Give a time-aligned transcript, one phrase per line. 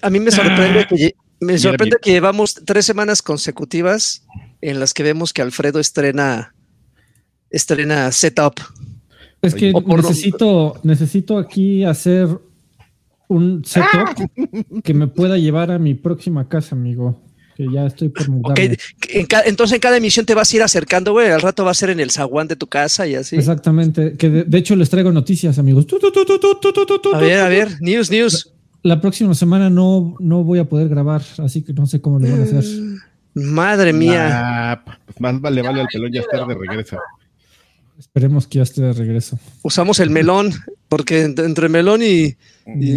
[0.00, 4.24] a mí, me sorprende, que, me sorprende que llevamos tres semanas consecutivas
[4.60, 6.54] en las que vemos que Alfredo estrena,
[7.50, 8.60] estrena setup.
[9.42, 12.28] Es que necesito, necesito aquí hacer
[13.28, 17.20] un setup que me pueda llevar a mi próxima casa, amigo.
[17.56, 18.78] Que ya estoy por mudarme.
[19.44, 21.30] entonces en cada emisión te vas a ir acercando, güey.
[21.30, 23.36] Al rato va a ser en el zaguán de tu casa y así.
[23.36, 24.16] Exactamente.
[24.16, 25.86] Que de, hecho les traigo noticias, amigos.
[27.12, 27.68] A ver, a ver.
[27.80, 28.52] News, news.
[28.82, 32.30] La, próxima semana no, no voy a poder grabar, así que no sé cómo lo
[32.30, 32.64] van a hacer.
[33.34, 34.82] Madre mía.
[35.06, 36.98] pues más vale, vale al pelón ya estar de regreso.
[37.98, 39.38] Esperemos que ya esté de regreso.
[39.62, 40.52] Usamos el melón,
[40.88, 42.94] porque entre melón y, y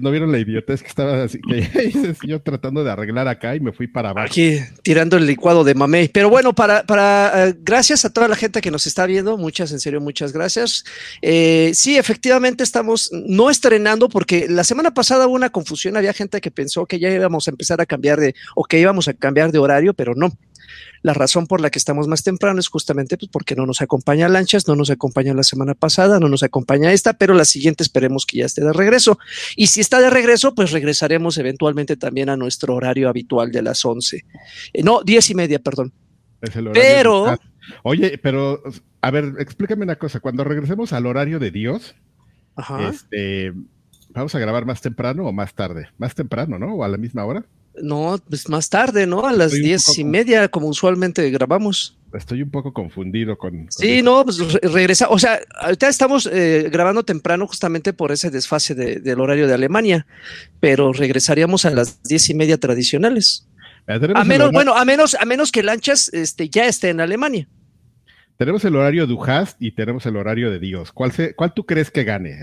[0.00, 1.40] ¿No vieron la idiotez que estaba así?
[1.40, 4.26] Que yo tratando de arreglar acá y me fui para abajo.
[4.26, 6.08] Aquí tirando el licuado de mamey.
[6.08, 9.72] Pero bueno, para, para eh, gracias a toda la gente que nos está viendo, muchas,
[9.72, 10.84] en serio, muchas gracias.
[11.20, 16.40] Eh, sí, efectivamente estamos no estrenando porque la semana pasada hubo una confusión, había gente
[16.40, 19.52] que pensó que ya íbamos a empezar a cambiar de, o que íbamos a cambiar
[19.52, 20.32] de horario, pero no.
[21.02, 24.28] La razón por la que estamos más temprano es justamente pues, porque no nos acompaña
[24.28, 28.24] Lanchas, no nos acompaña la semana pasada, no nos acompaña esta, pero la siguiente esperemos
[28.24, 29.18] que ya esté de regreso.
[29.56, 33.84] Y si está de regreso, pues regresaremos eventualmente también a nuestro horario habitual de las
[33.84, 34.24] 11.
[34.72, 35.92] Eh, no, diez y media, perdón.
[36.72, 37.36] pero...
[37.84, 38.62] Oye, pero,
[39.00, 40.20] a ver, explícame una cosa.
[40.20, 41.94] Cuando regresemos al horario de Dios,
[42.90, 43.52] este,
[44.10, 45.88] ¿vamos a grabar más temprano o más tarde?
[45.98, 46.74] Más temprano, ¿no?
[46.74, 47.44] ¿O a la misma hora?
[47.80, 49.26] No, pues más tarde, ¿no?
[49.26, 51.98] A las diez y media, como usualmente grabamos.
[52.12, 53.68] Estoy un poco confundido con.
[53.70, 55.08] sí, no, pues regresa.
[55.08, 60.06] O sea, ahorita estamos eh, grabando temprano justamente por ese desfase del horario de Alemania,
[60.60, 63.48] pero regresaríamos a las diez y media tradicionales.
[63.86, 67.48] A menos, bueno, a menos, a menos que Lanchas este, ya esté en Alemania.
[68.36, 70.92] Tenemos el horario de Duhast y tenemos el horario de Dios.
[70.92, 72.36] ¿Cuál, ¿Cuál tú crees que gane?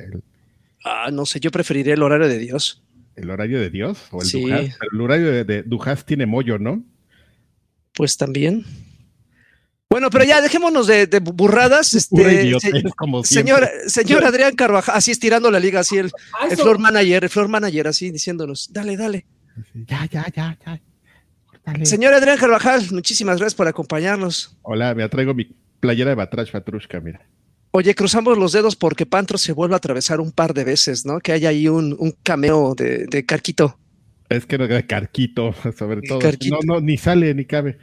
[0.84, 2.84] Ah, no sé, yo preferiría el horario de Dios
[3.20, 4.46] el horario de Dios o el sí.
[4.46, 6.84] el horario de, de Dujas tiene mollo, ¿no?
[7.94, 8.66] Pues también.
[9.90, 11.94] Bueno, pero ya dejémonos de, burradas.
[12.00, 16.12] Este, como señor, señor Adrián Carvajal, así estirando la liga, así el,
[16.50, 19.26] el floor manager, el floor manager, así diciéndonos, dale, dale.
[19.74, 21.86] Ya, ya, ya, ya.
[21.86, 24.58] Señor Adrián Carvajal, muchísimas gracias por acompañarnos.
[24.62, 25.46] Hola, me traigo mi
[25.80, 27.22] playera de Batrash Patrushka, mira.
[27.72, 31.20] Oye, cruzamos los dedos porque Pantro se vuelve a atravesar un par de veces, ¿no?
[31.20, 33.78] Que hay ahí un, un cameo de, de, Carquito.
[34.28, 36.20] Es que no de Carquito, sobre todo.
[36.50, 37.78] No, no, ni sale ni cabe.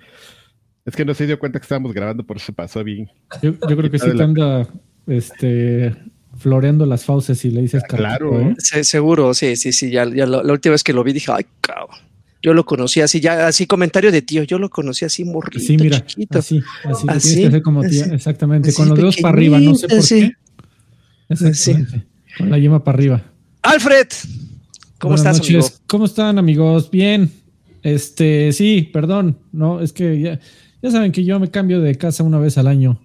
[0.85, 3.09] Es que no se dio cuenta que estábamos grabando, por eso pasó bien.
[3.43, 4.69] Yo, creo que sí te anda
[5.07, 5.95] este,
[6.37, 7.97] floreando las fauces y le dices Carquito.
[7.97, 8.41] Claro.
[8.41, 8.57] ¿eh?
[8.83, 9.91] seguro, sí, sí, sí.
[9.91, 12.06] Ya, ya la, la, última vez que lo vi dije, ay, cabrón.
[12.43, 15.77] Yo lo conocí así, ya así comentario de tío, yo lo conocí así morrito, Sí,
[15.77, 16.39] mira, chiquito.
[16.39, 19.75] así, así, así tienes que hacer como tía, exactamente, con los dedos para arriba, no
[19.75, 20.33] sé por qué.
[21.29, 22.07] Exactamente,
[22.39, 23.23] con la yema para arriba.
[23.63, 24.09] Alfred,
[24.99, 25.67] ¿cómo estás, amigo?
[25.87, 26.91] ¿Cómo están, amigos?
[26.91, 27.31] Bien.
[27.83, 30.41] Este, sí, perdón, no, es que ya,
[30.83, 33.01] ya saben que yo me cambio de casa una vez al año.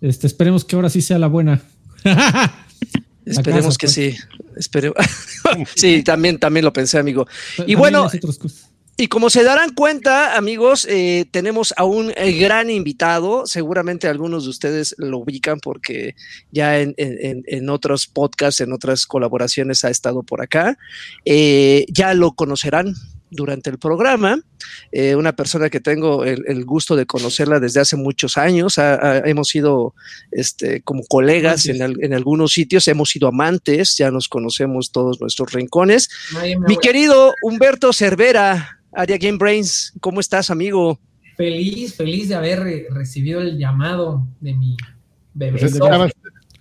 [0.00, 1.60] Este, esperemos que ahora sí sea la buena.
[3.26, 3.94] Esperemos que pues.
[3.94, 4.14] sí.
[4.56, 4.96] Esperemos.
[5.76, 7.26] sí, también, también lo pensé, amigo.
[7.66, 8.08] y bueno,
[8.98, 13.46] y como se darán cuenta, amigos, eh, tenemos a un eh, gran invitado.
[13.46, 16.14] Seguramente algunos de ustedes lo ubican porque
[16.50, 20.78] ya en, en, otros podcasts, en otras colaboraciones ha estado por acá.
[21.26, 22.94] Eh, ya lo conocerán
[23.30, 24.38] durante el programa.
[24.92, 28.76] Eh, una persona que tengo el, gusto de conocerla desde hace muchos años.
[28.78, 29.94] hemos sido
[30.30, 35.52] este, como colegas en, en, algunos sitios, hemos sido amantes, ya nos conocemos todos nuestros
[35.52, 36.08] rincones.
[36.66, 40.98] Mi querido Humberto Cervera, Aria Game Brains, ¿cómo estás, amigo?
[41.36, 44.76] Feliz, feliz de haber recibido el llamado de mi
[45.34, 45.58] bebé.
[45.58, 46.12] Pues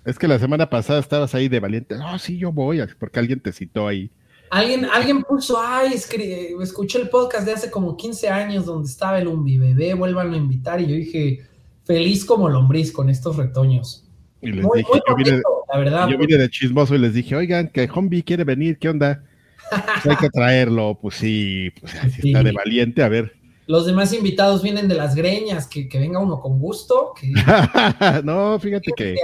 [0.06, 1.98] es que la semana pasada estabas ahí de valiente.
[1.98, 4.12] No, sí, yo voy, porque alguien te citó ahí.
[4.56, 9.28] Alguien, alguien puso, ay, escuché el podcast de hace como 15 años donde estaba el
[9.28, 10.80] Umbi bebé, vuelvan a invitar.
[10.80, 11.42] Y yo dije,
[11.84, 14.08] feliz como lombriz con estos retoños.
[14.40, 15.42] Y les dije, yo, vine,
[15.74, 18.88] la verdad, yo vine de chismoso y les dije, oigan, que Hombi quiere venir, ¿qué
[18.88, 19.26] onda?
[19.70, 23.34] Pues hay que traerlo, pues sí, pues así está de valiente, a ver.
[23.68, 27.12] Los demás invitados vienen de las greñas, que, que venga uno con gusto.
[27.20, 27.34] Que...
[28.24, 29.16] no, fíjate que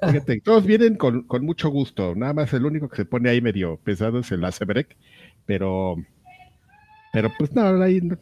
[0.00, 2.14] Fíjate, todos vienen con, mucho gusto.
[2.14, 4.96] Nada más el único que se pone ahí medio pesado es el Acebrek,
[5.44, 5.96] pero,
[7.12, 8.16] pero pues no, ahí no,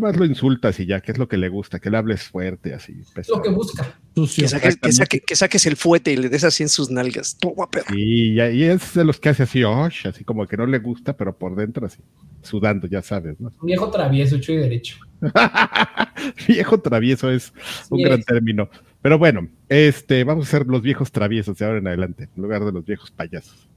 [0.00, 2.72] más lo insultas y ya, que es lo que le gusta, que le hables fuerte,
[2.74, 2.94] así.
[3.28, 3.98] Lo que busca.
[4.14, 7.36] Que, saques el fuete y le des así en sus nalgas.
[7.38, 7.94] Toma, perro.
[7.94, 11.36] Y, y, es de los que hace así, así como que no le gusta, pero
[11.36, 12.00] por dentro así,
[12.42, 13.52] sudando, ya sabes, ¿no?
[13.62, 14.96] Viejo travieso, hecho y derecho.
[16.48, 17.52] Viejo travieso es
[17.90, 18.70] un gran término.
[19.02, 22.64] Pero bueno, este, vamos a ser los viejos traviesos de ahora en adelante, en lugar
[22.64, 23.68] de los viejos payasos.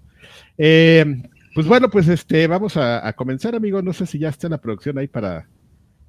[0.57, 1.23] Eh,
[1.55, 3.81] pues bueno, pues este, vamos a, comenzar, amigo.
[3.81, 5.47] No sé si ya está la producción ahí para,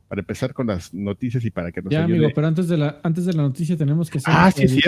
[0.09, 3.01] para empezar con las noticias y para que nos Ya, amigo, pero antes de la,
[3.03, 4.81] antes de la noticia tenemos que hacer ah, sí,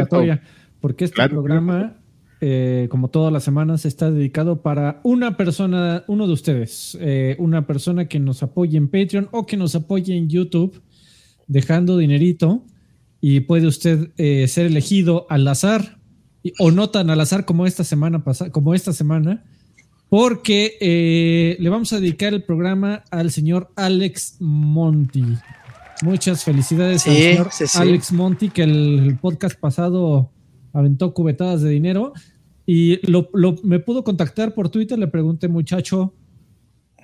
[0.80, 1.98] porque este programa,
[2.40, 7.66] eh, como todas las semanas, está dedicado para una persona, uno de ustedes, eh, una
[7.66, 10.82] persona que nos apoye en Patreon o que nos apoye en YouTube,
[11.46, 12.64] dejando dinerito
[13.28, 15.98] y puede usted eh, ser elegido al azar
[16.60, 19.42] o no tan al azar como esta semana pasada, como esta semana,
[20.08, 25.24] porque eh, le vamos a dedicar el programa al señor Alex Monti.
[26.02, 30.30] Muchas felicidades al señor Alex Monti, que el, podcast pasado
[30.72, 32.12] aventó cubetadas de dinero
[32.64, 33.28] y lo,
[33.64, 36.14] me pudo contactar por Twitter, le pregunté, muchacho,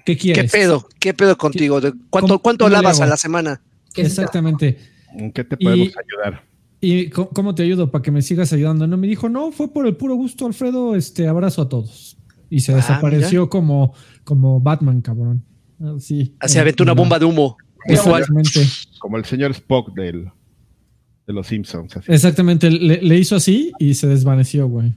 [0.07, 0.53] ¿qué quieres?
[0.53, 0.89] ¿Qué pedo?
[1.01, 1.81] ¿Qué pedo contigo?
[2.11, 3.61] ¿Cuánto, cuánto lavas a la semana?
[3.97, 4.93] Exactamente.
[5.17, 6.45] ¿En qué te podemos ayudar?
[6.81, 8.89] ¿Y cómo te ayudo para que me sigas ayudando?
[8.89, 10.97] No me dijo, no, fue por el puro gusto, Alfredo.
[10.97, 12.19] Este abrazo a todos.
[12.51, 13.95] Y se ah, desapareció como,
[14.25, 15.45] como Batman, cabrón.
[16.01, 16.35] Sí.
[16.41, 17.57] Así aventó una bomba de humo.
[17.87, 18.61] Exactamente.
[18.99, 20.29] Como el señor Spock del,
[21.27, 21.97] de los Simpsons.
[22.09, 22.71] Exactamente.
[22.71, 24.95] Le, hizo así y se desvaneció, güey.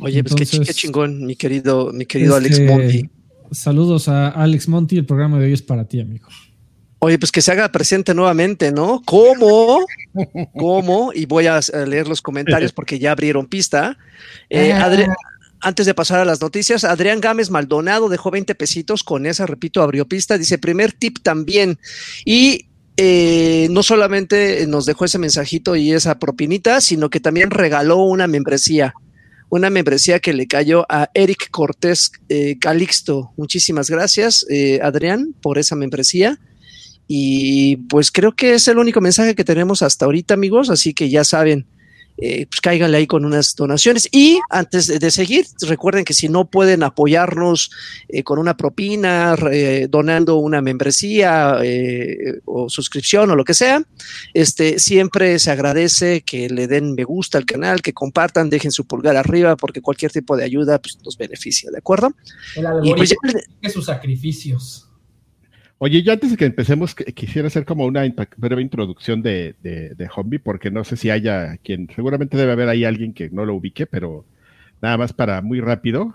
[0.00, 3.10] Oye, pues qué, chingón, mi querido, mi querido Alex este, Monty.
[3.52, 4.98] Saludos a Alex Monty.
[4.98, 6.28] El programa de hoy es para ti, amigo.
[7.04, 9.02] Oye, pues que se haga presente nuevamente, ¿no?
[9.04, 9.84] ¿Cómo?
[10.54, 11.12] ¿Cómo?
[11.12, 13.98] Y voy a leer los comentarios porque ya abrieron pista.
[14.48, 14.72] Eh,
[15.60, 19.82] antes de pasar a las noticias, Adrián Gámez Maldonado dejó 20 pesitos, con esa, repito,
[19.82, 20.38] abrió pista.
[20.38, 21.76] Dice, primer tip también.
[22.24, 27.96] Y eh, no solamente nos dejó ese mensajito y esa propinita, sino que también regaló
[27.96, 28.94] una membresía.
[29.48, 33.32] Una membresía que le cayó a Eric Cortés eh, Calixto.
[33.36, 34.46] Muchísimas gracias,
[34.80, 36.38] Adrián, por esa membresía.
[37.14, 40.70] Y pues creo que es el único mensaje que tenemos hasta ahorita, amigos.
[40.70, 41.66] Así que ya saben,
[42.16, 44.08] eh, pues cáiganle ahí con unas donaciones.
[44.10, 47.70] Y antes de, seguir, recuerden que si no pueden apoyarnos
[48.08, 49.36] eh, con una propina,
[49.90, 53.84] donando una membresía eh, o suscripción o lo que sea,
[54.32, 58.86] este, siempre se agradece que le den me gusta al canal, que compartan, dejen su
[58.86, 62.14] pulgar arriba, porque cualquier tipo de ayuda pues, nos beneficia, ¿de acuerdo?
[62.56, 63.14] El y pues,
[63.70, 64.88] sus sacrificios.
[65.84, 68.02] Oye, yo antes de que empecemos, quisiera hacer como una
[68.36, 73.12] breve introducción de, de, porque no sé si haya quien, seguramente debe haber ahí alguien
[73.12, 74.24] que no lo ubique, pero
[74.80, 76.14] nada más para muy rápido.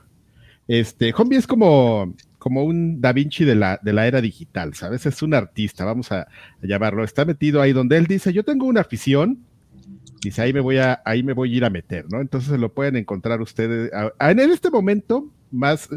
[0.69, 5.05] Este, Hombi es como, como un Da Vinci de la, de la era digital, ¿sabes?
[5.05, 6.29] Es un artista, vamos a,
[6.61, 7.03] llamarlo.
[7.03, 9.39] Está metido ahí donde él dice, yo tengo una afición,
[10.21, 12.21] dice, ahí me voy a, ahí me voy a ir a meter, ¿no?
[12.21, 13.91] Entonces lo pueden encontrar ustedes.
[14.17, 15.89] en este momento, más,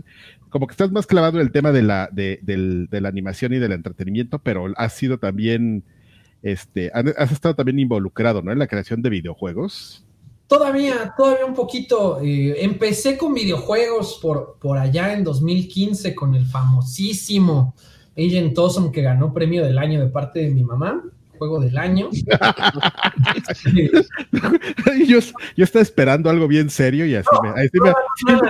[0.51, 3.73] como que estás más clavado en el tema de la, de, la animación y del
[3.73, 5.85] entretenimiento, pero has sido también,
[6.43, 8.53] este, has estado también involucrado, ¿no?
[8.53, 10.05] En la creación de videojuegos.
[10.47, 12.21] Todavía, todavía un poquito.
[12.21, 17.75] Eh, empecé con videojuegos por, por allá en 2015 con el famosísimo
[18.17, 21.05] Agent Awesome que ganó premio del año de parte de mi mamá
[21.41, 22.11] juego del año.
[25.09, 25.19] yo,
[25.57, 27.49] yo, estaba esperando algo bien serio y así, me,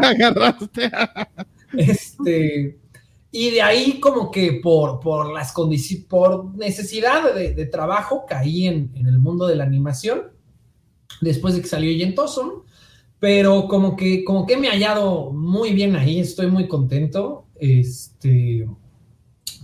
[0.07, 0.91] agarraste.
[1.77, 2.79] este,
[3.33, 8.93] y de ahí como que por, por las condiciones, por necesidad de, trabajo, caí en,
[8.95, 10.33] el mundo de la animación,
[11.21, 12.65] después de que salió Yentoson,
[13.19, 18.67] pero como que, como que me he hallado muy bien ahí, estoy muy contento, este,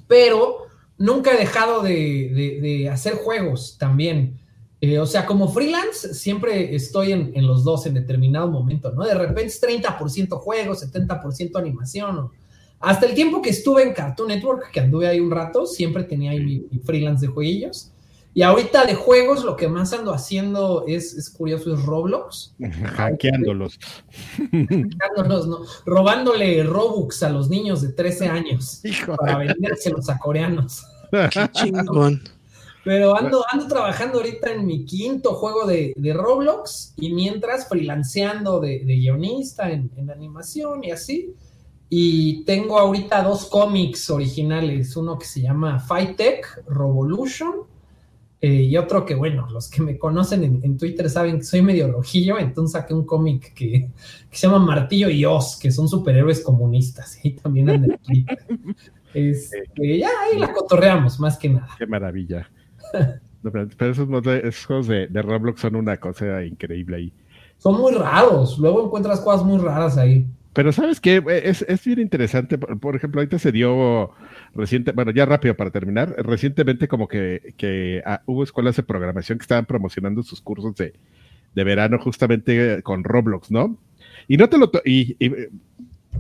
[0.06, 0.66] pero
[0.98, 4.38] nunca he dejado de, hacer juegos también.
[4.86, 9.04] Eh, o sea, como freelance, siempre estoy en, los dos en determinado momento, ¿no?
[9.04, 12.30] De repente es 30% juegos, 70% animación.
[12.78, 16.30] Hasta el tiempo que estuve en Cartoon Network, que anduve ahí un rato, siempre tenía
[16.30, 17.90] ahí mi, freelance de jueguillos.
[18.32, 22.54] Y ahorita de juegos, lo que más ando haciendo es, es curioso, es Roblox.
[22.96, 23.80] Hackeándolos.
[24.36, 25.62] Hackeándolos, ¿no?
[25.84, 28.82] Robándole Robux a los niños de 13 años
[29.18, 30.84] para vendérselos a coreanos.
[31.10, 32.22] Qué chingón.
[32.86, 38.78] Pero ando, ando trabajando ahorita en mi quinto juego de, Roblox y mientras freelanceando de,
[38.78, 41.34] guionista en, en, animación y así.
[41.90, 47.66] Y tengo ahorita dos cómics originales, uno que se llama Fight Tech Revolution
[48.40, 51.90] eh, y otro que, bueno, los que me conocen en, Twitter saben que soy medio
[51.90, 53.90] rojillo, entonces saqué un cómic que,
[54.30, 58.38] se llama Martillo y Oz, que son superhéroes comunistas, y también en el Twitter.
[59.14, 59.64] Este,
[59.98, 61.70] ya ahí la cotorreamos, más que nada.
[61.78, 62.50] Qué maravilla.
[63.42, 67.12] pero esos, juegos de, de, Roblox son una cosa increíble ahí.
[67.58, 70.26] Son muy raros, luego encuentras cosas muy raras ahí.
[70.52, 74.12] Pero sabes que es, es, bien interesante, por, ejemplo, ahorita se dio
[74.54, 79.36] reciente, bueno, ya rápido para terminar, recientemente como que, que ah, hubo escuelas de programación
[79.36, 80.94] que estaban promocionando sus cursos de,
[81.54, 83.76] de verano justamente con Roblox, ¿no?
[84.28, 85.16] Y no te lo, y,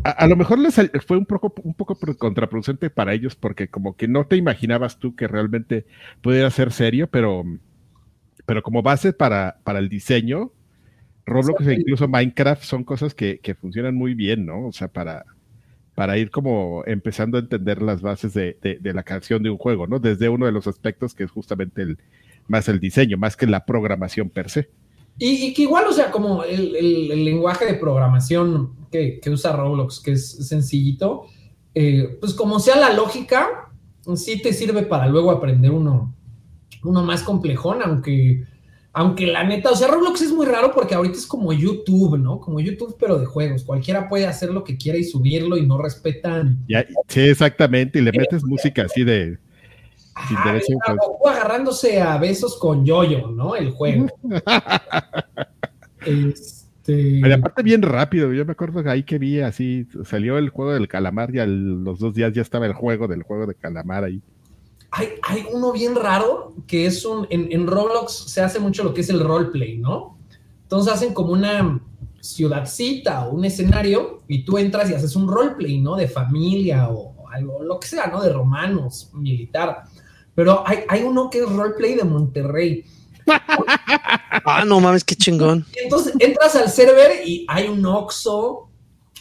[0.04, 0.76] a, lo mejor les
[1.06, 5.14] fue un poco, un poco contraproducente para ellos porque como que no te imaginabas tú
[5.16, 5.86] que realmente
[6.22, 7.44] pudiera ser serio, pero,
[8.44, 10.52] pero como base para, para el diseño,
[11.26, 14.66] Roblox e incluso Minecraft son cosas que, que, funcionan muy bien, ¿no?
[14.66, 15.24] O sea, para,
[15.96, 19.88] para ir como empezando a entender las bases de, de, la canción de un juego,
[19.88, 19.98] ¿no?
[19.98, 21.98] Desde uno de los aspectos que es justamente el,
[22.46, 24.70] más el diseño, más que la programación per se.
[25.18, 30.00] Y, que igual, o sea, como el, el, lenguaje de programación que, que, usa Roblox,
[30.00, 31.26] que es sencillito,
[31.74, 33.70] eh, pues como sea la lógica,
[34.14, 36.14] sí te sirve para luego aprender uno,
[36.84, 38.44] uno más complejón, aunque,
[38.92, 42.38] aunque la neta, o sea, Roblox es muy raro porque ahorita es como YouTube, ¿no?
[42.38, 43.64] Como YouTube, pero de juegos.
[43.64, 46.64] Cualquiera puede hacer lo que quiera y subirlo y no respetan.
[47.08, 49.38] sí, exactamente, y le metes música así de
[50.16, 50.58] Ajá,
[51.26, 53.54] agarrándose a besos con Yoyo, ¿no?
[53.54, 54.06] El juego.
[56.00, 57.34] este...
[57.34, 60.88] aparte bien rápido, yo me acuerdo que ahí que vi así, salió el juego del
[60.88, 64.22] calamar y a los dos días ya estaba el juego del juego de calamar ahí.
[64.90, 68.94] Hay, hay uno bien raro que es un, en, en Roblox se hace mucho lo
[68.94, 70.16] que es el roleplay, ¿no?
[70.62, 71.78] Entonces hacen como una
[72.20, 75.96] ciudadcita o un escenario y tú entras y haces un roleplay, ¿no?
[75.96, 78.22] De familia o algo, lo que sea, ¿no?
[78.22, 79.84] De romanos, militar.
[80.36, 82.84] Pero hay, hay uno que es roleplay de Monterrey.
[84.44, 85.64] ah, no mames, qué chingón.
[85.82, 88.68] Entonces entras al server y hay un Oxxo.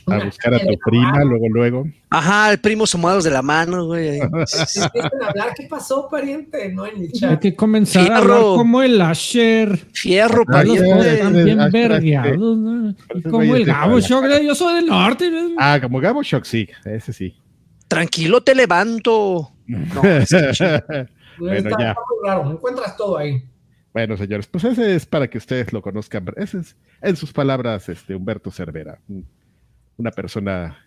[0.08, 1.88] A buscar a tu prima, luego, luego.
[2.12, 4.20] Ajá, el primo sumados de la mano, güey.
[4.20, 4.92] Empiezan
[5.24, 6.72] a hablar, ¿qué pasó, pariente?
[6.72, 7.32] No en el chat.
[7.32, 9.76] Hay que comenzar a hablar como el Asher.
[9.94, 11.18] Fierro, pariente.
[11.18, 12.96] También vergueados, ¿no?
[13.16, 15.32] Y como el Gabo Shock, yo soy del norte.
[15.58, 17.34] Ah, como Gabo Shock, sí, ese sí.
[17.88, 19.55] Tranquilo, te levanto.
[19.68, 21.50] No, está, Muy
[22.24, 23.44] raro, encuentras todo ahí.
[23.94, 26.26] Bueno, señores, pues ese es para que ustedes lo conozcan.
[26.36, 29.00] Ese es, en sus palabras, este Humberto Cervera,
[29.98, 30.78] una persona.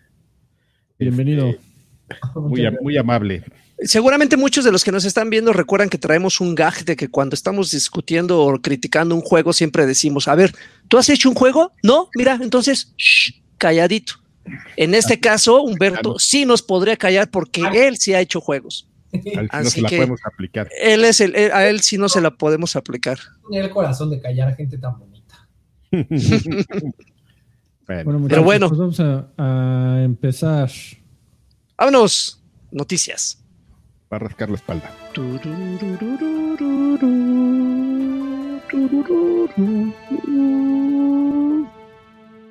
[0.99, 1.47] Bienvenido.
[1.47, 3.43] Este, muy, muy amable.
[3.81, 7.07] Seguramente muchos de los que nos están viendo recuerdan que traemos un gag de que
[7.07, 10.53] cuando estamos discutiendo o criticando un juego siempre decimos, a ver,
[10.87, 11.71] ¿tú has hecho un juego?
[11.81, 12.93] No, mira, entonces,
[13.57, 14.15] calladito.
[14.75, 18.89] En este caso, Humberto sí nos podría callar porque él sí ha hecho juegos.
[19.49, 20.69] Así que podemos aplicar.
[20.79, 23.17] Él es el, a él sí no se la podemos aplicar.
[23.49, 25.47] Tiene el corazón de callar a gente tan bonita.
[27.87, 30.69] bueno, pero bueno, pues vamos a, empezar.
[31.77, 33.43] Vámonos, noticias.
[34.11, 34.91] Va a rascar la espalda.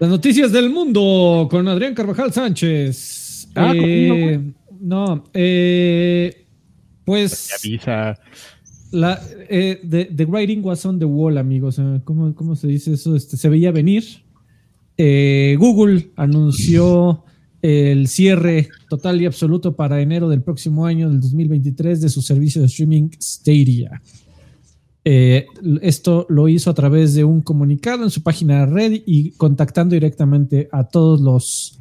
[0.00, 3.48] Las noticias del mundo con Adrián Carvajal Sánchez.
[3.54, 4.40] Ah, eh,
[4.80, 6.46] no, eh,
[7.04, 7.50] pues.
[8.92, 9.80] La, eh,
[10.16, 11.80] the, writing was on the wall, amigos.
[12.04, 13.16] ¿Cómo, cómo se dice eso?
[13.16, 14.04] Este, se veía venir.
[14.96, 17.24] Eh, Google anunció
[17.60, 22.60] el cierre total y absoluto para enero del próximo año, del 2023, de su servicio
[22.60, 24.00] de streaming Stadia.
[25.04, 25.46] Eh,
[25.80, 29.94] esto lo hizo a través de un comunicado en su página de red y contactando
[29.94, 31.78] directamente a todos los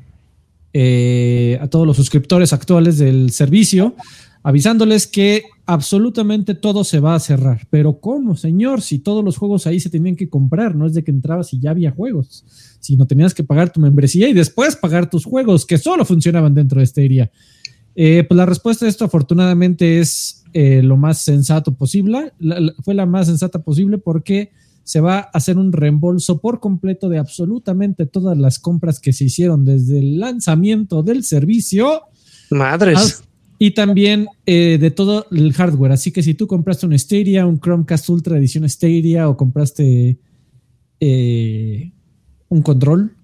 [0.74, 3.96] eh, a todos los suscriptores actuales del servicio,
[4.44, 7.66] avisándoles que absolutamente todo se va a cerrar.
[7.72, 8.82] Pero ¿cómo, señor?
[8.82, 11.60] Si todos los juegos ahí se tenían que comprar, no es de que entrabas y
[11.60, 12.46] ya había juegos,
[12.80, 16.80] sino tenías que pagar tu membresía y después pagar tus juegos que solo funcionaban dentro
[16.80, 17.32] de área.
[17.96, 22.34] Eh, pues la respuesta a esto afortunadamente es eh, lo más sensato posible.
[22.84, 24.52] fue la más sensata posible porque
[24.84, 29.26] se va a hacer un reembolso por completo de absolutamente todas las compras que se
[29.26, 32.04] hicieron desde el lanzamiento del servicio.
[32.50, 33.24] Madres.
[33.60, 35.92] Y también eh, de todo el hardware.
[35.92, 40.20] Así que si tú compraste un Stadia, un Chromecast Ultra edición Stadia o compraste
[41.00, 43.16] un control,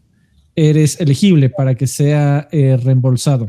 [0.56, 3.48] eres elegible para que sea reembolsado.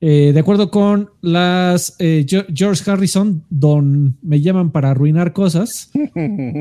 [0.00, 5.90] Eh, de acuerdo con las eh, George Harrison, don me llaman para arruinar cosas,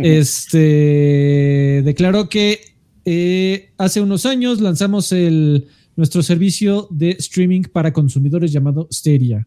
[0.03, 2.61] este declaró que
[3.03, 9.45] eh, hace unos años lanzamos el, nuestro servicio de streaming para consumidores llamado Stadia.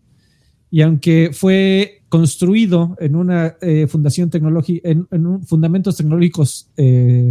[0.71, 3.57] Y aunque fue construido en una
[3.88, 5.07] fundación tecnológica, en,
[5.47, 6.68] fundamentos tecnológicos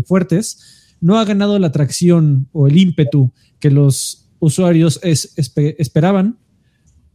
[0.08, 6.40] fuertes, no ha ganado la atracción o el ímpetu que los usuarios esperaban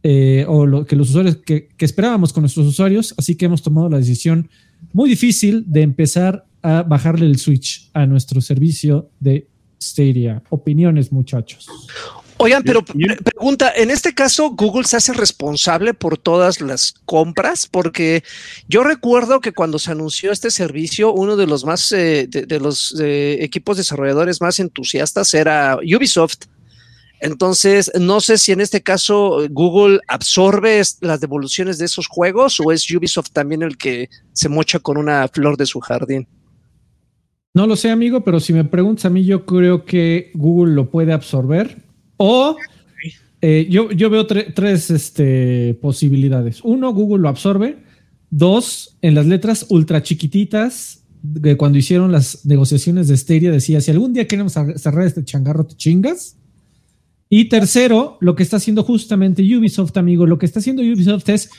[0.05, 3.89] eh, o lo que los usuarios que, esperábamos con nuestros usuarios, así que hemos tomado
[3.89, 4.49] la decisión
[4.91, 9.47] muy difícil de empezar a bajarle el switch a nuestro servicio de
[9.81, 10.43] Stadia.
[10.49, 11.67] Opiniones, muchachos.
[12.37, 18.23] Oigan, pero pregunta, en este caso Google se hace responsable por todas las compras, porque
[18.67, 22.99] yo recuerdo que cuando se anunció este servicio, uno de los más eh, de, los
[22.99, 26.47] eh, equipos desarrolladores más entusiastas era Ubisoft
[27.23, 32.69] Entonces, no sé si en este caso Google absorbe las devoluciones de esos juegos o
[32.69, 36.27] es Ubisoft también el que se mocha con una flor de su jardín.
[37.53, 40.91] No lo sé, amigo, pero si me preguntas a mí, yo creo que Google lo
[40.91, 41.81] puede absorber.
[42.17, 42.57] O
[43.39, 46.59] eh, yo, yo, veo tres este, posibilidades.
[46.61, 47.77] Uno, Google lo absorbe.
[48.31, 53.91] Dos, en las letras ultra chiquititas, de cuando hicieron las negociaciones de Stereo, decía: si
[53.91, 56.35] algún día queremos cerrar este changarro, te chingas.
[57.35, 61.49] Y tercero, lo que está haciendo justamente Ubisoft, amigo, lo que está haciendo Ubisoft es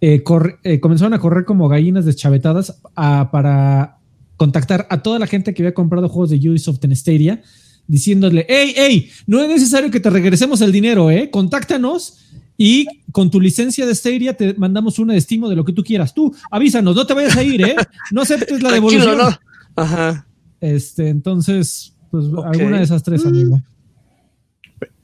[0.00, 0.22] eh,
[0.62, 3.98] eh, comenzaron a correr como gallinas deschavetadas a, para
[4.36, 7.42] contactar a toda la gente que había comprado juegos de Ubisoft en Stadia,
[7.88, 11.30] diciéndole, hey, hey, no es necesario que te regresemos el dinero, ¿eh?
[11.32, 12.16] Contáctanos
[12.56, 16.14] y con tu licencia de Stadia te mandamos un estimo de lo que tú quieras.
[16.14, 17.74] Tú, avísanos, no te vayas a ir, ¿eh?
[18.12, 19.18] No aceptes la devolución.
[19.18, 19.36] No.
[19.74, 20.28] Ajá.
[20.60, 23.73] Este, entonces, pues alguna de esas tres, mm.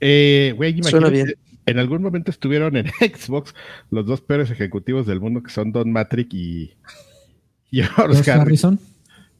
[0.01, 1.35] Eh, güey, Suena bien.
[1.67, 3.55] En algún momento estuvieron en Xbox
[3.91, 6.73] los dos peores ejecutivos del mundo que son Don Matrick y,
[7.71, 8.79] y Harrison.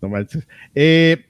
[0.01, 0.47] No manches.
[0.75, 1.27] Eh,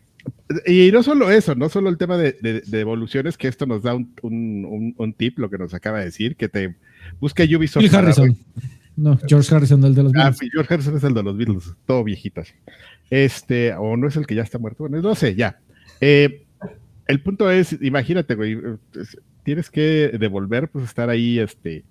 [0.66, 5.14] y no solo eso, no solo el tema de, evoluciones, que esto nos da un,
[5.16, 6.76] tip, lo que nos acaba de decir, que te
[7.20, 7.82] busca Ubisoft.
[7.82, 8.36] Bill Harrison.
[8.96, 10.40] no, George Harrison, el de los ah, Beatles.
[10.42, 12.42] Ah, George Harrison es el de los Beatles, todo viejito
[13.08, 15.60] Este, o no es el que ya está muerto, bueno, no sé, ya.
[16.00, 16.46] Eh,
[17.10, 18.58] el punto es, imagínate, güey,
[19.42, 21.84] tienes que devolver, pues estar ahí, este,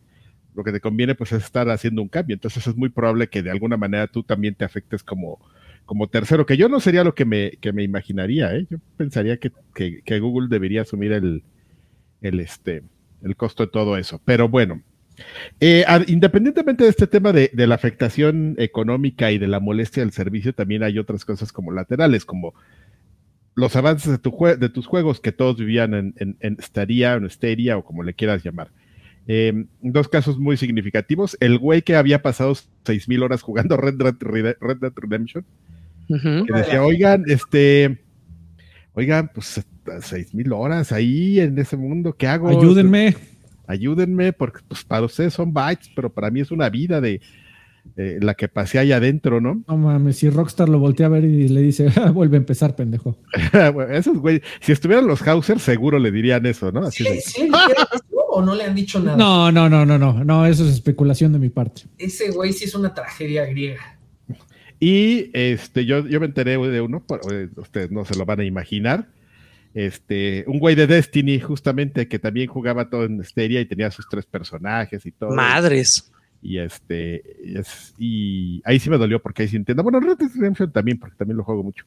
[0.55, 2.33] lo que te conviene, pues es estar haciendo un cambio.
[2.33, 5.39] Entonces es muy probable que de alguna manera tú también te afectes como
[5.89, 8.67] como tercero, que yo no sería lo que me, que me imaginaría, ¿eh?
[8.69, 11.41] Yo pensaría que, Google debería asumir el,
[12.21, 12.83] el, este,
[13.23, 14.21] el costo de todo eso.
[14.23, 14.84] Pero bueno,
[15.60, 20.53] eh, independientemente de este tema de, la afectación económica y de la molestia del servicio,
[20.53, 22.53] también hay otras cosas como laterales, como
[23.60, 27.30] los avances de, tu de tus juegos que todos vivían en, en, en Stadia, en
[27.30, 28.72] Stadia o como le quieras llamar.
[29.28, 31.38] Eh, dos casos muy significativos.
[31.39, 34.56] El güey que había pasado 6.000 horas jugando Red Dead,
[34.95, 35.45] Redemption,
[36.08, 38.00] que decía, oigan, este,
[38.93, 39.63] oigan, pues
[40.02, 42.50] seis mil horas ahí en ese mundo, ¿qué hago?
[42.50, 43.15] Ayúdenme.
[43.67, 47.22] Ayúdenme, porque pues para ustedes son bytes, pero para mí es una vida de
[47.95, 49.63] la que pasé ahí adentro, ¿no?
[49.67, 52.75] No mames, si Rockstar lo voltea a ver y le dice, ah, vuelve a empezar,
[52.75, 53.17] pendejo.
[53.91, 56.82] esos güey, si estuvieran los Hauser, seguro le dirían eso, ¿no?
[56.82, 57.49] Así ¿Sí,
[58.32, 59.17] o no le han dicho nada?
[59.17, 61.84] No, no, no, no, no, no, eso es especulación de mi parte.
[61.97, 63.97] Ese güey sí es una tragedia griega.
[64.80, 68.45] Y este, yo, yo me enteré de uno, eh, ustedes no se lo van a
[68.45, 69.08] imaginar.
[69.73, 74.08] Este, un güey de Destiny, justamente, que también jugaba todo en Stereo y tenía sus
[74.10, 75.32] tres personajes y todo.
[75.32, 76.12] Madres.
[76.41, 77.21] Y este,
[77.97, 79.84] y, ahí sí me dolió porque ahí sí entiendo.
[79.84, 81.86] Bueno, Red Dead Redemption también, porque también lo juego mucho.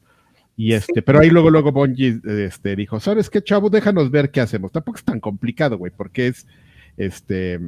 [0.55, 3.69] Y este, pero ahí luego, luego Bungie este, dijo, ¿sabes qué, chavo?
[3.69, 4.71] Déjanos ver qué hacemos.
[4.71, 6.47] Tampoco es tan complicado, güey, porque es,
[6.97, 7.59] este,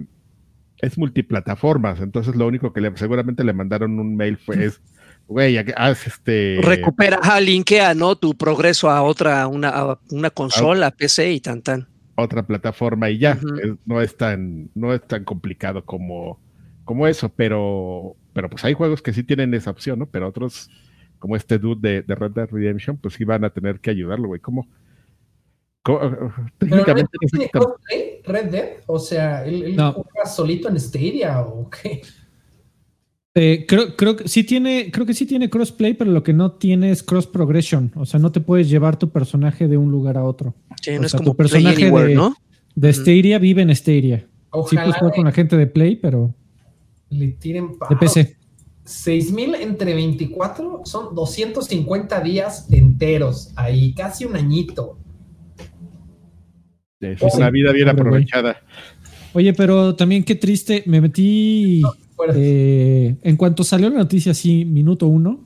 [0.80, 2.00] es multiplataformas.
[2.02, 4.82] Entonces lo único que le, seguramente le mandaron un mail fue, es,
[5.28, 6.60] güey, haz este.
[6.62, 8.15] Recupera, ah, linkea, ¿no?
[8.15, 11.88] Tu progreso a otra, una, una consola, PC y tan tan.
[12.15, 13.38] Otra plataforma y ya.
[13.86, 16.39] no es tan, no es tan complicado como,
[16.86, 20.06] como eso, pero, pero pues hay juegos que sí tienen esa opción, ¿no?
[20.06, 20.69] Pero otros,
[21.19, 24.39] como este dude de, Red Dead Redemption, pues sí van a tener que ayudarlo, güey.
[24.39, 24.67] ¿Cómo?
[26.58, 27.52] técnicamente tiene
[28.24, 28.69] Red Dead?
[28.88, 32.02] O sea, ¿él, juega solito en Stadia o qué?
[33.38, 36.54] Eh, creo, creo, que sí tiene, creo que sí tiene crossplay, pero lo que no
[36.54, 37.91] tiene es cross progression.
[37.95, 40.56] O sea, no te puedes llevar tu personaje de un lugar a otro.
[40.82, 42.34] Sí, no es como tu personaje de, ¿no?
[42.76, 44.26] de Stadia vive en Stadia.
[44.69, 46.34] sí puedes jugar con la gente de Play, pero.
[47.17, 48.38] Le tiren De PC.
[48.84, 54.99] 6000 entre 24 son 250 días enteros ahí, casi un añito.
[56.99, 58.58] Es una vida bien aprovechada.
[59.34, 61.82] Oye, pero también qué triste, me metí.
[62.36, 65.43] Eh, en cuanto salió la noticia, así, minuto uno,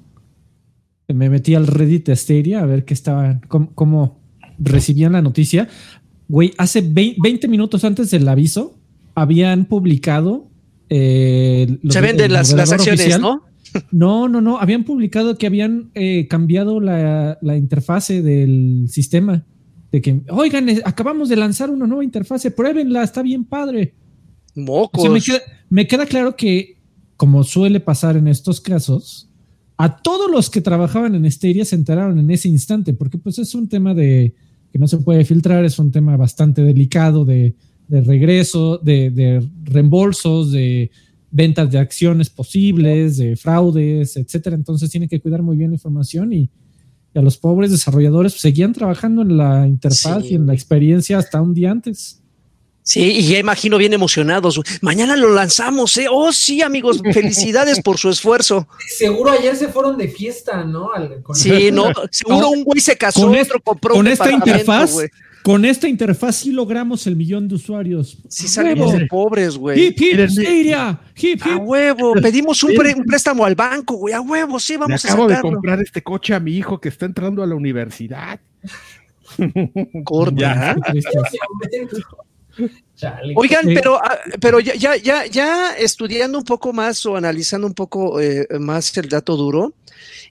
[1.07, 4.21] me metí al Reddit de Asteria a ver qué estaban, cómo,
[4.59, 5.67] recibían la noticia.
[6.27, 8.77] Güey, hace 20 minutos antes del aviso,
[9.15, 10.48] habían publicado.
[10.89, 13.43] Eh, Se venden las, acciones, ¿no?
[13.91, 14.57] No, no, no.
[14.57, 19.45] Habían publicado que habían eh, cambiado la, la, interfase del sistema.
[19.91, 23.93] De que, oigan, acabamos de lanzar una nueva interfase, pruébenla, está bien padre.
[24.55, 25.03] Mocos.
[25.69, 26.77] me, queda, claro que,
[27.17, 29.29] como suele pasar en estos casos,
[29.77, 33.55] a todos los que trabajaban en Esteria se enteraron en ese instante, porque pues es
[33.55, 34.35] un tema de
[34.71, 37.55] que no se puede filtrar, es un tema bastante delicado de,
[37.89, 40.91] regreso, de, reembolsos, de
[41.31, 44.55] ventas de acciones posibles, de fraudes, etcétera.
[44.55, 46.49] Entonces tiene que cuidar muy bien la información y,
[47.15, 51.41] a los pobres desarrolladores pues, seguían trabajando en la interfaz y en la experiencia hasta
[51.41, 52.21] un día antes.
[52.89, 54.59] Sí, y ya imagino bien emocionados.
[54.81, 56.07] Mañana lo lanzamos, ¿eh?
[56.09, 58.67] Oh, sí, amigos, felicidades por su esfuerzo.
[58.97, 60.89] Seguro ayer se fueron de fiesta, ¿no?
[61.35, 64.95] sí, no, seguro un güey se casó, con otro compró con esta interfaz.
[65.43, 68.17] Con esta interfaz sí logramos el millón de usuarios.
[68.27, 69.87] Sí salimos de pobres, güey.
[69.87, 70.99] Hip, hip, Stadia.
[71.15, 71.51] Hip, hip.
[71.53, 72.13] A huevo.
[72.21, 72.73] Pedimos un,
[73.05, 74.13] préstamo al banco, güey.
[74.13, 77.05] A huevo, sí, vamos a acabo de comprar este coche a mi hijo que está
[77.05, 78.39] entrando a la universidad.
[80.03, 80.75] Corta.
[83.35, 87.73] Oigan, pero, ah, pero ya, ya, ya, ya estudiando un poco más o analizando un
[87.73, 89.73] poco eh, más el dato duro,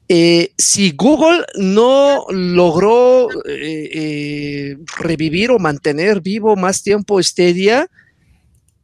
[0.08, 7.88] eh, si Google no logró eh, revivir o mantener vivo más tiempo Stadia,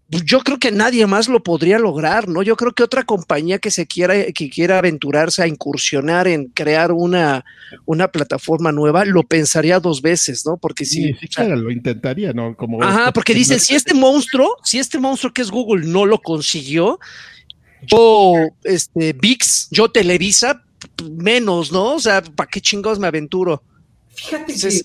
[0.08, 2.42] yo creo que nadie más lo podría lograr, ¿no?
[2.42, 6.92] Yo creo que otra compañía que se quiera, que quiera aventurarse a incursionar en crear
[6.92, 7.44] una,
[7.86, 10.56] una plataforma nueva, lo pensaría dos veces, ¿no?
[10.58, 11.14] Porque si.
[11.14, 12.54] Sí, claro, lo intentaría, ¿no?
[12.54, 16.20] Como ajá, porque dicen, si este monstruo, si este monstruo que es Google no lo
[16.20, 17.00] consiguió,
[17.86, 20.62] yo, este, VIX, yo Televisa,
[21.10, 21.94] menos, ¿no?
[21.94, 23.62] O sea, ¿para qué chingos me aventuro?
[24.08, 24.84] Fíjate que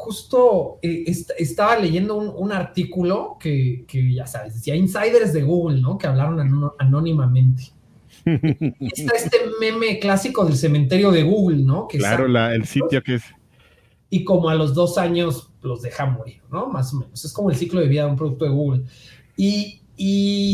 [0.00, 1.04] justo eh,
[1.38, 3.84] estaba leyendo un, artículo que,
[4.14, 5.98] ya sabes, decía insiders de Google, ¿no?
[5.98, 7.64] Que hablaron anónimamente.
[8.24, 11.86] está este meme clásico del cementerio de Google, ¿no?
[11.88, 13.22] claro, el sitio que es.
[14.08, 16.66] Y como a los dos años los deja morir, ¿no?
[16.66, 17.24] Más o menos.
[17.24, 18.82] Es como el ciclo de vida de un producto de Google.
[19.36, 19.79] Y,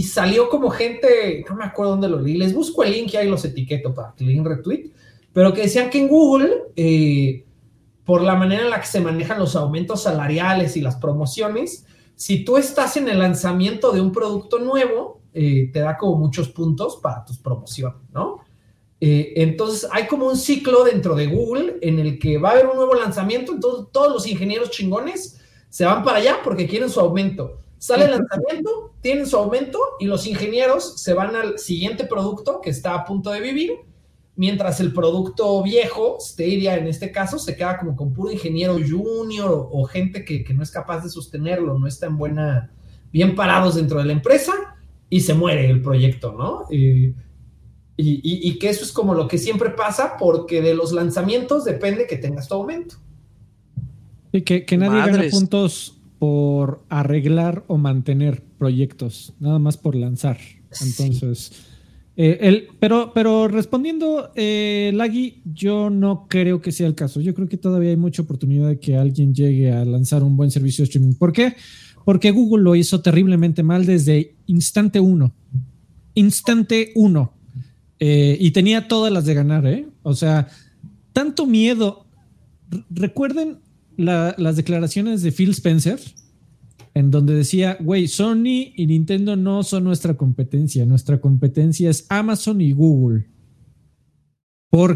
[0.03, 3.29] salió como gente, no me acuerdo dónde lo leí, les busco el link y ahí
[3.29, 4.91] los etiqueto para que le retweet,
[5.33, 7.45] pero que decían que en Google eh,
[8.07, 12.45] por la manera en la que se manejan los aumentos salariales y las promociones, si
[12.45, 16.97] tú estás en el lanzamiento de un producto nuevo, eh, te da como muchos puntos
[17.03, 18.39] para tus promociones, ¿no?
[19.01, 22.67] Eh, entonces hay como un ciclo dentro de Google en el que va a haber
[22.69, 27.01] un nuevo lanzamiento, entonces todos los ingenieros chingones se van para allá porque quieren su
[27.01, 27.61] aumento.
[27.79, 32.71] Sale el lanzamiento, tienen su aumento y los ingenieros se van al siguiente producto que
[32.71, 33.73] está a punto de vivir
[34.37, 39.69] mientras el producto viejo, Stadia en este caso, se queda como con puro ingeniero junior
[39.71, 42.71] o, gente que, no es capaz de sostenerlo, no está en buena,
[43.13, 44.53] bien parados dentro de la empresa
[45.09, 46.67] y se muere el proyecto, ¿no?
[46.71, 47.15] Eh,
[47.99, 52.19] y, que eso es como lo que siempre pasa porque de los lanzamientos depende que
[52.19, 52.97] tengas tu aumento.
[54.33, 60.39] Y que, nadie gana puntos por arreglar o mantener proyectos, nada más por lanzar.
[60.81, 61.53] Entonces...
[62.19, 67.21] Eh, el, pero, pero respondiendo, eh, Lagui, yo no creo que sea el caso.
[67.21, 70.51] Yo creo que todavía hay mucha oportunidad de que alguien llegue a lanzar un buen
[70.51, 71.15] servicio de streaming.
[71.15, 71.55] ¿Por qué?
[72.07, 75.35] Porque Google lo hizo terriblemente mal desde instante uno.
[76.15, 77.35] Instante uno.
[77.99, 79.87] Eh, y tenía todas las de ganar, ¿eh?
[80.03, 80.49] O sea,
[81.13, 82.07] tanto miedo.
[82.89, 83.59] recuerden
[83.97, 85.99] las declaraciones de Phil Spencer
[86.97, 92.63] en donde decía, güey, Sony y Nintendo no son nuestra competencia, nuestra competencia es Amazon
[92.63, 93.27] y Google.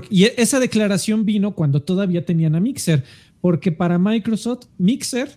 [0.08, 3.04] y esa declaración vino cuando todavía tenían a Mixer,
[3.42, 5.28] porque para Microsoft, Mixer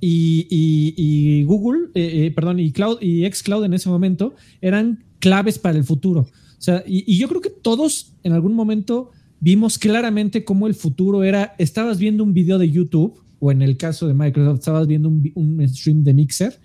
[0.00, 5.76] y, Google, eh, eh, perdón, y Cloud y Xcloud en ese momento eran claves para
[5.76, 6.20] el futuro.
[6.20, 11.22] O sea, y yo creo que todos en algún momento vimos claramente cómo el futuro
[11.22, 15.08] era, estabas viendo un video de YouTube o en el caso de Microsoft estabas viendo
[15.08, 16.58] un, stream de Mixer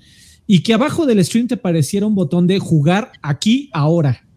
[0.47, 4.27] y que abajo del stream te pareciera un botón de jugar aquí, ahora.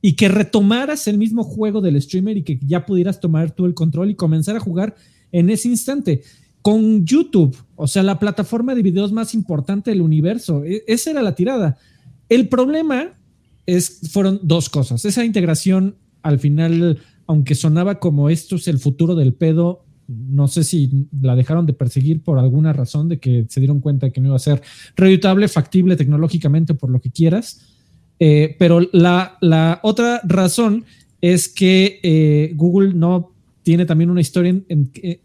[0.00, 3.74] Y que retomaras el mismo juego del streamer y que ya pudieras tomar tú el
[3.74, 4.94] control y comenzar a jugar
[5.32, 6.22] en ese instante.
[6.62, 10.64] Con YouTube, o sea, la plataforma de videos más importante del universo.
[10.64, 11.76] E, esa era la tirada.
[12.28, 13.18] El problema
[13.66, 15.04] es, fueron dos cosas.
[15.04, 20.64] Esa integración al final, aunque sonaba como esto es el futuro del pedo, no sé
[20.64, 24.28] si la dejaron de perseguir por alguna razón de que se dieron cuenta que no
[24.28, 24.62] iba a ser
[24.96, 27.60] reeditable, factible tecnológicamente, por lo que quieras.
[28.18, 30.86] Eh, pero la, otra razón
[31.20, 34.58] es que eh, Google no tiene también una historia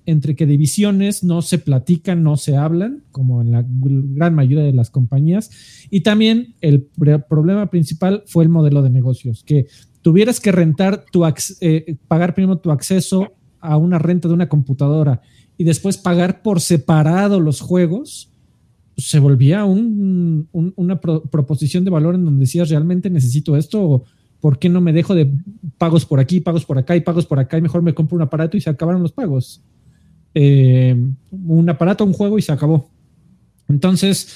[0.05, 4.73] entre que divisiones no se platican, no se hablan, como en la gran mayoría de
[4.73, 5.49] las compañías.
[5.89, 6.81] Y también el
[7.29, 9.67] problema principal fue el modelo de negocios, que
[10.03, 11.23] tuvieras que rentar tu,
[11.61, 15.21] eh, pagar primero tu acceso a una renta de una computadora
[15.57, 18.29] y después pagar por separado los juegos,
[18.95, 24.03] pues, se volvía una proposición de valor en donde decías, realmente necesito esto, o
[24.39, 25.31] por qué no me dejo de
[25.77, 28.23] pagos por aquí, pagos por acá y pagos por acá y mejor me compro un
[28.23, 29.63] aparato y se acabaron los pagos.
[30.35, 30.95] Eh,
[31.31, 32.89] un aparato, un juego y se acabó.
[33.69, 34.27] Entonces,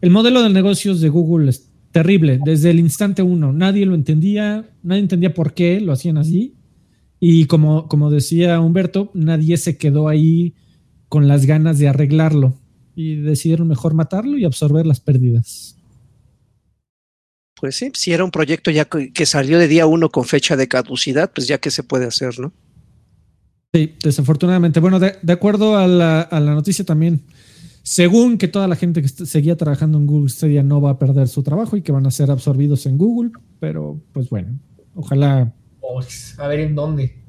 [0.00, 1.65] el modelo de negocios de Google es
[1.96, 3.54] terrible desde el instante uno.
[3.54, 6.54] Nadie lo entendía, nadie entendía por qué lo hacían así.
[7.18, 10.52] Y como, como decía Humberto, nadie se quedó ahí
[11.08, 12.60] con las ganas de arreglarlo.
[12.94, 15.76] y decidieron mejor matarlo y absorber las pérdidas.
[17.58, 20.68] Pues sí, si era un proyecto ya que salió de día uno con fecha de
[20.68, 22.52] caducidad, pues ya que se puede hacer, ¿no?
[23.72, 24.80] Sí, desafortunadamente.
[24.80, 27.22] Bueno, de, acuerdo a la, a la, noticia también,
[27.86, 31.28] según que toda la gente que seguía trabajando en Google Stadia no va a perder
[31.28, 34.58] su trabajo y que van a ser absorbidos en Google, pero pues bueno,
[34.96, 35.54] ojalá.
[36.38, 37.22] a ver en dónde.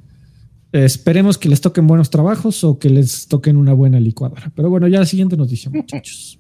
[0.72, 4.52] Esperemos que les toquen buenos trabajos o que les toquen una buena licuadora.
[4.56, 6.40] Pero bueno, ya la siguiente noticia, muchachos.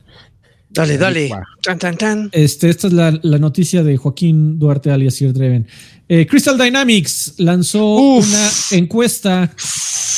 [0.77, 1.29] Dale, dale.
[1.63, 2.29] Tan, tan, tan.
[2.31, 5.65] Este, esta es la, noticia de Joaquín Duarte alias Sir Dreven.
[6.07, 9.51] Eh, Crystal Dynamics lanzó una encuesta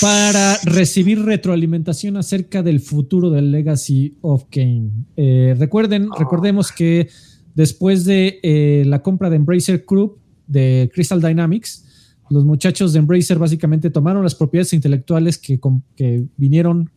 [0.01, 4.89] para recibir retroalimentación acerca del futuro del Legacy of Kane.
[5.15, 6.15] Eh, recuerden, ah.
[6.19, 7.09] recordemos que
[7.55, 11.85] después de eh, la compra de Embracer Group de Crystal Dynamics,
[12.29, 15.59] los muchachos de Embracer básicamente tomaron las propiedades intelectuales que,
[15.95, 16.91] que vinieron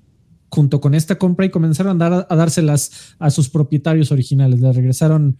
[0.53, 4.61] junto con esta compra y comenzaron a, a dárselas a sus propietarios originales.
[4.61, 5.39] Le regresaron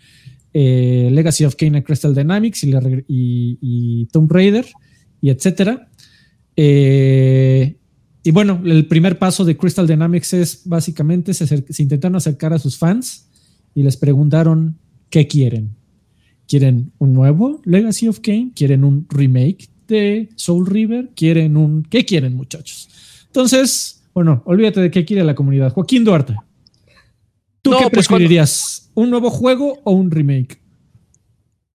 [0.55, 4.67] eh, Legacy of Kane a Crystal Dynamics y, Tomb Raider
[5.21, 5.91] y etcétera.
[6.57, 7.77] Eh,
[8.23, 12.59] y bueno, el primer paso de Crystal Dynamics es básicamente se, se, intentaron acercar a
[12.59, 13.29] sus fans
[13.75, 14.79] y les preguntaron
[15.11, 15.77] qué quieren.
[16.49, 18.53] ¿Quieren un nuevo Legacy of Kane?
[18.55, 21.11] ¿Quieren un remake de Soul River?
[21.15, 21.83] ¿Quieren un...
[21.83, 22.89] ¿Qué quieren muchachos?
[23.27, 25.73] Entonces, bueno, olvídate de qué quiere la comunidad.
[25.73, 26.37] Joaquín Duarte,
[27.63, 28.91] ¿tú qué pues preferirías?
[28.95, 30.61] ¿Un nuevo juego o un remake?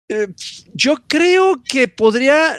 [0.09, 0.29] Eh,
[0.73, 2.59] yo creo que podría,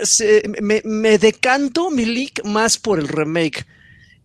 [0.61, 3.65] me, decanto mi leak más por el remake.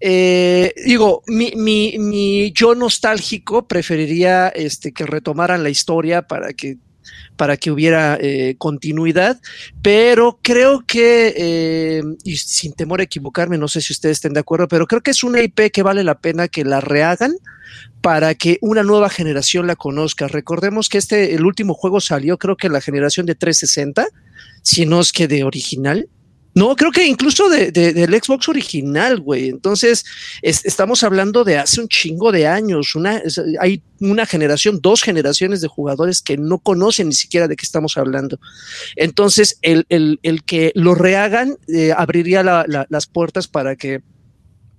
[0.00, 6.78] Eh, digo, mi, mi, mi, yo nostálgico preferiría este, que retomaran la historia para que
[7.36, 9.40] para que hubiera eh, continuidad,
[9.82, 14.40] pero creo que, eh, y sin temor a equivocarme, no sé si ustedes estén de
[14.40, 17.32] acuerdo, pero creo que es una IP que vale la pena que la rehagan
[18.00, 20.28] para que una nueva generación la conozca.
[20.28, 24.06] Recordemos que este, el último juego salió, creo que la generación de 360,
[24.62, 26.08] si no es que de original,
[26.54, 29.48] no, creo que incluso de, del Xbox original, güey.
[29.48, 30.04] Entonces,
[30.42, 32.94] estamos hablando de hace un chingo de años.
[32.94, 33.22] Una,
[33.58, 37.96] hay una generación, dos generaciones de jugadores que no conocen ni siquiera de qué estamos
[37.96, 38.38] hablando.
[38.96, 44.02] Entonces, el, el, el que lo rehagan eh, abriría las puertas para que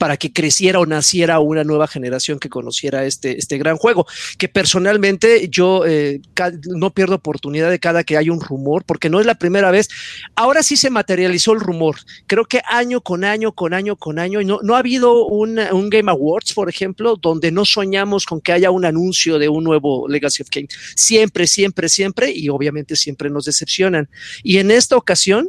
[0.04, 4.06] para que creciera o naciera una nueva generación que conociera este, este gran juego.
[4.38, 6.20] Que personalmente yo eh,
[6.68, 9.88] no pierdo oportunidad de cada que hay un rumor, porque no es la primera vez.
[10.36, 11.96] Ahora sí se materializó el rumor.
[12.28, 15.56] Creo que año con año, con año, con año, no, no ha habido un,
[15.90, 20.10] Game Awards, por ejemplo, donde no soñamos con que haya un anuncio de un nuevo
[20.10, 20.66] Legacy of King.
[20.98, 24.10] Siempre, siempre, siempre, y obviamente siempre nos decepcionan.
[24.44, 25.48] Y en esta ocasión,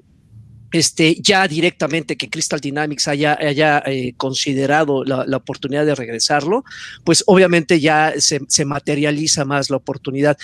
[0.75, 6.65] este, ya directamente que Crystal Dynamics haya, haya eh, considerado la, oportunidad de regresarlo,
[7.05, 10.37] pues obviamente ya se, se, materializa más la oportunidad.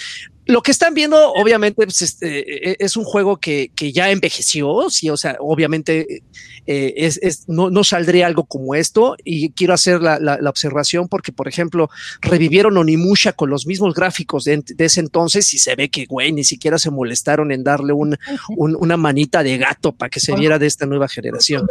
[0.47, 4.89] Lo que están viendo, obviamente, pues, este, e, es un juego que, que, ya envejeció,
[4.91, 6.23] sí, o sea, obviamente
[6.67, 11.09] eh, es, es, no, no, saldría algo como esto y quiero hacer la, la, observación
[11.09, 15.75] porque, por ejemplo, revivieron Onimusha con los mismos gráficos de, de, ese entonces y se
[15.77, 18.17] ve que, güey, ni siquiera se molestaron en darle un,
[18.57, 21.67] una manita de gato para que se viera de esta nueva generación.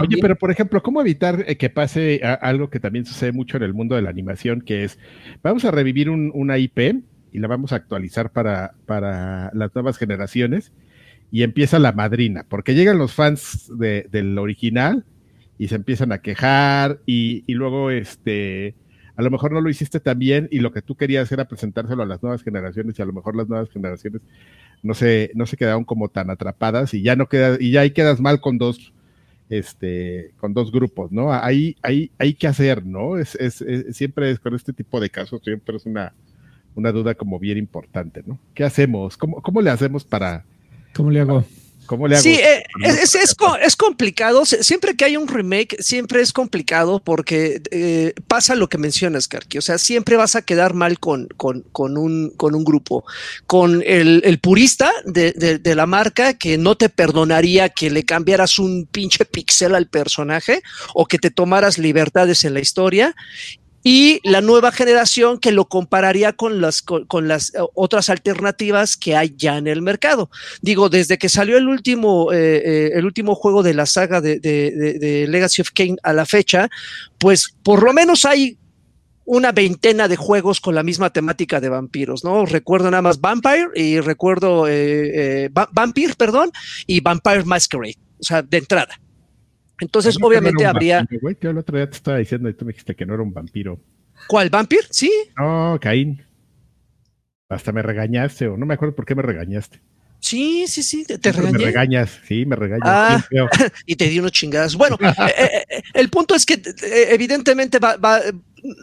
[0.00, 3.64] Oye, pero por ejemplo, ¿cómo evitar eh, que pase algo que también sucede mucho en
[3.64, 4.98] el mundo de la animación, que es,
[5.42, 7.02] vamos a revivir un, una IP?
[7.34, 10.72] Y la vamos a actualizar para, para las nuevas generaciones.
[11.32, 15.04] Y empieza la madrina, porque llegan los fans de, del original
[15.58, 18.76] y se empiezan a quejar y, y, luego este
[19.16, 22.04] a lo mejor no lo hiciste tan bien y lo que tú querías era presentárselo
[22.04, 24.22] a las nuevas generaciones y a lo mejor las nuevas generaciones
[24.84, 27.90] no se, no se quedaron como tan atrapadas y ya no queda, y ya ahí
[27.90, 28.92] quedas mal con dos,
[29.48, 31.32] este, con dos grupos, ¿no?
[31.32, 33.16] Ahí, ahí, hay que hacer, ¿no?
[33.16, 36.12] Es, es, es, siempre es con este tipo de casos, siempre es una,
[36.74, 38.38] una duda como bien importante, ¿no?
[38.54, 39.16] ¿Qué hacemos?
[39.16, 40.44] ¿Cómo, cómo le hacemos para...
[40.94, 41.44] ¿Cómo le hago?
[41.86, 42.22] ¿Cómo le hago?
[42.22, 44.44] Sí, eh, es, es, complicado.
[44.44, 49.58] Siempre que hay un remake, siempre es complicado porque eh, pasa lo que mencionas, Karki.
[49.58, 53.04] O sea, siempre vas a quedar mal con, con, con, un, con un grupo.
[53.46, 58.04] Con el, el purista de, de, de, la marca que no te perdonaría que le
[58.04, 60.62] cambiaras un pinche pixel al personaje
[60.94, 63.14] o que te tomaras libertades en la historia
[63.86, 69.14] y la nueva generación que lo compararía con las, con, las eh, otras alternativas que
[69.14, 70.30] hay ya en el mercado.
[70.62, 75.26] Digo, desde que salió el último, eh, eh, el último juego de la saga de,
[75.28, 76.70] Legacy of Kane a la fecha,
[77.18, 78.56] pues por lo menos hay
[79.26, 82.46] una veintena de juegos con la misma temática de vampiros, ¿no?
[82.46, 84.66] Recuerdo nada más Vampire y recuerdo
[85.72, 86.52] Vampire, perdón,
[86.86, 88.98] y Vampire Masquerade, o sea, de entrada.
[89.80, 91.06] Entonces, obviamente habría.
[91.10, 93.80] el otro día te estaba diciendo y tú me dijiste que no era un vampiro.
[94.28, 94.50] ¿Cuál?
[94.50, 94.80] ¿Vampir?
[94.90, 95.10] Sí.
[95.36, 96.22] No, Caín.
[97.48, 99.80] Hasta me regañaste, o no me acuerdo por qué me regañaste.
[100.20, 101.58] Sí, sí, sí, te, regañé.
[101.58, 102.88] Me regañas, sí, me regañas.
[102.88, 103.22] Ah,
[103.86, 104.74] y te di unos chingadas.
[104.74, 106.62] Bueno, eh, eh, el punto es que
[107.10, 107.94] evidentemente va,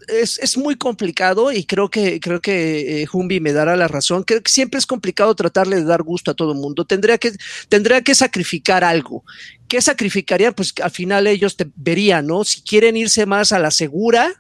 [0.08, 4.24] es, muy complicado y creo que, creo que Humbi me dará la razón.
[4.24, 6.86] Creo que siempre es complicado tratarle de dar gusto a todo el mundo.
[6.86, 7.32] Tendría que,
[7.70, 9.24] tendría que sacrificar algo.
[9.72, 10.52] ¿Qué sacrificaría?
[10.52, 12.44] Pues al final ellos te verían, ¿no?
[12.44, 14.34] Si quieren irse más a la segura,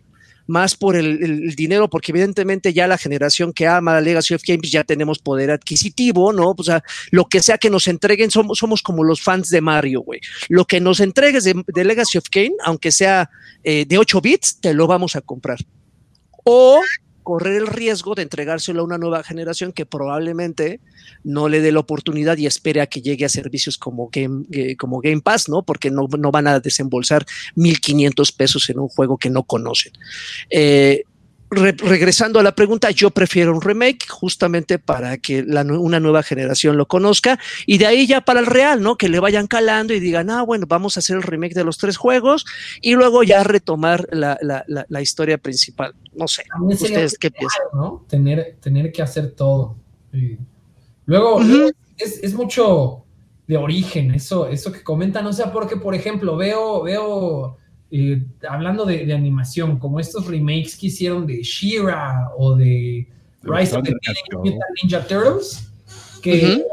[0.45, 4.69] más por el, dinero, porque evidentemente ya la generación que ama la Legacy of Games
[4.69, 6.53] ya tenemos poder adquisitivo, ¿no?
[6.57, 10.01] O sea, lo que sea que nos entreguen, somos, somos como los fans de Mario,
[10.01, 10.19] güey.
[10.49, 13.29] Lo que nos entregues de, Legacy of Game, aunque sea
[13.63, 15.59] eh, de 8 bits, te lo vamos a comprar.
[16.43, 16.81] O
[17.23, 20.79] correr el riesgo de entregárselo a una nueva generación que probablemente
[21.23, 24.75] no le dé la oportunidad y espere a que llegue a servicios como Game, eh,
[24.75, 25.63] como Game Pass, ¿no?
[25.63, 29.93] Porque no, no, van a desembolsar 1.500 pesos en un juego que no conocen.
[30.49, 31.03] Eh,
[31.51, 36.87] regresando a la pregunta, yo prefiero un remake justamente para que una nueva generación lo
[36.87, 38.95] conozca y de ahí ya para el real, ¿no?
[38.95, 41.77] Que le vayan calando y digan, ah, bueno, vamos a hacer el remake de los
[41.77, 42.45] tres juegos
[42.81, 45.93] y luego ya retomar la, historia principal.
[46.13, 47.65] No sé, ¿ustedes qué piensan?
[47.73, 48.05] ¿no?
[48.07, 49.75] Tener, tener que hacer todo.
[51.05, 51.41] Luego,
[51.97, 53.03] es, es, mucho
[53.47, 57.57] de origen, eso, eso que comentan, o sea, porque, por ejemplo, veo, veo
[57.91, 63.06] eh, hablando de, animación, como estos remakes que hicieron de She-Ra o de
[63.43, 63.93] Rise of the
[64.82, 65.69] Ninja Turtles,
[66.21, 66.63] que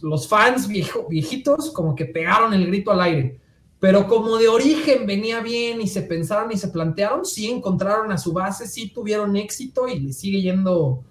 [0.00, 3.38] los, fans viejitos como que pegaron el grito al aire.
[3.78, 8.18] Pero como de origen venía bien y se pensaron y se plantearon, sí encontraron a
[8.18, 11.04] su base, sí tuvieron éxito y le sigue yendo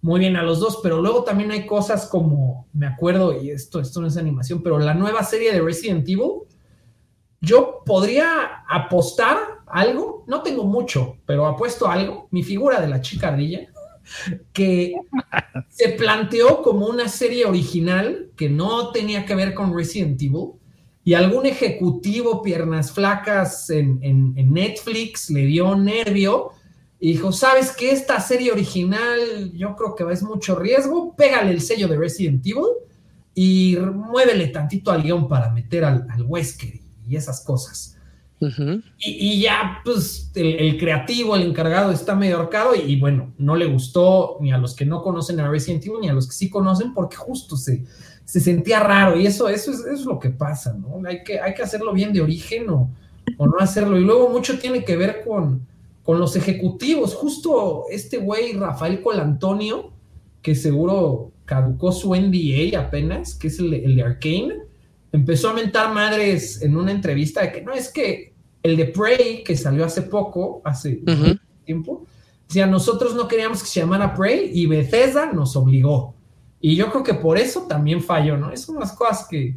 [0.00, 3.80] muy bien a los dos, pero luego también hay cosas como, me acuerdo, y esto,
[3.80, 6.42] esto no es animación, pero la nueva serie de Resident Evil,
[7.40, 13.28] yo podría apostar algo, no tengo mucho, pero apuesto algo, mi figura de la chica
[13.28, 13.68] ardilla,
[14.52, 14.94] que
[15.68, 20.52] se planteó como una serie original que no tenía que ver con Resident Evil,
[21.04, 26.50] y algún ejecutivo piernas flacas en, en Netflix le dio nervio
[27.00, 31.60] y dijo, ¿sabes que Esta serie original yo creo que es mucho riesgo, pégale el
[31.60, 32.64] sello de Resident Evil
[33.34, 36.77] y muévele tantito al guion para meter al, al Wesker
[37.08, 37.96] y esas cosas.
[38.98, 44.36] y, ya, pues, el, creativo, el encargado está medio ahorcado y, bueno, no le gustó
[44.40, 46.94] ni a los que no conocen a Resident Evil ni a los que sí conocen
[46.94, 47.84] porque justo se,
[48.24, 51.00] se sentía raro y eso, eso, es, es lo que pasa, ¿no?
[51.08, 52.90] Hay que, hay que hacerlo bien de origen o,
[53.36, 53.98] o no hacerlo.
[53.98, 55.66] Y luego mucho tiene que ver con,
[56.04, 57.14] con los ejecutivos.
[57.14, 59.90] Justo este güey, Rafael Colantonio,
[60.42, 64.67] que seguro caducó su NDA apenas, que es el, el de Arkane
[65.12, 69.42] empezó a mentar madres en una entrevista de que no es que el de Prey,
[69.44, 71.00] que salió hace poco, hace
[71.64, 72.06] tiempo,
[72.46, 76.14] decía, nosotros no queríamos que se llamara Prey y Bethesda nos obligó.
[76.60, 78.50] Y yo creo que por eso también falló, ¿no?
[78.50, 79.54] Es unas cosas que,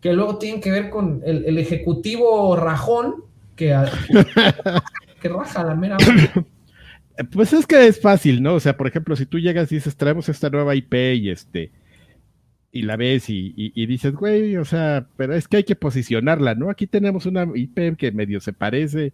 [0.00, 3.24] que luego tienen que ver con el, ejecutivo rajón
[3.56, 3.74] que,
[5.20, 5.96] que raja la mera.
[7.32, 8.54] Pues es que es fácil, ¿no?
[8.54, 11.72] O sea, por ejemplo, si tú llegas y dices, traemos esta nueva IP y este,
[12.74, 16.70] y la ves y, dices, güey, o sea, pero es que hay que posicionarla, ¿no?
[16.70, 19.12] Aquí tenemos una IP que medio se parece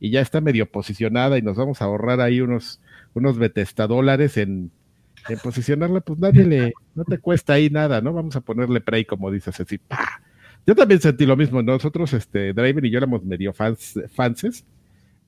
[0.00, 2.80] y ya está medio posicionada y nos vamos a ahorrar ahí unos,
[3.14, 4.72] unos Bethesda dólares en,
[5.40, 8.12] posicionarla, pues nadie le, no te cuesta ahí nada, ¿no?
[8.12, 10.20] Vamos a ponerle Prey, como dices así, ¡pah!
[10.66, 14.64] Yo también sentí lo mismo, nosotros, este, Driver y yo éramos medio fans, fanses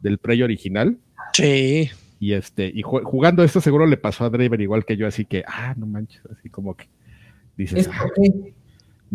[0.00, 0.98] del Prey original.
[1.32, 1.90] Sí.
[2.18, 5.44] Y este, y jugando esto seguro le pasó a Driver igual que yo, así que,
[5.46, 6.88] ah, no manches, así como que
[7.58, 8.08] Dices, ah,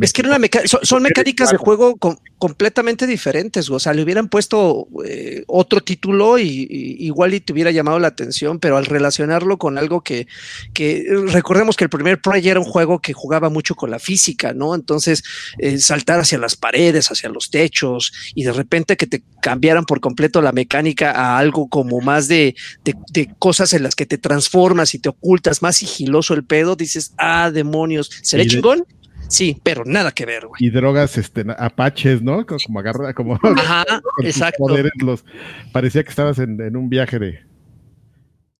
[0.01, 1.97] es que una son, mecánicas de juego
[2.39, 6.67] completamente diferentes, o sea, le hubieran puesto eh, otro título y,
[6.99, 10.27] igual y te hubiera llamado la atención, pero al relacionarlo con algo que,
[10.73, 14.53] que recordemos que el primer Prey era un juego que jugaba mucho con la física,
[14.53, 14.73] ¿no?
[14.73, 15.23] Entonces,
[15.59, 19.99] eh, saltar hacia las paredes, hacia los techos, y de repente que te cambiaran por
[19.99, 24.95] completo la mecánica a algo como más de, de cosas en las que te transformas
[24.95, 28.85] y te ocultas, más sigiloso el pedo, dices, ah, demonios, ¿seré chingón?
[29.27, 30.63] Sí, pero nada que ver, güey.
[30.63, 32.45] Y drogas este, apaches, ¿no?
[32.45, 33.35] Como agarra, como.
[33.57, 33.85] Ajá,
[34.21, 34.65] exacto.
[35.01, 35.25] los,
[35.71, 37.39] parecía que estabas en, un viaje de.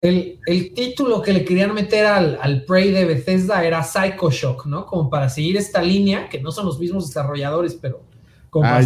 [0.02, 4.86] El, título que le querían meter al, al Prey de Bethesda era Psycho Shock, ¿no?
[4.86, 8.02] Como para seguir esta línea, que no son los mismos desarrolladores, pero.
[8.64, 8.82] ah,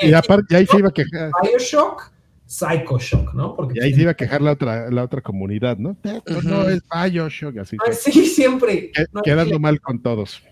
[0.00, 1.30] y, aparte, ahí se iba a quejar.
[1.42, 2.10] Bioshock,
[2.46, 3.54] Psycho Shock, ¿no?
[3.54, 5.96] Porque y ahí se iba a quejar la otra, la otra comunidad, ¿no?
[6.44, 7.76] No, es Bioshock, así.
[7.92, 8.92] sí, siempre.
[9.24, 10.42] quedando mal con todos.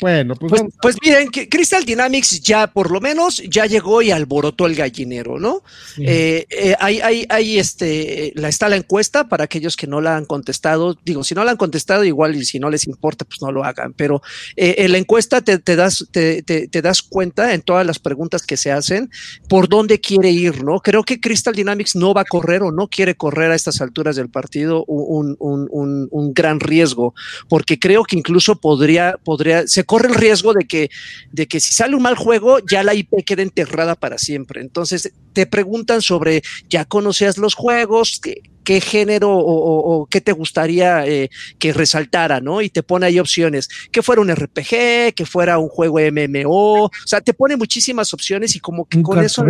[0.00, 4.10] Bueno, pues, pues, pues, miren, que Crystal Dynamics ya por lo menos ya llegó y
[4.10, 5.62] alborotó el gallinero, ¿no?
[5.96, 10.16] Eh, eh, hay, hay, hay, este, la, está la encuesta para aquellos que no la
[10.16, 10.96] han contestado.
[11.04, 13.62] Digo, si no la han contestado, igual y si no les importa, pues no lo
[13.64, 13.92] hagan.
[13.92, 14.22] Pero
[14.56, 18.56] eh, en la encuesta te, das, te, te, das cuenta en todas las preguntas que
[18.56, 19.08] se hacen
[19.48, 20.80] por dónde quiere ir, ¿no?
[20.80, 24.16] Creo que Crystal Dynamics no va a correr o no quiere correr a estas alturas
[24.16, 27.14] del partido un, un, un, un gran riesgo,
[27.48, 30.90] porque creo que incluso podría, podría, se corre el riesgo de que,
[31.32, 34.62] de que si sale un mal juego, ya la IP quede enterrada para siempre.
[34.62, 38.18] Entonces te preguntan sobre, ¿ya conocías los juegos?
[38.64, 41.28] ¿Qué, género o, qué te gustaría eh,
[41.58, 42.62] que resaltara, ¿no?
[42.62, 46.90] Y te pone ahí opciones, que fuera un RPG, que fuera un juego MMO, o
[47.04, 49.44] sea, te pone muchísimas opciones y como que con eso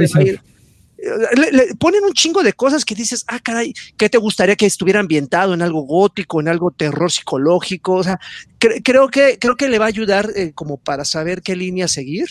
[1.53, 5.01] le ponen un chingo de cosas que dices, ah, caray, ¿qué te gustaría que estuviera
[5.01, 7.95] ambientado en algo gótico, en algo terror psicológico?
[7.95, 8.21] O sea,
[8.59, 12.27] creo, que, creo que le va a ayudar eh, como para saber qué línea seguir.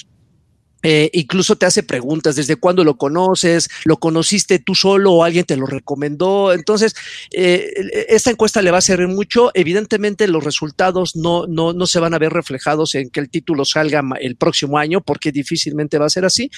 [0.84, 3.70] Eh, incluso te hace preguntas, ¿desde cuándo lo conoces?
[3.86, 6.54] ¿Lo conociste tú solo o alguien te lo recomendó?
[6.54, 6.96] Entonces,
[7.32, 7.72] eh,
[8.08, 9.52] esta encuesta le va a servir mucho.
[9.54, 13.64] Evidentemente, los resultados no, no, no se van a ver reflejados en que el título
[13.66, 16.50] salga el próximo año, porque difícilmente va a ser así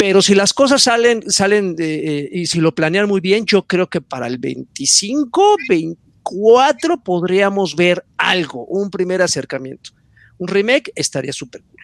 [0.00, 3.66] pero si las cosas salen, salen de, eh, y si lo planean muy bien, yo
[3.66, 9.90] creo que para el 25, 24 podríamos ver algo, un primer acercamiento.
[10.38, 11.80] Un remake estaría súper cool.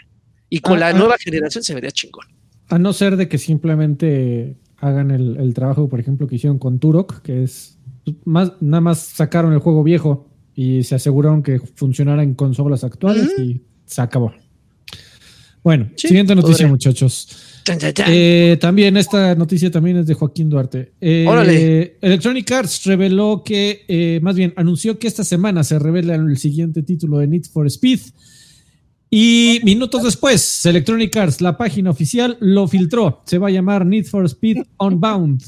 [0.49, 0.93] Y con ah, la ah.
[0.95, 2.25] nueva generación se vería chingón.
[2.71, 7.21] A no ser de que simplemente hagan el, trabajo, por ejemplo, que hicieron con Turok,
[7.21, 7.77] que es
[8.25, 13.39] más, nada más sacaron el juego viejo y se aseguraron que funcionara en consolas actuales
[13.39, 14.33] y se acabó.
[15.63, 17.53] Bueno, siguiente noticia, muchachos.
[18.09, 20.93] Eh, también esta noticia también es de Joaquín Duarte.
[21.01, 26.39] Eh, Electronic Arts reveló que, eh, más bien, anunció que esta semana se revela el
[26.39, 28.01] siguiente título de Need for Speed.
[29.11, 33.23] Y minutos después, Electronic Arts, la página oficial, lo filtró.
[33.27, 35.43] Se va a llamar Need for Speed Unbound.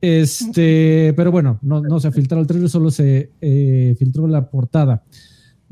[0.00, 3.30] Este, pero bueno, no, no se filtró el trailer, solo se
[3.98, 5.04] filtró la portada.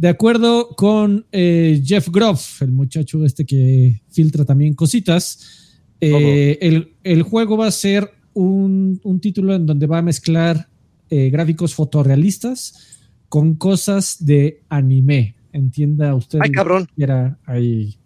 [0.01, 7.22] De acuerdo con eh, Jeff Groff, el muchacho este que filtra también cositas, eh, el,
[7.22, 10.70] juego va a ser un, título en donde va a mezclar
[11.11, 15.34] eh, gráficos fotorrealistas con cosas de anime.
[15.53, 16.38] Entienda usted.
[16.40, 16.88] Ay, cabrón.
[16.96, 17.98] Era ahí.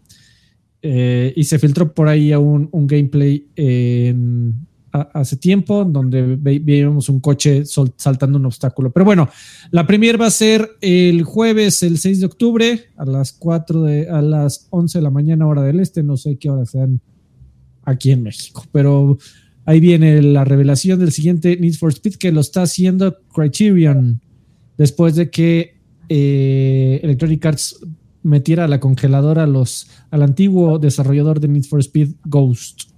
[0.83, 7.65] y se filtró por ahí un, un gameplay en, hace tiempo, donde veíamos un coche
[7.65, 8.93] saltando un obstáculo.
[8.93, 9.29] Pero bueno,
[9.73, 14.09] la primera va a ser el jueves, el 6 de octubre, a las 4 de,
[14.09, 16.05] a las 11 de la mañana, hora del este.
[16.05, 17.01] No sé qué hora sean
[17.83, 19.19] aquí en México, pero
[19.65, 24.21] ahí viene la revelación del siguiente Need for Speed que lo está haciendo Criterion
[24.79, 25.75] después de que
[26.09, 27.81] eh, Electronic Arts
[28.23, 32.94] metiera a la congeladora los, al antiguo desarrollador de Need for Speed Ghost.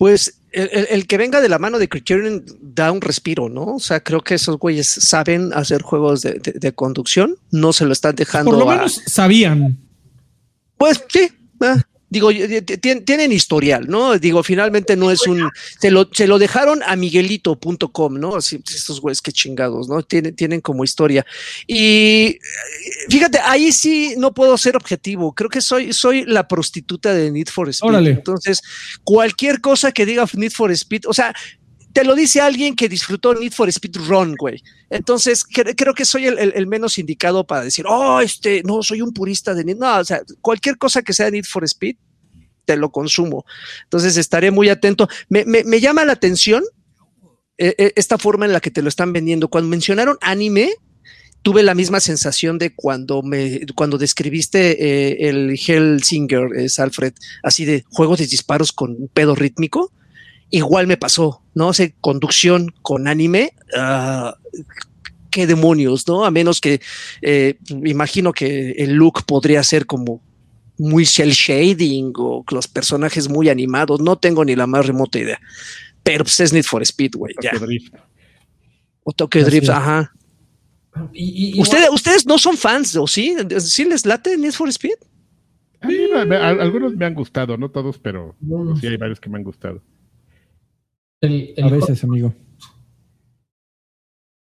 [0.00, 3.74] Pues el, que venga de la mano de Criterion da un respiro, ¿no?
[3.74, 8.16] O sea, creo que esos güeyes saben hacer juegos de, conducción, no se lo están
[8.16, 8.50] dejando.
[8.50, 9.76] Por lo menos sabían.
[10.78, 11.28] Pues sí,
[11.60, 12.30] ah, digo,
[13.04, 14.18] tienen historial, ¿no?
[14.18, 15.48] Digo, finalmente no es un,
[15.80, 18.34] se lo, se lo dejaron a miguelito.com, ¿no?
[18.34, 20.02] Así, estos güeyes qué chingados, ¿no?
[20.02, 21.24] Tienen, tienen como historia.
[21.68, 22.38] Y
[23.08, 27.48] fíjate, ahí sí no puedo ser objetivo, creo que soy, soy la prostituta de Need
[27.48, 28.06] for Speed.
[28.08, 28.60] Entonces,
[29.04, 31.32] cualquier cosa que diga Need for Speed, o sea,
[31.92, 34.62] te lo dice alguien que disfrutó Need for Speed Run, güey.
[34.90, 39.54] Entonces, creo que soy el, menos indicado para decir, oh, este, no, soy un purista
[39.54, 39.76] de Need.
[39.76, 41.96] No, o sea, cualquier cosa que sea Need for Speed,
[42.64, 43.44] te lo consumo.
[43.84, 45.08] Entonces, estaré muy atento.
[45.28, 46.62] Me, llama la atención
[47.58, 49.48] eh, eh, esta forma en la que te lo están vendiendo.
[49.48, 50.72] Cuando mencionaron anime,
[51.42, 57.64] tuve la misma sensación de cuando me cuando describiste eh, el Hellsinger, es Alfred, así
[57.64, 59.90] de juegos de disparos con pedo rítmico
[60.50, 61.72] igual me pasó, ¿no?
[61.72, 64.32] sé, conducción con anime, uh,
[65.30, 66.24] qué demonios, ¿no?
[66.24, 66.80] A menos que
[67.22, 70.20] eh, imagino que el look podría ser como
[70.78, 75.40] muy shell shading o los personajes muy animados, no tengo ni la más remota idea.
[76.02, 77.52] Pero pues es Need for Speed, güey, ya.
[79.04, 80.12] O Tokyo Drift, ajá.
[81.58, 83.36] ¿Ustedes, ¿Ustedes no son fans, o sí?
[83.60, 84.96] ¿Sí les late Need for Speed?
[85.82, 88.34] algunos me han gustado, no todos, pero
[88.80, 89.82] sí hay varios que me han gustado
[91.22, 92.34] a veces, amigo.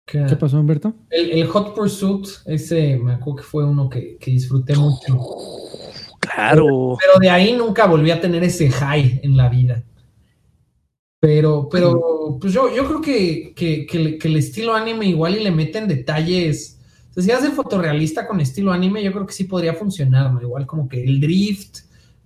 [0.06, 0.94] ¿Qué, pasó, Humberto?
[1.10, 5.18] El, Hot Pursuit, ese me acuerdo que fue uno que, disfruté mucho.
[6.20, 6.96] Claro.
[7.00, 9.82] Pero, de ahí nunca volví a tener ese high en la vida.
[11.18, 15.88] Pero, pero, pues yo, yo creo que, que, el estilo anime igual y le meten
[15.88, 16.78] detalles
[17.16, 20.40] si hace fotorrealista con estilo anime, yo creo que sí podría funcionar, ¿no?
[20.40, 21.80] Igual como que el drift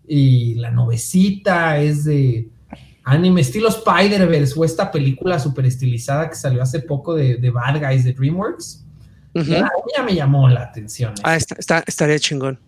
[0.07, 2.49] y la novecita es de
[3.07, 7.81] anime, estilo Spider-Verse o esta película súper estilizada que salió hace poco de, de Bad
[7.81, 8.85] Guys de DreamWorks.
[9.35, 11.15] ya, me llamó la atención.
[11.23, 12.59] Ah, está, estaría chingón.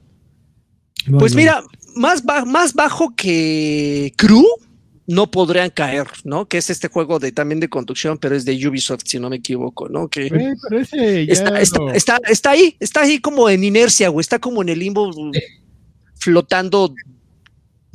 [1.19, 1.63] pues mira,
[1.97, 4.47] más, más bajo que Crew
[5.09, 6.47] no podrían caer, ¿no?
[6.47, 9.37] Que es este juego de también de conducción, pero es de Ubisoft, si no me
[9.37, 10.07] equivoco, ¿no?
[10.09, 10.31] Que
[11.29, 15.11] está, está, ahí, está ahí como en inercia, güey, está como en el limbo
[16.15, 16.95] flotando.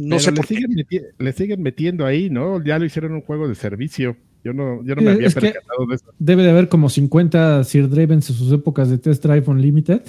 [0.09, 1.01] No sé le por siguen qué.
[1.17, 2.63] le siguen metiendo ahí, ¿no?
[2.63, 4.17] Ya lo hicieron un juego de servicio.
[4.43, 6.05] Yo no, yo no me había percatado de eso.
[6.19, 10.01] Debe de haber como 50 Sir Dravens en sus épocas de Test Drive Unlimited.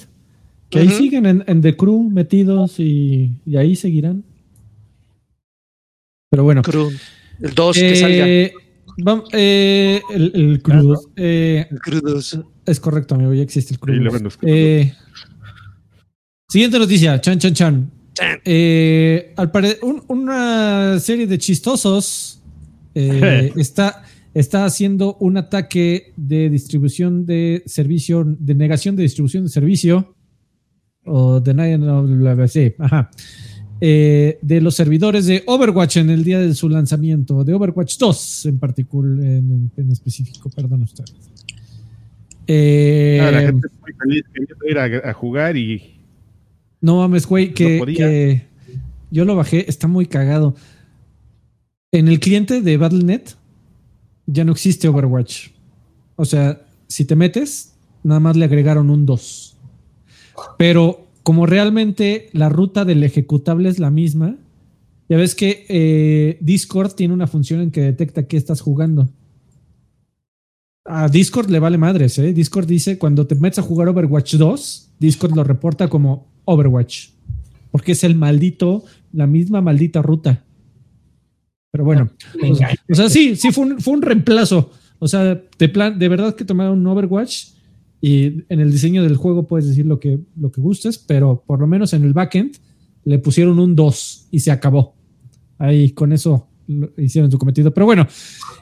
[0.70, 4.24] Que ahí siguen en, The Crew metidos y ahí seguirán.
[6.34, 6.62] Pero bueno.
[7.40, 8.26] El 2 que salga.
[8.26, 8.53] Eh,
[9.32, 10.62] eh, el, el
[11.14, 12.24] eh, el
[12.66, 14.30] Es correcto, amigo, ya existe el crudo.
[16.49, 17.90] siguiente noticia, chan, chan, chan.
[18.20, 22.42] Al parecer, una serie de chistosos
[22.94, 24.04] está,
[24.34, 30.14] está haciendo un ataque de distribución de servicio, de negación de distribución de servicio,
[31.04, 33.10] o de no, sí, ajá.
[33.80, 38.46] Eh, de los servidores de Overwatch en el día de su lanzamiento, de Overwatch 2
[38.46, 41.12] en particular, en, específico, perdón ustedes.
[42.46, 45.93] Eh, la gente es muy feliz queriendo ir a, jugar y.
[46.85, 48.43] No mames, güey, que,
[49.11, 50.55] yo lo bajé, está muy cagado.
[51.91, 53.22] En el cliente de Battle.net
[54.26, 55.49] ya no existe Overwatch.
[56.16, 57.72] O sea, si te metes,
[58.03, 59.57] nada más le agregaron un 2.
[60.59, 64.37] Pero como realmente la ruta del ejecutable es la misma,
[65.09, 69.09] ya ves que eh, Discord tiene una función en que detecta qué estás jugando.
[70.85, 72.35] A Discord le vale madres, ¿eh?
[72.35, 77.09] Discord dice cuando te metes a jugar Overwatch 2, Discord lo reporta como Overwatch.
[77.70, 80.45] Porque es el maldito, la misma maldita ruta.
[81.70, 82.11] Pero bueno,
[82.88, 84.70] o, sea, sí, sí fue un, fue un reemplazo.
[85.01, 87.49] O sea, de plan, de verdad que tomaron un Overwatch
[88.01, 91.59] y en el diseño del juego puedes decir lo que, lo que gustes, pero por
[91.59, 92.57] lo menos en el backend
[93.05, 94.95] le pusieron un 2 y se acabó.
[95.59, 96.49] Ahí con eso
[96.96, 97.72] hicieron tu cometido.
[97.72, 98.06] Pero bueno,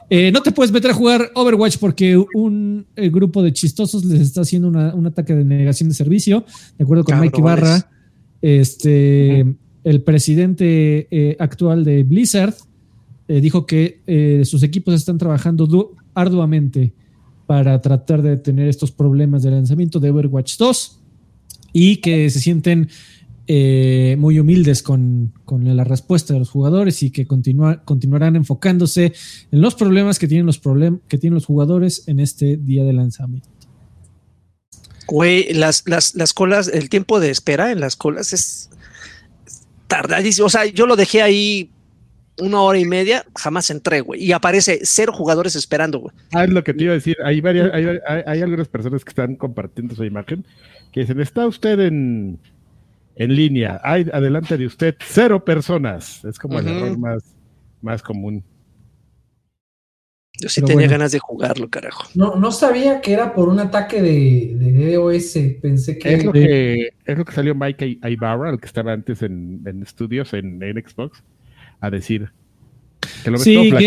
[0.09, 4.21] eh, no te puedes meter a jugar Overwatch porque un eh, grupo de chistosos les
[4.21, 6.45] está haciendo un ataque de negación de servicio.
[6.77, 7.89] De acuerdo con Mike Ibarra,
[8.41, 9.45] este,
[9.83, 12.55] el presidente eh, actual de Blizzard
[13.25, 16.93] dijo que sus equipos están trabajando arduamente
[17.47, 20.99] para tratar de detener estos problemas de lanzamiento de Overwatch 2
[21.71, 22.89] y que se sienten
[23.47, 29.13] eh, muy humildes con, la respuesta de los jugadores y que continuarán enfocándose
[29.51, 30.61] en los problemas que tienen los,
[31.07, 33.49] que tienen los jugadores en este día de lanzamiento.
[35.07, 38.69] Güey, las, las, las colas, el tiempo de espera en las colas es
[39.87, 40.47] tardadísimo.
[40.47, 41.69] O sea, yo lo dejé ahí
[42.39, 44.23] una hora y media, jamás entré, güey.
[44.23, 46.15] Y aparece cero jugadores esperando, güey.
[46.33, 47.17] Ah, es lo que te iba a decir.
[47.23, 50.45] Hay, varias, hay, algunas personas que están compartiendo su imagen
[50.91, 52.39] que dicen, está usted en,
[53.15, 56.23] en línea, hay adelante de usted cero personas.
[56.25, 57.35] Es como el error más,
[57.81, 58.43] más común.
[60.39, 62.09] Yo sí tenía ganas de jugarlo, carajo.
[62.15, 65.37] No, no sabía que era por un ataque de, de DOS.
[65.61, 66.13] Pensé que...
[66.15, 69.83] Es lo que, es lo que salió Mike Ibarra, el que estaba antes en, en
[69.83, 71.23] estudios en, en Xbox
[71.79, 72.31] a decir
[73.23, 73.79] que lo sí, todo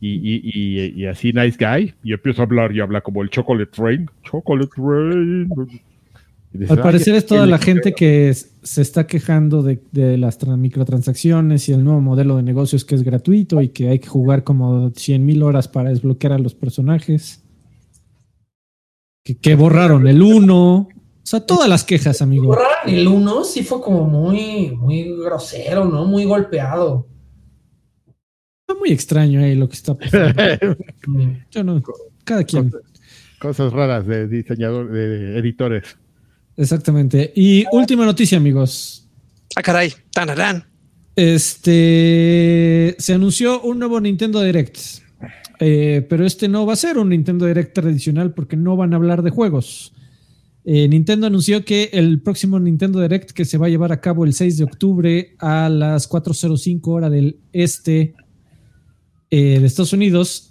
[0.00, 4.70] y, así nice guy, y empiezo a hablar y habla como el Chocolate Train, Chocolate
[6.68, 9.80] Al parecer es toda la gente que se está quejando de,
[10.18, 14.08] las microtransacciones y el nuevo modelo de negocios que es gratuito y que hay que
[14.08, 17.42] jugar como 100 mil horas para desbloquear a los personajes.
[19.22, 20.74] Que, borraron el 1.
[20.74, 20.88] O
[21.22, 22.46] sea, todas las quejas, amigo.
[22.46, 26.04] Borraron el 1 sí fue como muy, muy grosero, ¿no?
[26.04, 27.06] Muy golpeado
[28.80, 30.34] muy extraño ahí lo que está pasando.
[31.50, 31.82] Yo no,
[32.24, 32.72] cada quien.
[33.38, 35.96] Cosas, raras de diseñador, de editores.
[36.56, 37.32] Exactamente.
[37.34, 39.08] Y última noticia, amigos.
[39.56, 39.92] Ah, caray.
[40.12, 40.64] Tanarán.
[41.16, 44.78] Este se anunció un nuevo Nintendo Direct.
[45.58, 48.96] Eh, pero este no va a ser un Nintendo Direct tradicional porque no van a
[48.96, 49.92] hablar de juegos.
[50.64, 54.24] Eh, Nintendo anunció que el próximo Nintendo Direct que se va a llevar a cabo
[54.24, 58.14] el 6 de octubre a las 4.05 hora del este
[59.30, 60.49] eh, de Estados Unidos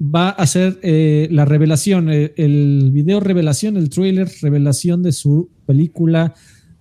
[0.00, 5.50] va a hacer eh, la revelación, eh, el video revelación, el trailer revelación de su
[5.66, 6.34] película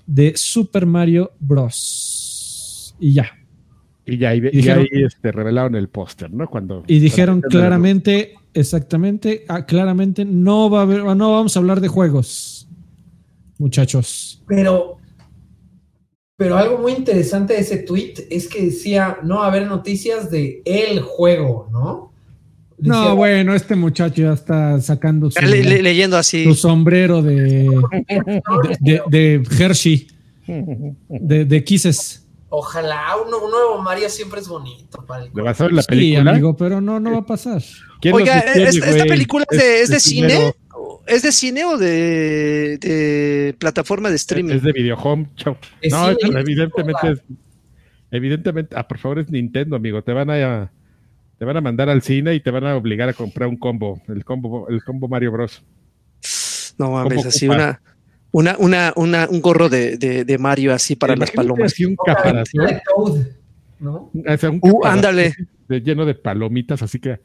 [0.06, 2.96] de Super Mario Bros.
[3.00, 3.32] Y ya.
[4.06, 6.48] Y ya, y, dijeron, ahí este, revelaron el póster, ¿no?
[6.48, 11.82] Cuando y dijeron claramente, exactamente, ah, claramente no va a haber, no vamos a hablar
[11.82, 12.68] de juegos.
[13.58, 14.44] muchachos.
[14.48, 14.98] Pero,
[16.36, 21.00] pero algo muy interesante de ese tweet es que decía no haber noticias de el
[21.00, 22.12] juego, ¿no?
[22.86, 26.44] No, bueno, este muchacho ya está sacando su, leyendo así.
[26.44, 27.70] su sombrero de,
[28.80, 30.08] de, Hershey,
[31.08, 32.26] de, de Kisses.
[32.50, 35.06] Ojalá un, nuevo Mario siempre es bonito.
[35.06, 35.84] Para el ¿Le va a la película?
[35.90, 37.62] Sí, amigo, pero no, no va a pasar.
[38.14, 40.54] Oiga, ¿esta película es de, cine?
[41.06, 44.56] ¿Es de cine o de, plataforma de streaming?
[44.56, 45.58] Es de Videohome, chao.
[45.90, 47.22] No, evidentemente es,
[48.12, 50.02] evidentemente, ah, por favor es Nintendo, amigo.
[50.02, 50.72] Te van a
[51.38, 54.02] te van a mandar al cine y te van a obligar a comprar un combo,
[54.08, 55.64] el combo, el combo Mario Bros.
[56.78, 57.82] No mames, así una,
[58.32, 61.74] una, una, una, un gorro de, de, Mario así para las palomas.
[61.74, 62.82] Así un caparazón.
[63.80, 64.12] ¿no?
[64.14, 65.34] un uh, ándale.
[65.68, 67.20] lleno de palomitas, así que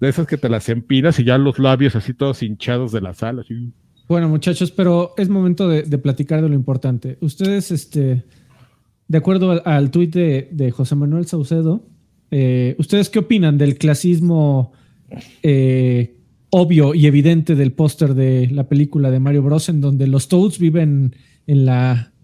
[0.00, 3.14] de esas que te las empinas y ya los labios así todos hinchados de la
[3.14, 3.46] sal.
[4.08, 7.18] Bueno, muchachos, pero es momento de, platicar de lo importante.
[7.20, 8.24] Ustedes, este,
[9.06, 11.86] de acuerdo al, tuit de, José Manuel Saucedo,
[12.32, 14.72] eh, ¿ustedes qué opinan del clasismo
[15.42, 16.16] eh,
[16.48, 20.58] obvio y evidente del póster de la película de Mario Bros, en donde los Toads
[20.58, 21.14] viven
[21.46, 22.14] en la,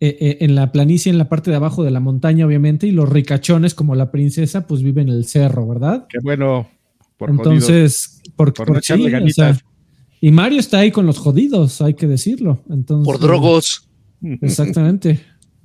[0.00, 3.08] eh, en la planicie, en la parte de abajo de la montaña, obviamente, y los
[3.08, 6.06] ricachones, como la princesa, pues viven en el cerro, ¿verdad?
[6.10, 6.68] Qué bueno.
[7.18, 8.82] Entonces, por, por,
[10.20, 12.62] y Mario está ahí con los jodidos, hay que decirlo.
[12.68, 13.88] Entonces, por drogos.
[14.42, 15.20] Exactamente.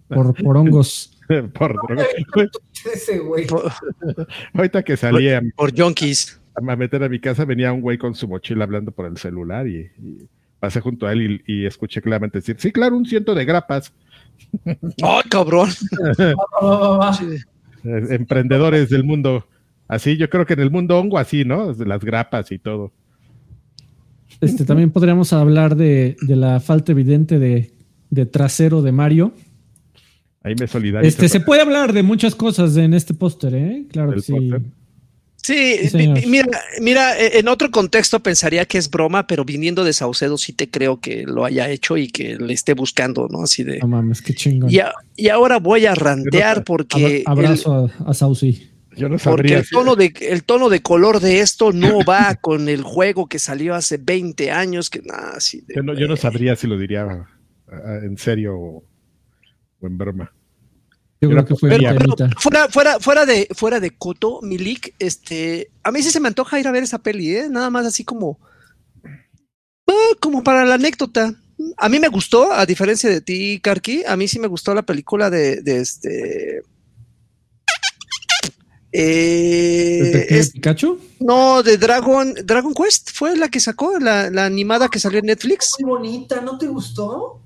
[0.08, 1.17] por, por hongos.
[1.54, 2.06] por drogos.
[4.54, 5.42] Ahorita que salía.
[5.56, 6.42] Por, por junkies.
[6.56, 9.68] A meter a mi casa venía un güey con su mochila hablando por el celular
[9.68, 9.92] y,
[10.60, 13.94] pasé junto a él y, escuché claramente decir, sí, claro, un ciento de grapas.
[14.66, 15.70] ¡Ay, cabrón!
[17.84, 19.46] Emprendedores del mundo.
[19.88, 21.74] Así, yo creo que en el mundo hongo así, ¿no?
[21.74, 22.92] De las grapas y todo.
[24.42, 29.34] Este, también podríamos hablar de, la falta evidente de, trasero de Mario.
[30.48, 31.10] Ahí me solidarizo.
[31.10, 33.86] Este, se puede hablar de muchas cosas en este póster, ¿eh?
[33.92, 34.52] Claro que sí.
[35.36, 35.80] Sí,
[36.28, 40.52] mira, mira, e, en otro contexto pensaría que es broma, pero viniendo de Saucedo sí
[40.52, 43.44] te creo que lo haya hecho y que le esté buscando, ¿no?
[43.44, 43.80] Así de.
[43.80, 44.70] No mames, qué chingón.
[44.70, 47.24] Y, ahora voy a rantear porque.
[47.26, 48.70] Abrazo a, a Sauci.
[48.98, 49.58] Yo no sabría.
[49.58, 53.28] Porque el tono, de, el tono de color de esto no va con el juego
[53.28, 54.90] que salió hace 20 años.
[54.90, 55.38] Que, nah,
[55.74, 57.28] yo, no, yo, no, sabría si lo diría
[58.04, 58.84] en serio o,
[59.82, 60.34] en broma.
[61.20, 61.70] Yo creo que fue
[62.38, 66.60] fuera, fuera, fuera, de, fuera de Coto, Milik, este, a mí sí se me antoja
[66.60, 67.48] ir a ver esa peli, ¿eh?
[67.50, 68.40] nada más así como,
[69.88, 71.34] ah, como para la anécdota.
[71.78, 74.84] A mí me gustó, a diferencia de ti, Karki, a mí sí me gustó la
[74.84, 76.62] película de, de este
[78.92, 81.00] eh, Pikachu?
[81.20, 85.76] No, de Dragon, Dragon Quest fue la que sacó, la, animada que salió en Netflix.
[85.80, 87.42] Muy bonita, ¿no te gustó?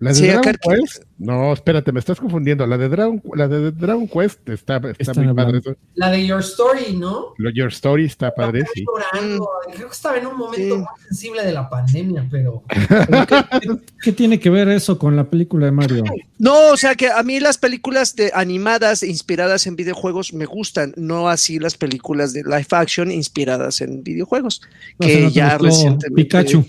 [0.00, 1.02] ¿La de Dragon Quest?
[1.18, 2.66] No, espérate, me estás confundiendo.
[2.66, 5.60] La de Dragon, la de Dragon Quest está, está, muy padre.
[5.94, 7.34] La de Your Story, ¿no?
[7.36, 8.82] Lo Your Story está padre, sí.
[8.82, 9.44] Llorando.
[9.44, 9.72] Mm.
[9.74, 12.62] Creo que estaba en un momento muy sensible de la pandemia, pero.
[14.02, 16.04] ¿Qué, tiene que ver eso con la película de Mario?
[16.38, 20.94] No, o sea que a mí las películas de animadas inspiradas en videojuegos me gustan,
[20.96, 24.62] no así las películas de live action inspiradas en videojuegos.
[24.98, 26.10] que ya recientemente.
[26.14, 26.64] Pikachu.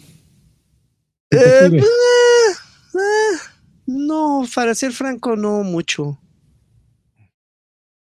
[1.32, 1.82] Eh,
[2.96, 3.38] eh,
[3.88, 6.20] no, para ser franco, no mucho.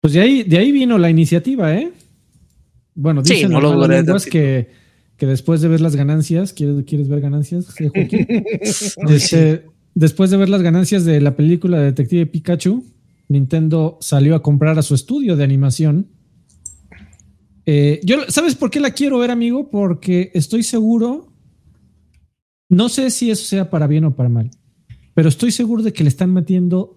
[0.00, 1.92] Pues de ahí, de ahí vino la iniciativa, ¿eh?
[2.94, 4.70] Bueno, dicen los que,
[5.16, 7.74] que después de ver las ganancias, ¿quieres, ¿quieres ver ganancias,
[9.08, 12.84] este, después de ver las ganancias de la película de Detective Pikachu,
[13.28, 16.08] Nintendo salió a comprar a su estudio de animación.
[17.64, 19.70] Eh, yo, ¿Sabes por qué la quiero ver, amigo?
[19.70, 21.32] Porque estoy seguro,
[22.68, 24.50] no sé si eso sea para bien o para mal,
[25.20, 26.96] pero estoy seguro de que le están metiendo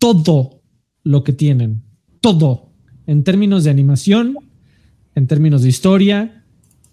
[0.00, 0.62] todo
[1.04, 1.84] lo que tienen,
[2.20, 2.72] todo,
[3.06, 4.36] en términos de animación,
[5.14, 6.44] en términos de historia,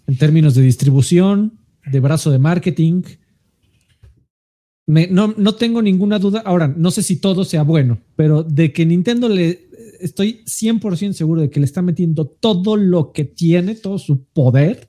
[0.06, 1.58] en términos de distribución,
[1.90, 3.02] de brazo de marketing.
[4.86, 8.86] no, no tengo ninguna duda, ahora, no sé si todo sea bueno, pero de que
[8.86, 13.98] Nintendo le, estoy 100% seguro de que le está metiendo todo lo que tiene, todo
[13.98, 14.88] su poder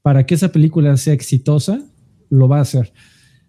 [0.00, 1.82] para que esa película sea exitosa,
[2.30, 2.92] lo va a hacer.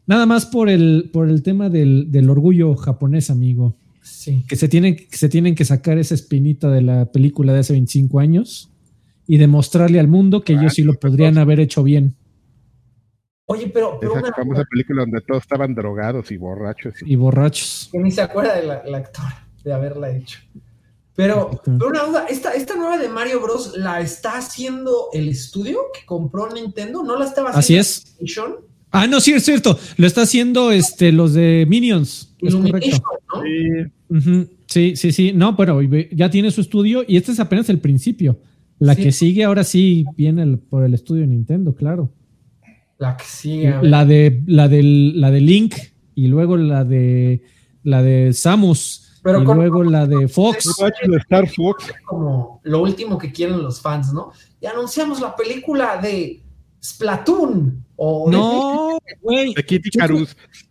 [0.10, 3.76] Nada más por el, por el tema del, orgullo japonés, amigo.
[4.02, 4.44] Sí.
[4.50, 7.74] Que se, tienen, que se tienen que sacar esa espinita de la película de hace
[7.74, 8.72] 25 años
[9.28, 12.16] y demostrarle al mundo que ellos sí lo podrían haber hecho bien.
[13.46, 14.00] Oye, pero.
[14.02, 16.96] Esa famosa película donde todos estaban drogados y borrachos.
[17.06, 17.90] Y borrachos.
[17.92, 19.32] Que ni se acuerda del actor
[19.64, 20.40] de haberla hecho.
[21.14, 23.78] Pero, pero una duda, ¿esta, ¿esta nueva de Mario Bros.
[23.78, 27.04] la está haciendo el estudio que compró Nintendo?
[27.04, 28.18] ¿No la estaba haciendo Así es.
[28.92, 29.78] Ah, no, sí, es cierto.
[29.98, 32.36] Lo está haciendo este, los de Minions.
[32.42, 33.02] Es correcto.
[34.68, 34.96] Sí.
[34.96, 38.40] sí, sí, No, pero ya tiene su estudio y este es apenas el principio.
[38.80, 42.12] La que sigue ahora sí viene por el estudio de Nintendo, claro.
[42.98, 43.76] La que sigue.
[43.82, 45.76] La de, la, la de Link
[46.16, 47.44] y luego la de
[47.84, 49.22] la de Samus.
[49.26, 50.66] y luego la de Fox.
[51.20, 51.92] Star Fox.
[52.06, 54.32] Como lo último que quieren los fans, ¿no?
[54.62, 56.42] Y anunciamos la película de
[56.84, 57.86] Splatoon.
[58.02, 59.54] O no, güey.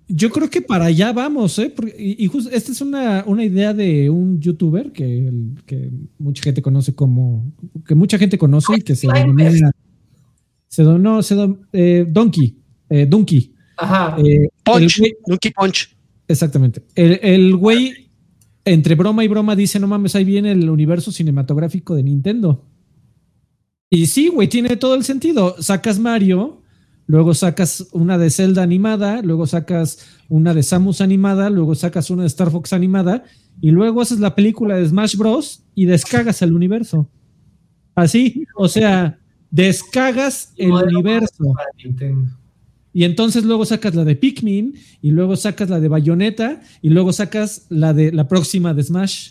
[0.08, 1.74] Yo, creo que para allá vamos, ¿eh?
[1.98, 5.30] y, justo, esta es una, idea de un youtuber que,
[5.66, 7.52] que, mucha gente conoce como.
[7.86, 9.70] que mucha gente conoce y que se denomina.
[10.68, 11.36] Se donó, se
[11.74, 12.56] eh, Donkey.
[12.88, 13.52] Eh, Donkey.
[13.76, 14.16] Ajá.
[14.24, 15.02] Eh, Punch.
[15.26, 15.94] Donkey Punch.
[16.26, 16.82] Exactamente.
[16.94, 18.10] El, güey,
[18.64, 22.64] entre broma y broma, dice: No mames, ahí viene el universo cinematográfico de Nintendo.
[23.90, 25.56] Y sí, güey, tiene todo el sentido.
[25.60, 26.62] Sacas Mario,
[27.08, 32.22] luego sacas una de Zelda animada, luego sacas una de Samus animada, luego sacas una
[32.22, 33.24] de Star Fox animada,
[33.60, 35.64] y luego haces la película de Smash Bros.
[35.74, 37.08] y descagas el universo.
[37.94, 39.18] Así, o sea,
[39.50, 41.54] descagas el universo.
[42.92, 47.12] Y entonces luego sacas la de Pikmin, y luego sacas la de Bayonetta, y luego
[47.14, 49.30] sacas la de la próxima de Smash.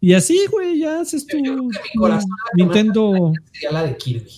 [0.00, 1.36] Y así, güey, ya haces tu
[2.56, 3.32] Nintendo.
[3.52, 4.30] Sería la de Kirby.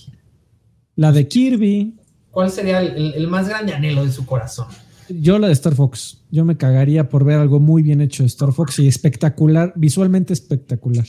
[0.96, 1.94] La de Kirby.
[2.36, 4.66] ¿Cuál sería el, más grande anhelo de su corazón?
[5.08, 6.20] Yo la de Star Fox.
[6.30, 10.34] Yo me cagaría por ver algo muy bien hecho de Star Fox y espectacular, visualmente
[10.34, 11.06] espectacular.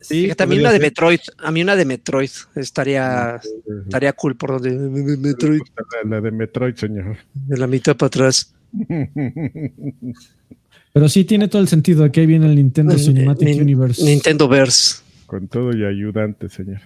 [0.00, 1.18] Sí, también la de Metroid.
[1.38, 3.40] A mí una de Metroid estaría,
[3.82, 4.70] estaría cool por donde
[5.16, 5.62] Metroid.
[6.08, 7.16] La, de Metroid, señor.
[7.34, 8.54] De la mitad para atrás.
[10.92, 14.04] Pero sí tiene todo el sentido de que ahí viene el Nintendo Cinematic Universe.
[14.04, 15.02] Nintendo Verse.
[15.26, 16.80] Con todo y ayudante, señor.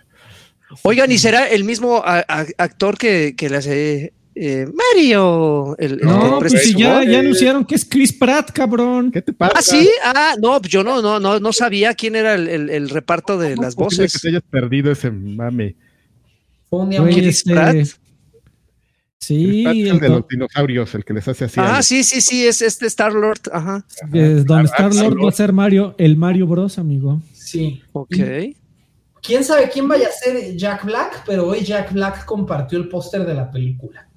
[0.83, 5.77] Oigan, ¿y será el mismo actor que, le hace eh, Mario?
[6.03, 9.11] no, pues ya, anunciaron que es Chris Pratt, cabrón.
[9.11, 9.55] ¿Qué te pasa?
[9.57, 13.57] Ah, sí, ah, no, yo no, no, no, no sabía quién era el, reparto de
[13.57, 14.13] las voces.
[14.13, 15.77] que te hayas perdido ese mame.
[16.71, 17.77] Chris este, Pratt.
[19.19, 19.65] Sí.
[19.65, 21.59] El, de los dinosaurios, el que les hace así.
[21.59, 23.41] Ah, sí, sí, sí, es este Star Lord.
[23.53, 23.87] Ajá.
[24.45, 27.23] Don Star Lord va a ser Mario, el Mario Bros, amigo.
[27.33, 27.83] Sí.
[27.93, 28.17] Ok.
[29.25, 33.25] Quién sabe quién vaya a ser Jack Black, pero hoy Jack Black compartió el póster
[33.25, 34.09] de la película.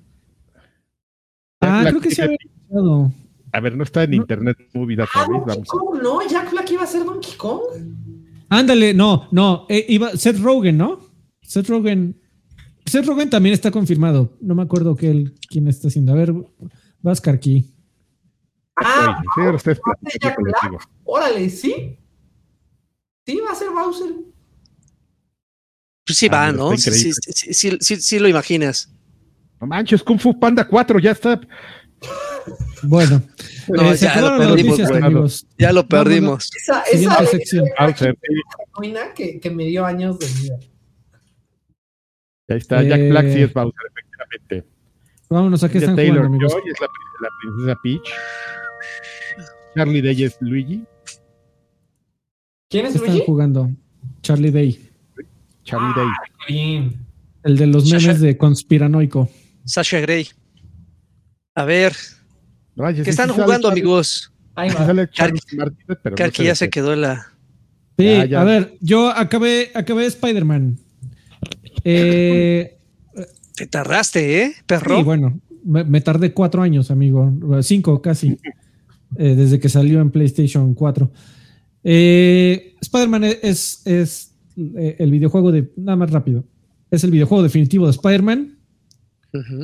[1.62, 3.12] Ah, creo que se había escuchado.
[3.54, 6.88] A ver, no está en internet movie ah, Donkey Kong, no, Jack Black iba a
[6.88, 7.62] ser Donkey Kong.
[8.50, 11.00] Ándale, no, no, eh, iba Seth Rogen, ¿no?
[11.42, 12.20] Seth Rogen
[12.88, 14.38] Seth Rogen también está confirmado.
[14.40, 16.14] No me acuerdo que él, quién está haciendo.
[16.14, 16.34] A ver,
[17.02, 17.74] vas aquí.
[18.76, 20.20] Ah, sí,
[21.04, 21.98] Órale, ¿sí?
[23.26, 24.27] Sí, va a ser Bowser.
[26.08, 26.76] Pues sí va, ah, ¿no?
[26.78, 28.90] Sí sí, sí, sí, lo imaginas.
[29.60, 31.40] No manches, Kung Fu Panda 4 ya está.
[32.84, 33.22] Bueno,
[33.68, 36.50] no, eh, ya, lo perdimos, ya lo perdimos.
[36.56, 37.66] Esa, esa sección.
[39.16, 40.60] Que, que me dio años de vida.
[42.48, 44.72] Ahí está, Jack Black sí es Bowser, efectivamente.
[45.30, 46.48] Vámonos, aquí están Taylor jugando.
[46.48, 46.88] Joy es la,
[47.22, 48.14] la, princesa Peach.
[49.76, 50.86] Charlie Day es Luigi.
[52.70, 53.18] ¿Quién es Luigi?
[53.18, 53.70] Están jugando.
[54.22, 54.87] Charlie Day.
[55.68, 56.12] Charlie ah,
[56.48, 56.98] Day.
[57.44, 59.30] El de los memes de conspiranoico.
[59.66, 60.28] Sasha Gray.
[61.56, 61.94] A ver.
[63.04, 64.32] ¿Qué están jugando, amigos?
[64.56, 65.08] Ahí va.
[66.16, 67.34] Karki ya se quedó la.
[67.98, 70.78] Sí, a ver, yo acabé, acabé Spider-Man.
[71.84, 72.78] Eh,
[73.56, 74.98] Te tardaste, ¿eh, perro?
[74.98, 77.34] Sí, bueno, me, tardé cuatro años, amigo.
[77.62, 78.38] Cinco casi.
[79.18, 81.12] Eh, desde que salió en PlayStation 4.
[81.84, 84.27] Eh, Spider-Man es, es
[84.58, 85.72] eh, el videojuego de.
[85.78, 86.44] Nada más rápido.
[86.90, 88.58] Es el videojuego definitivo de Spider-Man.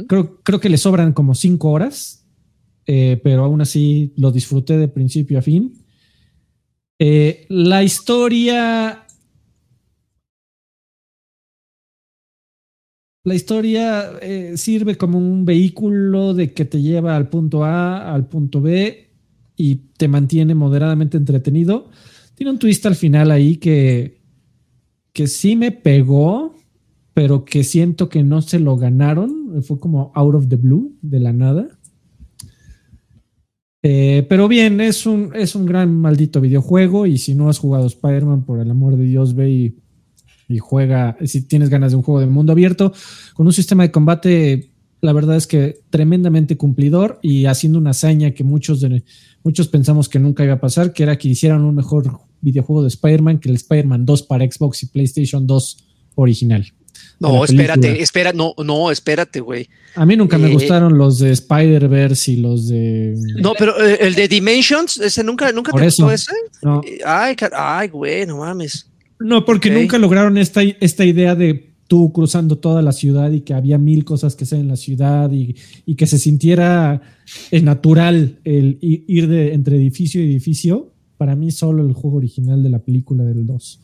[0.07, 2.25] creo, creo que le sobran como cinco horas.
[2.85, 5.73] pero aún así lo disfruté de principio a fin.
[7.49, 9.03] la historia
[13.25, 18.27] La historia eh, sirve como un vehículo de que te lleva al punto A, al
[18.27, 19.11] punto B
[19.55, 21.89] y te mantiene moderadamente entretenido.
[22.35, 24.22] Tiene un twist al final ahí que,
[25.13, 26.55] que sí me pegó,
[27.13, 29.63] pero que siento que no se lo ganaron.
[29.63, 31.67] Fue como out of the blue, de la nada.
[33.83, 37.85] Eh, pero bien, es un, es un gran maldito videojuego y si no has jugado
[37.85, 42.19] Spider-Man, por el amor de Dios, ve y juega, si tienes ganas de un juego
[42.19, 42.93] de mundo abierto,
[43.33, 48.31] con un sistema de combate, la verdad es que tremendamente cumplidor y haciendo una hazaña
[48.31, 48.85] que muchos,
[49.43, 52.89] muchos pensamos que nunca iba a pasar, que era que hicieran un mejor videojuego de
[52.89, 55.77] Spider-Man que el Spider-Man 2 para Xbox y PlayStation 2
[56.15, 56.71] original.
[57.19, 59.67] No, espérate, espera, no, no, espérate, güey.
[59.95, 63.15] A mí nunca me eh, gustaron los de Spider-Verse y los de.
[63.37, 66.31] No, pero eh, el de Dimensions, ese nunca, nunca te gustó ese.
[67.05, 68.89] Ay, ay, güey, no mames.
[69.19, 73.53] No, porque nunca lograron esta, esta idea de tú cruzando toda la ciudad y que
[73.53, 75.55] había mil cosas que hacer en la ciudad y,
[75.95, 77.01] que se sintiera
[77.51, 80.92] eh, natural el ir de entre edificio y edificio.
[81.17, 83.79] Para mí, solo el juego original de la película del 2.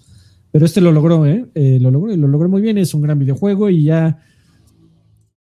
[0.51, 1.45] Pero este lo logró, ¿eh?
[1.53, 1.77] ¿eh?
[1.79, 2.77] lo logró y lo logró muy bien.
[2.77, 4.19] Es un gran videojuego y ya.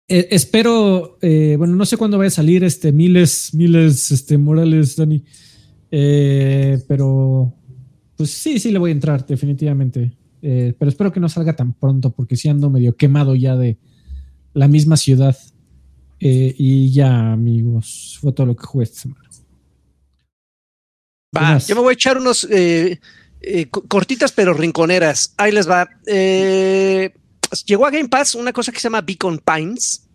[0.07, 4.95] Eh, espero, eh, bueno, no sé cuándo va a salir este miles, miles, este Morales,
[4.95, 5.23] Dani.
[5.89, 7.53] pero,
[8.15, 10.15] pues sí, sí le voy a entrar, definitivamente.
[10.41, 13.77] pero espero que no salga tan pronto, porque si ando medio quemado ya de
[14.53, 15.35] la misma ciudad.
[16.19, 19.23] y ya, amigos, fue todo lo que jugué esta semana.
[21.67, 22.99] Yo me voy a echar unos eh,
[23.69, 25.33] cortitas pero rinconeras.
[25.37, 25.87] Ahí les va.
[26.05, 27.13] Eh,
[27.65, 30.07] llegó a Game Pass una cosa que se llama Beacon Pines.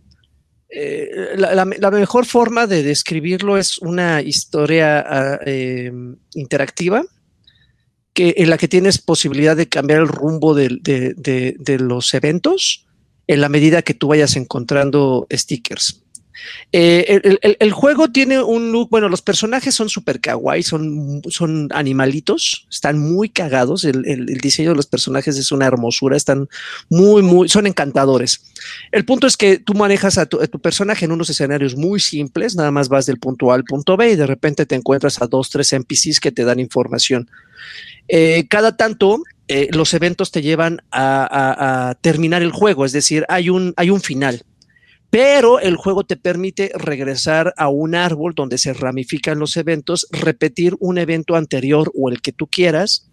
[0.71, 5.41] Eh, la, mejor forma de describirlo es una historia ah,
[6.35, 7.05] interactiva
[8.13, 12.87] que, en la que tienes posibilidad de cambiar el rumbo de los eventos
[13.27, 16.03] en la medida que tú vayas encontrando stickers.
[16.73, 22.67] Eh, el, juego tiene un look, bueno, los personajes son super kawaii, son, son animalitos,
[22.71, 26.49] están muy cagados, el, diseño de los personajes es una hermosura, están
[26.91, 28.43] muy, muy, son encantadores.
[28.93, 32.71] El punto es que tú manejas a tu, personaje en unos escenarios muy simples, nada
[32.71, 35.51] más vas del punto A al punto B y de repente te encuentras a dos,
[35.51, 37.31] tres NPCs que te dan información.
[38.09, 43.25] Eh, cada tanto eh, los eventos te llevan a, a, terminar el juego, es decir,
[43.29, 44.45] hay un, hay un final
[45.11, 50.77] pero el juego te permite regresar a un árbol donde se ramifican los eventos, repetir
[50.81, 53.09] un evento anterior o el que tú quieras.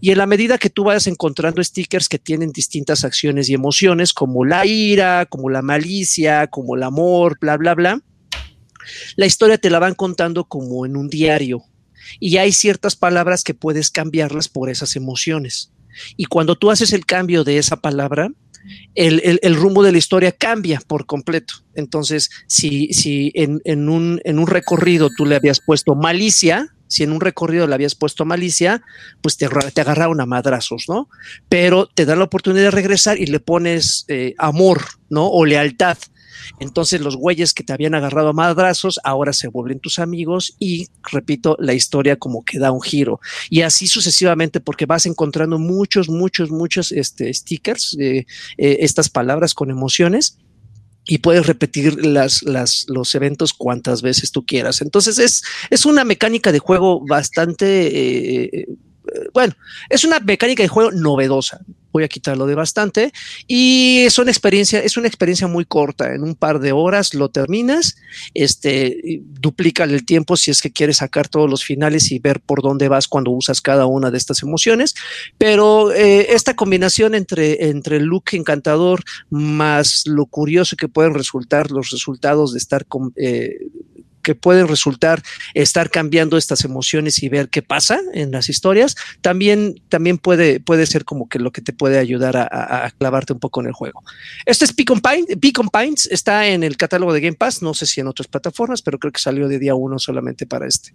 [0.00, 4.12] Y en la medida que tú vayas encontrando stickers que tienen distintas acciones y emociones,
[4.12, 8.02] como la ira, como la malicia, como el amor, bla, bla, bla,
[9.16, 11.62] la historia te la van contando como en un diario.
[12.20, 15.72] Y hay ciertas palabras que puedes cambiarlas por esas emociones.
[16.16, 18.30] Y cuando tú haces el cambio de esa palabra,
[18.94, 21.54] el, rumbo de la historia cambia por completo.
[21.74, 27.12] Entonces, si, si en, un, en un recorrido tú le habías puesto malicia, si en
[27.12, 28.82] un recorrido le habías puesto malicia,
[29.20, 31.08] pues te, te agarraron a madrazos, ¿no?
[31.48, 35.28] Pero te da la oportunidad de regresar y le pones eh, amor, ¿no?
[35.28, 35.98] O lealtad.
[36.60, 40.88] Entonces los güeyes que te habían agarrado a madrazos ahora se vuelven tus amigos y,
[41.10, 43.20] repito, la historia como que da un giro.
[43.50, 48.26] Y así sucesivamente porque vas encontrando muchos, muchos, muchos este, stickers, eh,
[48.56, 50.38] eh, estas palabras con emociones
[51.06, 54.82] y puedes repetir las, las, los eventos cuantas veces tú quieras.
[54.82, 58.44] Entonces es, es una mecánica de juego bastante...
[58.44, 58.68] Eh,
[59.32, 59.54] bueno,
[59.88, 61.60] es una mecánica de juego novedosa
[61.92, 63.12] voy a quitarlo de bastante.
[63.46, 66.14] Y es una experiencia, es una experiencia muy corta.
[66.14, 67.96] En un par de horas lo terminas,
[68.34, 72.62] este, duplica el tiempo si es que quieres sacar todos los finales y ver por
[72.62, 74.94] dónde vas cuando usas cada una de estas emociones.
[75.38, 81.70] Pero eh, esta combinación entre, entre el look encantador más lo curioso que pueden resultar
[81.70, 83.56] los resultados de estar con, eh,
[84.28, 85.22] que pueden resultar
[85.54, 90.84] estar cambiando estas emociones y ver qué pasa en las historias, también, también puede, puede
[90.84, 94.02] ser como que lo que te puede ayudar a, clavarte un poco en el juego.
[94.44, 95.00] Este es Beacon,
[95.70, 98.98] Pines, está en el catálogo de Game Pass, no sé si en otras plataformas, pero
[98.98, 100.92] creo que salió de día uno solamente para este.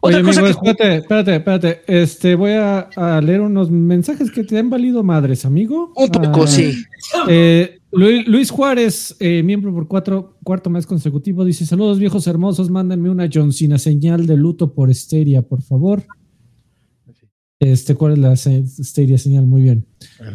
[0.00, 0.48] Otra cosa que...
[0.48, 1.82] Espérate, espérate, espérate.
[1.86, 2.88] Este, voy a,
[3.22, 5.92] leer unos mensajes que te han valido madres, amigo.
[5.96, 6.82] Un poco, ah, sí.
[7.28, 13.10] Eh, Luis Juárez, eh, miembro por cuatro, cuarto mes consecutivo, dice: Saludos viejos hermosos, mándenme
[13.10, 16.04] una Johncina señal de luto por Esteria, por favor.
[17.58, 19.46] Este, ¿cuál es la Esteria señal?
[19.46, 19.86] Muy bien.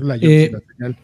[0.01, 0.97] la eh, señal.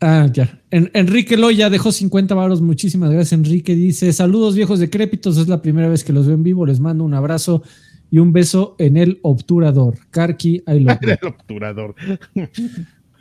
[0.00, 0.62] Ah, ya.
[0.70, 2.62] Enrique Loya dejó 50 varos.
[2.62, 3.74] Muchísimas gracias, Enrique.
[3.74, 5.38] Dice: Saludos viejos decrépitos.
[5.38, 6.64] Es la primera vez que los veo en vivo.
[6.66, 7.62] Les mando un abrazo
[8.10, 9.98] y un beso en el obturador.
[10.10, 10.92] Karki, ahí lo.
[11.00, 11.96] el obturador.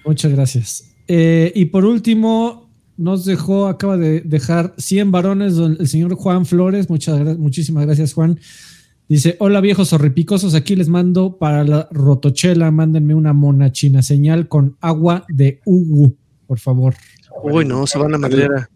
[0.05, 0.95] Muchas gracias.
[1.11, 6.87] Eh, y por último, nos dejó, acaba de dejar 100 varones el señor Juan Flores.
[6.87, 8.39] Muchas muchísimas gracias, Juan.
[9.07, 14.47] Dice: Hola viejos horripicosos, aquí les mando para la rotochela, mándenme una mona china señal
[14.47, 16.93] con agua de Ugu, por favor.
[17.41, 18.69] Uy, no, se van a madera.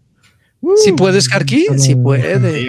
[0.78, 1.68] ¿Si uh, puedes, Karki?
[1.78, 2.64] Sí puede.
[2.64, 2.68] Sí.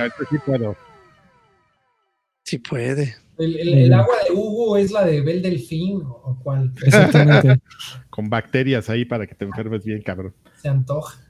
[2.43, 3.17] Sí puede.
[3.39, 6.72] El, agua de Hugo es la de Bel Delfín o cuál.
[6.85, 7.61] Exactamente.
[8.11, 10.35] Con bacterias ahí para que te enfermes bien, cabrón.
[10.61, 11.20] Se antoja.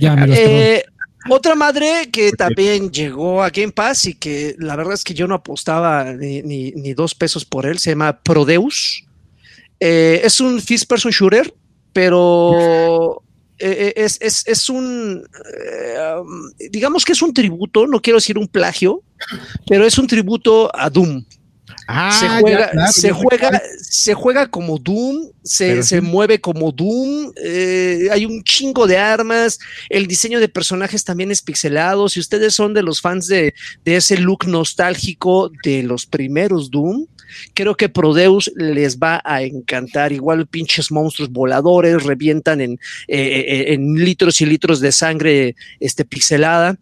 [0.00, 0.82] Ya, eh,
[1.28, 5.28] otra madre que también llegó a Game Pass y que la verdad es que yo
[5.28, 9.06] no apostaba ni, dos pesos por él, se llama Prodeus.
[9.78, 11.52] Eh, es un first person shooter,
[11.92, 13.22] pero
[13.62, 15.24] eh, es, es, un,
[16.70, 19.02] digamos que es un tributo, no quiero decir un plagio,
[19.66, 21.24] pero es un tributo a Doom.
[21.88, 28.24] Ah, se juega, se, juega se juega como Doom, se, mueve como Doom, eh, hay
[28.24, 29.58] un chingo de armas,
[29.88, 32.08] el diseño de personajes también es pixelado.
[32.08, 33.54] Si ustedes son de los fans de,
[33.84, 37.06] ese look nostálgico de los primeros Doom,
[37.54, 40.12] creo que Prodeus les va a encantar.
[40.12, 42.72] Igual pinches monstruos voladores revientan en,
[43.08, 46.78] eh, eh, en litros y litros de sangre este, pixelada.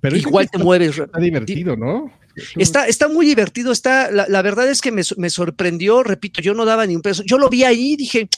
[0.00, 0.98] Pero igual te mueves.
[0.98, 2.12] Está divertido, ¿no?
[2.56, 6.64] Está, está muy divertido, está, la, verdad es que me, me, sorprendió, repito, yo no
[6.64, 8.28] daba ni un peso, yo lo vi ahí y dije,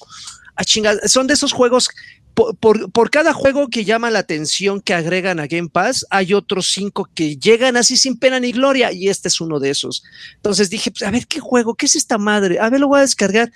[0.57, 1.91] a chingada, son de esos juegos
[2.35, 7.09] por, cada juego que llama la atención que agregan a Game Pass, hay otros cinco
[7.14, 10.03] que llegan así sin pena ni gloria y este es uno de esos.
[10.37, 12.99] Entonces dije, pues, a ver qué juego, qué es esta madre, a ver, lo voy
[12.99, 13.53] a descargar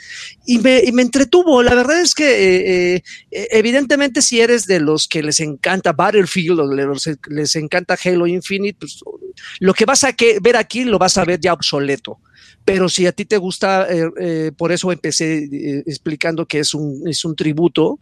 [0.47, 1.62] y me, entretuvo.
[1.62, 6.61] La verdad es que eh, eh, evidentemente si eres de los que les encanta Battlefield
[6.61, 6.75] o
[7.29, 9.01] les, encanta Halo Infinite, pues
[9.61, 12.18] lo que vas a ver aquí lo vas a ver ya obsoleto
[12.65, 16.73] pero si a ti te gusta, eh, eh, por eso empecé eh, explicando que es
[16.73, 18.01] un, es un tributo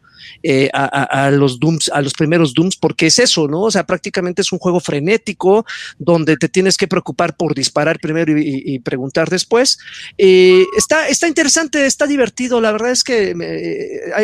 [0.73, 3.63] a, los Dooms, a los primeros Dooms, porque es eso, ¿no?
[3.63, 5.67] O sea, prácticamente es un juego frenético
[5.99, 9.79] donde te tienes que preocupar por disparar primero y, preguntar después.
[10.17, 13.35] está, está interesante, está divertido, la verdad es que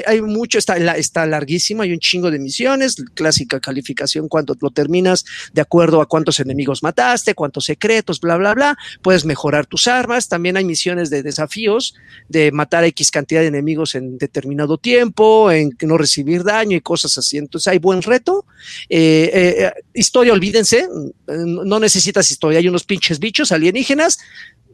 [0.06, 5.24] hay, mucho, está, está larguísimo, hay un chingo de misiones, clásica calificación cuando lo terminas
[5.52, 10.27] de acuerdo a cuántos enemigos mataste, cuántos secretos, bla, bla, bla, puedes mejorar tus armas
[10.28, 11.94] también hay misiones de desafíos,
[12.28, 16.80] de matar a X cantidad de enemigos en determinado tiempo, en no recibir daño y
[16.80, 17.38] cosas así.
[17.38, 18.46] Entonces hay buen reto.
[18.88, 20.86] Eh, eh, historia, olvídense,
[21.26, 24.18] no necesitas historia, hay unos pinches bichos alienígenas,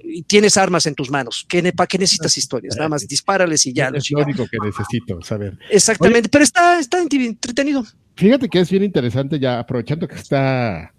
[0.06, 1.46] y tienes armas en tus manos.
[1.74, 2.76] ¿Para qué necesitas historias?
[2.76, 3.90] Nada más dispárales y ya.
[3.94, 5.58] Es lo único que necesito saber.
[5.70, 7.84] Exactamente, pero está, está entretenido.
[8.16, 10.92] Fíjate que es bien interesante, ya aprovechando que está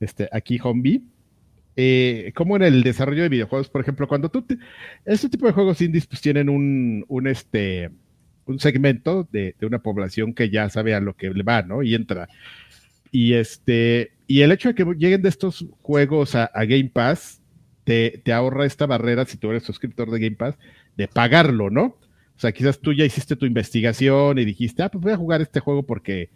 [0.00, 1.02] este, aquí Hombi,
[1.76, 4.44] eh, como en el desarrollo de videojuegos, por ejemplo, cuando tú,
[5.04, 7.90] este tipo de juegos indies pues tienen un, un este,
[8.44, 11.82] un segmento de, una población que ya sabe a lo que le va, ¿no?
[11.82, 12.28] Y entra.
[13.10, 17.40] Y este, y el hecho de que lleguen de estos juegos a, Game Pass,
[17.84, 20.56] te, te, ahorra esta barrera, si tú eres suscriptor de Game Pass,
[20.96, 21.96] de pagarlo, ¿no?
[22.36, 25.40] O sea, quizás tú ya hiciste tu investigación y dijiste, ah, pues voy a jugar
[25.40, 26.30] este juego porque,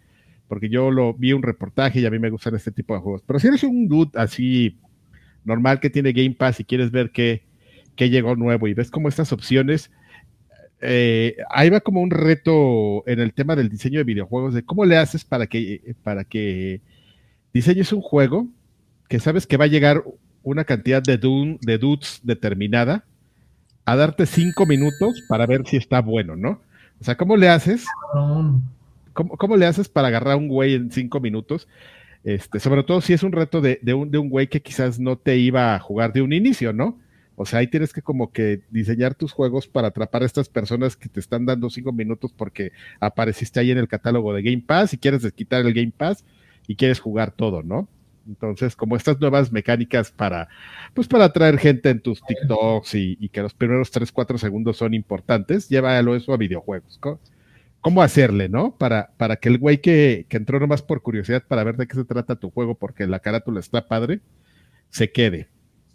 [0.47, 3.23] porque yo lo vi un reportaje y a mí me gustan este tipo de juegos.
[3.25, 4.77] Pero si eres un dude así
[5.47, 7.41] normal que tiene Game Pass y quieres ver qué,
[7.97, 9.89] llegó nuevo y ves como estas opciones,
[10.81, 14.85] eh, ahí va como un reto en el tema del diseño de videojuegos, de cómo
[14.85, 16.81] le haces para que, para que
[17.53, 18.47] diseñes un juego
[19.09, 20.03] que sabes que va a llegar
[20.43, 23.05] una cantidad de, de dudes determinada
[23.85, 26.61] a darte cinco minutos para ver si está bueno, ¿no?
[26.99, 27.85] O sea, ¿cómo le haces?
[29.13, 31.67] ¿Cómo, cómo le haces para agarrar a un güey en cinco minutos?
[32.27, 35.17] Este, sobre todo si es un reto de, un, de un güey que quizás no
[35.17, 36.99] te iba a jugar de un inicio, ¿no?
[37.37, 40.97] O sea, ahí tienes que como que diseñar tus juegos para atrapar a estas personas
[40.97, 44.93] que te están dando cinco minutos porque apareciste ahí en el catálogo de Game Pass
[44.93, 46.25] y quieres quitar el Game Pass
[46.67, 47.87] y quieres jugar todo, ¿no?
[48.27, 50.49] Entonces, como estas nuevas mecánicas para,
[50.93, 54.75] pues para atraer gente en tus TikToks y, y que los primeros tres, cuatro segundos
[54.75, 56.99] son importantes, llévalo eso a videojuegos.
[57.05, 57.21] ¿no?
[57.87, 58.75] Cómo hacerle, ¿no?
[58.75, 61.95] Para, para que el güey que, que entró nomás por curiosidad para ver de qué
[61.95, 64.19] se trata tu juego porque la carátula está padre,
[64.89, 65.47] se quede.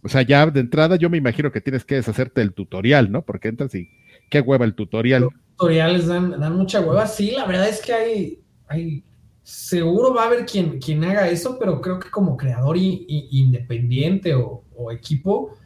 [0.02, 3.20] O sea, ya de entrada yo me imagino que tienes que deshacerte el tutorial, ¿no?
[3.20, 3.90] Porque entras y
[4.30, 5.24] qué hueva el tutorial.
[5.24, 7.06] Los tutoriales dan, dan mucha hueva.
[7.06, 8.38] Sí, la verdad es que hay,
[8.68, 9.04] hay
[9.42, 14.64] seguro va a haber quien, quien haga eso, pero creo que como creador independiente o,
[14.74, 15.58] o, equipo,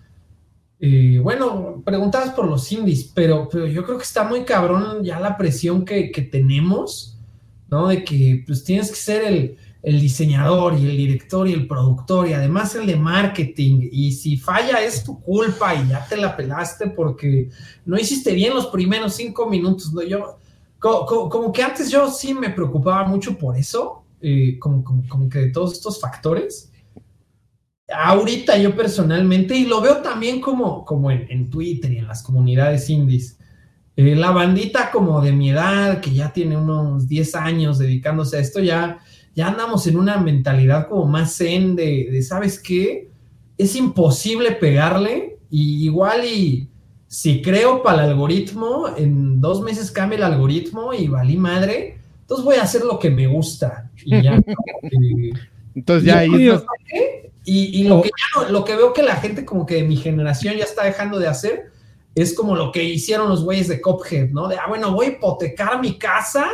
[0.79, 5.19] eh, bueno, preguntabas por los indies, pero, pero yo creo que está muy cabrón ya
[5.19, 7.19] la presión que, tenemos,
[7.71, 7.89] ¿no?
[7.89, 12.33] De que pues tienes que ser el, diseñador y el director y el productor y
[12.33, 16.89] además el de marketing y si falla es tu culpa y ya te la pelaste
[16.89, 17.51] porque
[17.85, 20.03] no hiciste bien los primeros cinco minutos, ¿no?
[20.03, 20.39] Yo,
[20.81, 25.51] como, que antes yo sí me preocupaba mucho por eso, eh, como, como que de
[25.51, 26.73] todos estos factores
[27.89, 32.91] ahorita yo personalmente, y lo veo también como, como en, Twitter y en las comunidades
[32.91, 33.39] indies,
[33.97, 38.41] eh, la bandita como de mi edad, que ya tiene unos 10 años dedicándose a
[38.41, 38.99] esto, ya,
[39.35, 43.11] ya andamos en una mentalidad como más zen de, ¿sabes qué?
[43.57, 46.69] Es imposible pegarle y igual y
[47.07, 52.45] si creo para el algoritmo, en dos meses cambia el algoritmo y valí madre, entonces
[52.45, 53.91] voy a hacer lo que me gusta.
[54.05, 54.43] Y ya.
[55.77, 56.51] entonces ya ahí...
[57.49, 58.11] Y, lo, que
[58.51, 61.29] lo que veo que la gente como que de mi generación ya está dejando de
[61.29, 61.71] hacer
[62.17, 64.49] es como lo que hicieron los güeyes de Cophead, ¿no?
[64.49, 66.45] De, ah, bueno, voy a hipotecar mi casa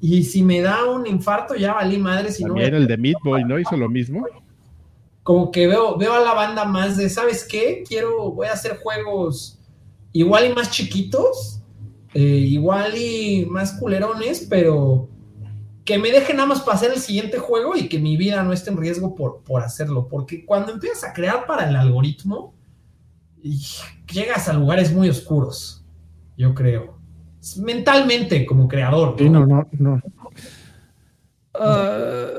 [0.00, 2.30] y si me da un infarto, ya valí madre.
[2.30, 3.58] Si También el de Meat Boy, ¿no?
[3.58, 4.26] Hizo lo mismo.
[5.22, 7.82] Como que veo, veo a la banda más de, ¿sabes qué?
[7.88, 9.58] Quiero, voy a hacer juegos
[10.12, 11.60] igual y más chiquitos,
[12.12, 15.08] eh, igual y más culerones, pero
[15.84, 18.70] que me dejen nada más pasar el siguiente juego y que mi vida no esté
[18.70, 20.08] en riesgo por, por hacerlo.
[20.08, 22.54] Porque cuando empiezas a crear para el algoritmo,
[24.10, 25.84] llegas a lugares muy oscuros,
[26.36, 26.98] yo creo.
[27.58, 29.20] Mentalmente, como creador.
[29.20, 29.46] ¿no?
[29.46, 30.00] no, no,
[31.54, 32.38] uh,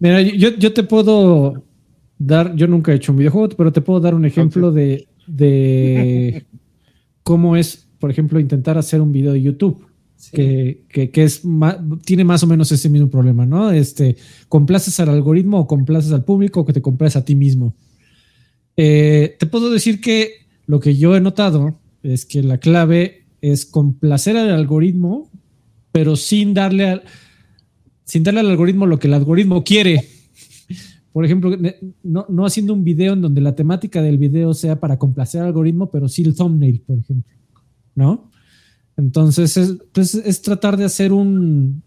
[0.00, 1.62] Mira, yo, yo, te puedo
[2.18, 6.44] dar, yo nunca he hecho un videojuego, pero te puedo dar un ejemplo de, de
[7.22, 9.86] cómo es, por ejemplo, intentar hacer un video de YouTube.
[10.30, 11.40] Que, que, es
[12.04, 13.70] tiene más o menos ese mismo problema, ¿no?
[13.70, 14.16] Este,
[14.50, 17.74] complaces al algoritmo o complaces al público o que te complaces a ti mismo.
[18.76, 20.32] Eh, te puedo decir que
[20.66, 25.30] lo que yo he notado es que la clave es complacer al algoritmo,
[25.90, 27.04] pero sin darle al,
[28.04, 30.06] sin darle al algoritmo lo que el algoritmo quiere.
[31.10, 31.56] Por ejemplo,
[32.02, 35.46] no, no, haciendo un video en donde la temática del video sea para complacer al
[35.46, 37.43] algoritmo, pero sí el thumbnail, por ejemplo.
[37.94, 38.30] ¿No?
[38.96, 41.82] Entonces, es, pues, es tratar de hacer un,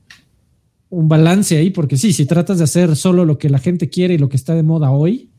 [0.89, 4.14] un balance ahí, porque sí, si tratas de hacer solo lo que la gente quiere
[4.14, 5.32] y lo que está de moda hoy,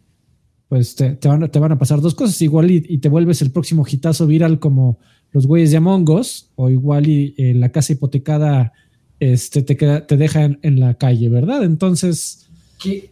[0.69, 2.41] pues te, van, te van, a pasar dos cosas.
[2.43, 4.99] Igual y, te vuelves el próximo hitazo viral como
[5.33, 8.73] los güeyes de Among Us, o igual y eh, la casa hipotecada
[9.19, 11.65] este, te, queda, te deja en, la calle, ¿verdad?
[11.65, 12.49] Entonces,
[12.79, 13.11] ¿qué,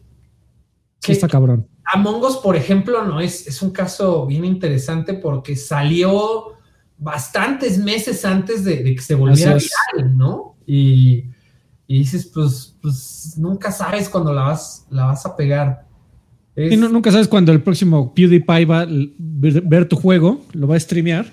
[1.06, 1.66] está cabrón?
[1.92, 6.55] Among Us, por ejemplo, no es, es un caso bien interesante porque salió
[6.98, 10.56] bastantes meses antes de, que se volviera viral, ¿no?
[10.66, 11.24] Y,
[11.88, 15.86] dices, pues, pues nunca sabes cuándo la vas, la vas a pegar.
[16.56, 20.80] Y nunca sabes cuándo el próximo PewDiePie va a ver, tu juego, lo va a
[20.80, 21.26] streamear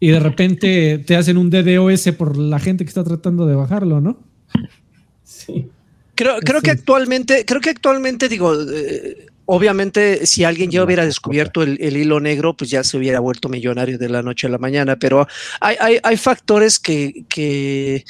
[0.00, 4.00] y de repente te hacen un DDoS por la gente que está tratando de bajarlo,
[4.00, 4.18] ¿no?
[5.22, 5.68] Sí.
[6.14, 11.62] Creo, creo que actualmente, creo que actualmente digo, eh, Obviamente, si alguien ya hubiera descubierto
[11.62, 14.96] el, hilo negro, pues ya se hubiera vuelto millonario de la noche a la mañana,
[14.96, 15.26] pero
[15.60, 18.06] hay, hay, factores que, que,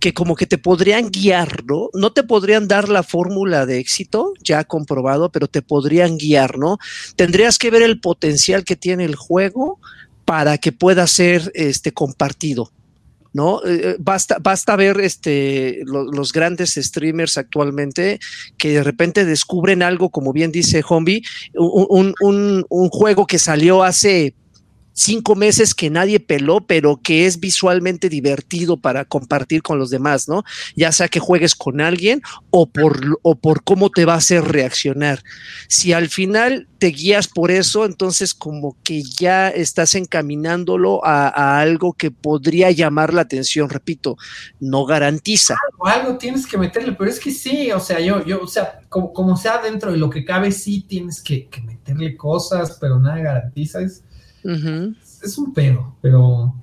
[0.00, 1.90] que como que te podrían guiar, ¿no?
[1.92, 6.78] No te podrían dar la fórmula de éxito ya comprobado, pero te podrían guiar, ¿no?
[7.16, 9.78] Tendrías que ver el potencial que tiene el juego
[10.24, 12.72] para que pueda ser este compartido.
[13.38, 13.60] ¿No?
[13.64, 18.18] Eh, eh, basta, basta ver este, los grandes streamers actualmente
[18.56, 21.22] que de repente descubren algo, como bien dice Hombi,
[21.54, 22.14] un,
[22.68, 24.34] un juego que salió hace
[24.98, 30.28] cinco meses que nadie peló, pero que es visualmente divertido para compartir con los demás,
[30.28, 30.42] ¿no?
[30.74, 32.20] Ya sea que juegues con alguien
[32.50, 35.22] o por, o por cómo te va a hacer reaccionar.
[35.68, 41.92] Si al final te guías por eso, entonces como que ya estás encaminándolo a, algo
[41.92, 44.16] que podría llamar la atención, repito,
[44.58, 45.56] no garantiza.
[45.84, 49.36] Algo, tienes que meterle, pero es que sí, o sea, yo, yo, o sea, como,
[49.36, 53.80] sea dentro de lo que cabe, sí tienes que, que meterle cosas, pero nada garantiza.
[53.80, 54.02] Es,
[54.44, 56.54] es un pedo, pero.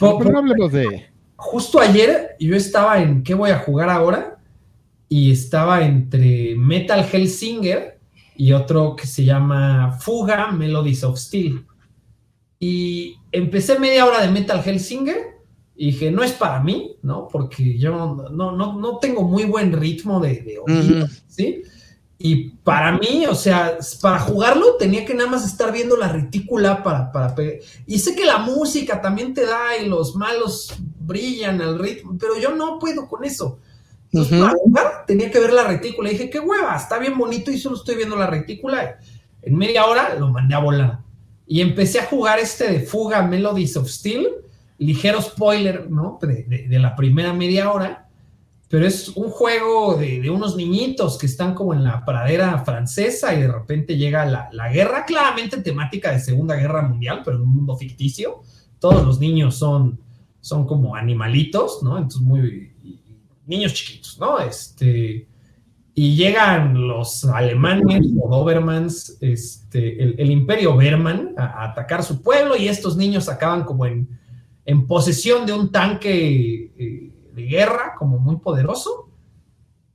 [0.00, 1.06] no hablemos de.
[1.36, 4.38] Justo ayer yo estaba en ¿Qué voy a jugar ahora?
[5.08, 7.98] Y estaba entre Metal Hellsinger
[8.36, 11.64] y otro que se llama Fuga Melodies of Steel.
[12.60, 15.38] Y empecé media hora de Metal Hellsinger
[15.76, 17.28] y dije, no es para mí, ¿no?
[17.28, 21.62] Porque yo no, no, no tengo muy buen ritmo de, de oído, ¿sí?
[22.20, 26.82] Y para mí, o sea, para jugarlo tenía que nada más estar viendo la retícula
[26.82, 27.60] para, para pegar.
[27.86, 32.36] Y sé que la música también te da y los malos brillan al ritmo, pero
[32.36, 33.60] yo no puedo con eso.
[34.10, 36.08] Entonces, para jugar tenía que ver la retícula.
[36.08, 38.98] Y dije, qué hueva, está bien bonito y solo estoy viendo la retícula.
[39.42, 40.98] En media hora lo mandé a volar.
[41.46, 44.28] Y empecé a jugar este de Fuga Melodies of Steel.
[44.78, 46.18] Ligero spoiler, ¿no?
[46.20, 48.07] de, de la primera media hora
[48.68, 53.40] pero es un juego de, unos niñitos que están como en la pradera francesa y
[53.40, 57.76] de repente llega la, guerra, claramente temática de Segunda Guerra Mundial, pero en un mundo
[57.76, 58.42] ficticio.
[58.78, 59.98] Todos los niños son,
[60.40, 61.96] son como animalitos, ¿no?
[61.96, 62.74] Entonces, muy
[63.46, 64.38] niños chiquitos, ¿no?
[64.38, 65.26] Este,
[65.94, 72.68] y llegan los alemanes o Dobermans, este, el, imperio Berman, a, atacar su pueblo y
[72.68, 74.06] estos niños acaban como en,
[74.66, 76.70] en posesión de un tanque.
[76.78, 79.08] Eh, de guerra, como muy poderoso.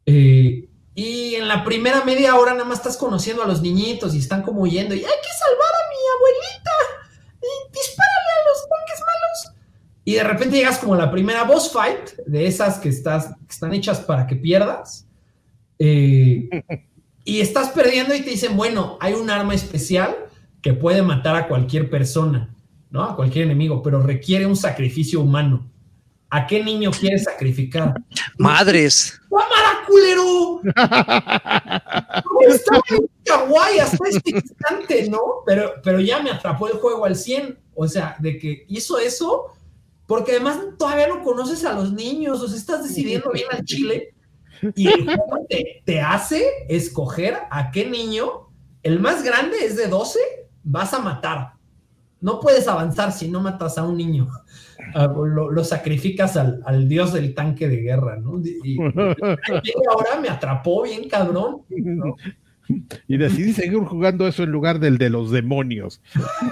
[0.06, 4.20] Eh, y en la primera media hora nada más estás conociendo a los niñitos y
[4.20, 6.72] están como huyendo y hay que salvar a mi abuelita
[7.42, 9.64] y dispárale a los tanques malos.
[10.06, 13.54] Y de repente llegas como a la primera boss fight de esas que, estás, que
[13.54, 15.08] están hechas para que pierdas.
[15.80, 16.50] Eh,
[17.26, 20.16] y estás perdiendo y te dicen, bueno, hay un arma especial
[20.62, 22.54] que puede matar a cualquier persona.
[22.94, 23.04] ¿no?
[23.04, 25.68] A cualquier enemigo, pero requiere un sacrificio humano.
[26.36, 27.94] ¿A qué niño quieres sacrificar?
[28.40, 29.22] Madres.
[29.30, 30.62] ¡Cámara, culero!
[32.50, 35.20] Estaba en kawaii hasta este instante, ¿no?
[35.46, 37.60] Pero, pero ya me atrapó el juego al 100.
[37.76, 39.54] O sea, de que hizo eso,
[40.08, 44.16] porque además todavía no conoces a los niños, o sea, estás decidiendo bien al chile.
[44.76, 48.50] Y el juego te, te hace escoger a qué niño,
[48.82, 50.18] el más grande es de 12,
[50.64, 51.54] vas a matar.
[52.22, 54.28] No puedes avanzar si no matas a un niño.
[54.94, 58.42] Lo, sacrificas al, dios del tanque de guerra, ¿no?
[58.44, 61.62] Y, ahora me atrapó bien cabrón.
[63.08, 66.02] Y decidí seguir jugando eso en lugar del de los demonios.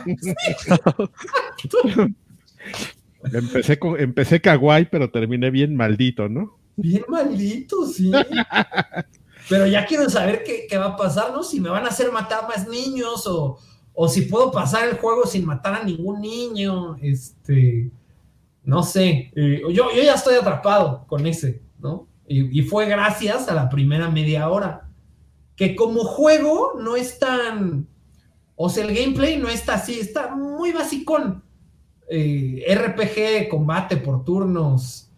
[3.34, 6.58] empecé, con, empecé kawaii, pero terminé bien maldito, ¿no?
[6.76, 8.12] Bien maldito, sí.
[9.50, 11.44] Pero ya quiero saber qué, qué va a pasar, ¿no?
[11.44, 13.58] Si me van a hacer matar más niños o,
[13.94, 17.90] o si puedo pasar el juego sin matar a ningún niño, este,
[18.64, 22.08] no sé, eh, yo, yo ya estoy atrapado con ese, ¿no?
[22.28, 24.88] Y, fue gracias a la primera media hora,
[25.58, 27.88] que como juego no es tan,
[28.56, 31.44] o sea, el gameplay no está así, está muy basicón,
[32.10, 35.10] eh, RPG, combate por turnos,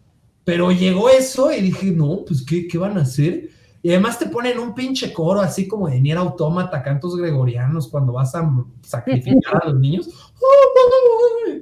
[0.44, 3.50] pero llegó eso y dije, no, pues, ¿qué, qué van a hacer?
[3.84, 8.14] Y además te ponen un pinche coro así como de Nier Autómata, cantos gregorianos cuando
[8.14, 8.50] vas a
[8.82, 10.23] sacrificar a los niños.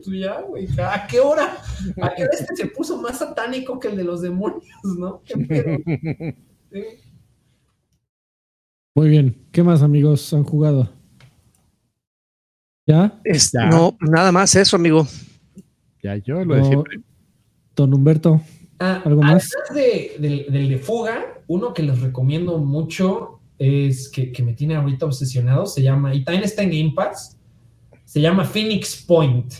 [0.08, 1.58] Ya, güey, ¿a qué hora?
[2.02, 5.22] ¿A qué hora este se puso más satánico que el de los demonios, no?
[8.94, 9.48] Muy bien.
[9.52, 10.90] ¿Qué más, amigos, han jugado?
[12.86, 13.22] ¿Ya?
[13.70, 15.08] no, nada más eso, amigo.
[16.04, 17.00] Ya, yo lo de siempre.
[17.76, 18.42] Don Humberto.
[18.80, 19.50] Ah, ¿Algo más?
[19.74, 25.68] De, del de fuga, uno que les recomiendo mucho es que, me tiene ahorita obsesionado,
[25.68, 27.38] se llama, y también está en Game Pass,
[28.12, 29.54] se llama Phoenix Point,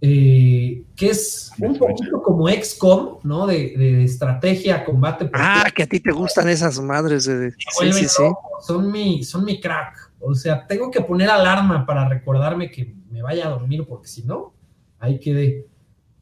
[0.00, 3.44] eh, que es un poquito como XCOM, ¿no?
[3.44, 5.28] De, estrategia, combate.
[5.32, 7.50] Ah, que a ti te gustan esas madres de...
[7.50, 8.22] Sí, sí, sí.
[8.60, 10.12] Son, mi, son mi crack.
[10.20, 14.22] O sea, tengo que poner alarma para recordarme que me vaya a dormir, porque si
[14.22, 14.54] no,
[15.00, 15.66] ahí quedé.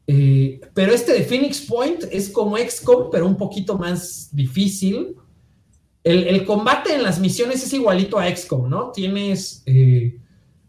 [0.07, 5.15] Eh, pero este de Phoenix Point es como XCOM, pero un poquito más difícil.
[6.03, 8.91] El, combate en las misiones es igualito a XCOM, ¿no?
[8.91, 10.17] Tienes eh,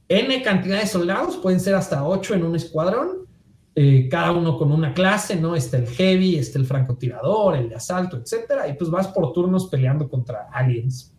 [0.08, 3.26] N cantidad de soldados, pueden ser hasta 8 en un escuadrón,
[3.74, 5.54] eh, cada uno con una clase, ¿no?
[5.54, 9.66] Está el heavy, está el francotirador, el de asalto, etcétera, y pues vas por turnos
[9.68, 11.12] peleando contra aliens.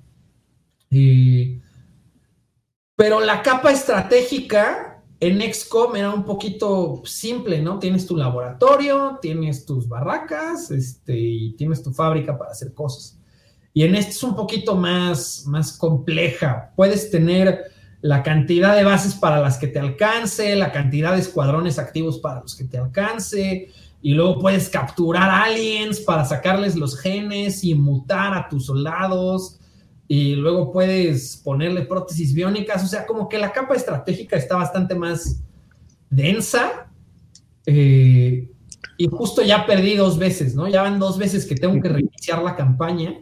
[2.96, 7.80] pero la capa estratégica en XCOM era un poquito simple, ¿no?
[7.80, 13.20] Tienes tu laboratorio, tienes tus barracas, este, y tienes tu fábrica para hacer cosas.
[13.74, 16.72] Y en este es un poquito más, más compleja.
[16.76, 17.66] Puedes tener
[18.08, 22.40] la cantidad de bases para las que te alcance, la cantidad de escuadrones activos para
[22.40, 23.68] los que te alcance,
[24.02, 29.60] y luego puedes capturar aliens para sacarles los genes y mutar a tus soldados
[30.08, 34.96] y luego puedes ponerle prótesis biónicas, o sea, como que la capa estratégica está bastante
[34.96, 35.44] más
[36.10, 36.88] densa.
[37.66, 38.50] Eh,
[38.98, 40.70] y justo ya perdí dos veces, ¿no?
[40.70, 43.20] Ya van dos veces que tengo que reiniciar la campaña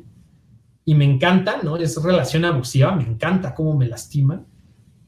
[0.85, 1.75] y me encanta, ¿no?
[1.75, 4.45] Es relación abusiva, me encanta cómo me lastima.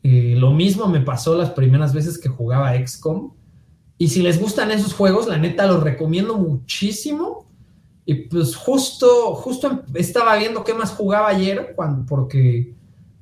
[0.10, 3.34] Eh, lo mismo me pasó las primeras veces que jugaba XCOM.
[3.98, 7.46] Y si les gustan esos juegos, la neta los recomiendo muchísimo
[8.06, 12.74] y pues justo, justo estaba viendo qué más jugaba ayer, cuando, porque,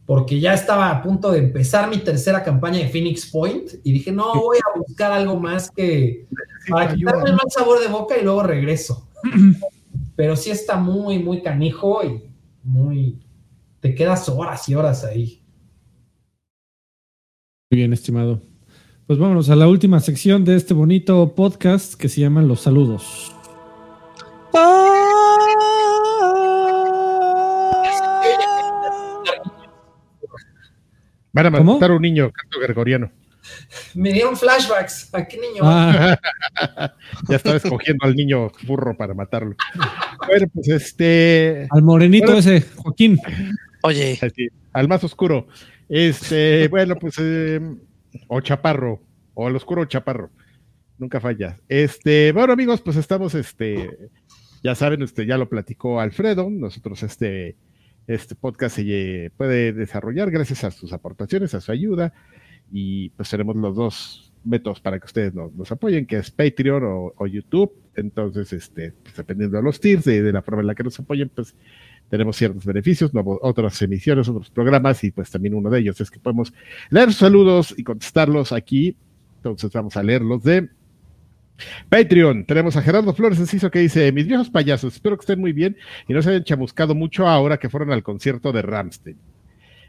[0.06, 4.12] porque ya estaba a punto de empezar mi tercera campaña de Phoenix Point y dije,
[4.12, 6.28] no, voy a buscar algo más que
[6.70, 9.08] para quitarme el mal sabor de boca y luego regreso.
[10.16, 12.30] Pero sí está muy, muy canijo y
[12.62, 13.26] muy...
[13.80, 15.42] Te quedas horas y horas ahí.
[17.72, 18.44] Muy bien, estimado.
[19.08, 23.34] Pues vámonos a la última sección de este bonito podcast que se llaman Los Saludos.
[31.34, 33.12] Van a matar a un niño, canto gregoriano.
[33.96, 35.10] Me dieron flashbacks.
[35.16, 35.62] ¿A qué niño?
[35.64, 36.20] Ah.
[37.30, 39.56] ya estaba escogiendo al niño burro para matarlo.
[40.28, 41.68] Bueno, pues este.
[41.72, 43.20] Al morenito ese, Joaquín.
[43.82, 44.20] Oye.
[44.72, 45.48] al más oscuro.
[45.90, 47.16] Este, bueno, pues.
[47.20, 47.60] Eh,
[48.28, 49.02] o chaparro.
[49.34, 50.30] O al oscuro chaparro.
[50.98, 51.58] Nunca falla.
[51.68, 54.10] Este, bueno, amigos, pues estamos este
[54.66, 57.56] ya saben, usted ya lo platicó Alfredo, nosotros este,
[58.08, 62.14] este podcast se puede desarrollar gracias a sus aportaciones, a su ayuda,
[62.72, 66.82] y pues tenemos los dos métodos para que ustedes nos, apoyen, que es Patreon
[67.16, 67.74] o, YouTube.
[67.96, 71.30] Entonces, este, pues, dependiendo de los tiers, de, la forma en la que nos apoyen,
[71.30, 71.56] pues
[72.10, 76.20] tenemos ciertos beneficios, otras emisiones, otros programas, y pues también uno de ellos es que
[76.20, 76.54] podemos
[76.90, 78.96] leer saludos y contestarlos aquí
[79.38, 80.70] Entonces vamos a leer los de
[81.90, 82.46] Patreon.
[82.46, 85.78] Tenemos a Gerardo Flores Enciso que dice: Mis viejos payasos, espero que estén muy bien
[86.08, 89.18] y no se hayan chamuscado mucho ahora que fueron al concierto de Ramstein.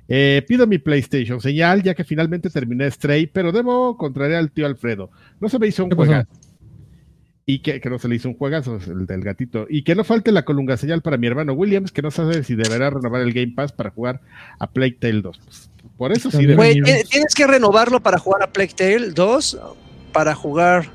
[0.08, 4.66] Eh, pido mi PlayStation señal ya que finalmente terminé Stray, pero debo contrariar al tío
[4.66, 5.10] Alfredo.
[5.40, 6.28] No se me hizo un juegazo.
[7.48, 9.66] Y que, no se le hizo un juegazo, el del gatito.
[9.70, 12.56] Y que no falte la colunga señal para mi hermano Williams, que no sabe si
[12.56, 14.20] deberá renovar el Game Pass para jugar
[14.58, 15.38] a Plague Tale 2.
[15.44, 16.38] Pues, por eso sí.
[16.38, 19.58] tienes que renovarlo para jugar a Plague Tale 2,
[20.12, 20.90] para jugar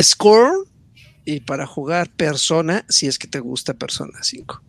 [0.00, 0.52] Score
[1.24, 4.62] y para jugar Persona, si es que te gusta Persona 5.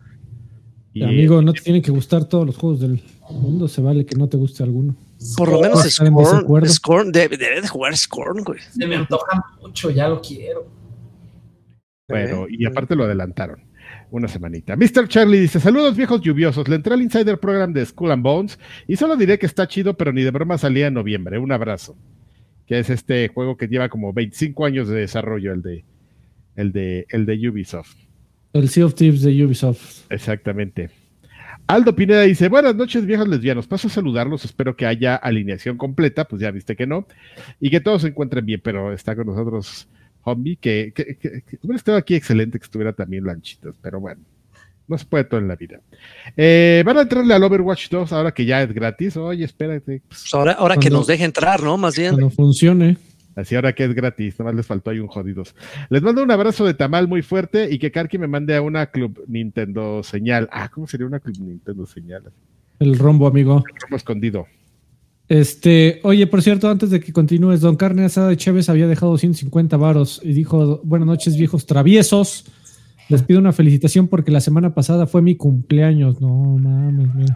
[1.00, 3.00] Amigo, no te tienen que gustar todos los juegos del
[3.30, 4.96] mundo, se vale que no te guste alguno.
[5.36, 5.82] Por lo menos
[6.68, 8.60] Scorn, debe, de jugar Scorn, güey.
[8.60, 10.66] Se me antoja mucho, ya lo quiero.
[12.08, 13.68] Bueno, y aparte lo adelantaron
[14.10, 14.76] una semanita.
[14.76, 15.08] Mr.
[15.08, 16.68] Charlie dice: Saludos viejos lluviosos.
[16.68, 19.96] Le entré al Insider Program de Skull and Bones y solo diré que está chido,
[19.96, 21.38] pero ni de broma salía en noviembre.
[21.38, 21.96] Un abrazo.
[22.66, 25.84] Que es este juego que lleva como 25 años de desarrollo, el de,
[26.54, 27.96] el de, el de Ubisoft.
[28.52, 30.10] El Sea of Thieves de Ubisoft.
[30.10, 30.90] Exactamente.
[31.68, 36.24] Aldo Pineda dice, buenas noches viejos lesbianos, paso a saludarlos, espero que haya alineación completa,
[36.24, 37.06] pues ya viste que no,
[37.60, 39.86] y que todos se encuentren bien, pero está con nosotros
[40.22, 40.94] Homie, que,
[41.62, 44.22] hubiera estado aquí excelente que estuviera también Lanchitas, pero bueno,
[44.86, 45.80] no se puede todo en la vida.
[46.38, 50.00] Eh, van a entrarle al Overwatch 2 ahora que ya es gratis, oye, espérate.
[50.08, 51.76] Pues ahora ahora que nos deje entrar, ¿no?
[51.76, 52.12] Más bien.
[52.12, 52.96] Cuando funcione.
[53.38, 55.54] Así ahora que es gratis, nomás les faltó ahí un jodidos.
[55.90, 58.86] Les mando un abrazo de tamal muy fuerte y que Karki me mande a una
[58.86, 60.48] Club Nintendo señal.
[60.50, 62.32] Ah, ¿cómo sería una Club Nintendo señal?
[62.80, 63.62] El rombo, amigo.
[63.64, 64.46] El rombo escondido.
[65.28, 69.16] Este, oye, por cierto, antes de que continúes, don Carne Asada de Chévez había dejado
[69.16, 72.44] 150 varos y dijo, buenas noches, viejos traviesos.
[73.08, 76.20] Les pido una felicitación porque la semana pasada fue mi cumpleaños.
[76.20, 77.30] No mames,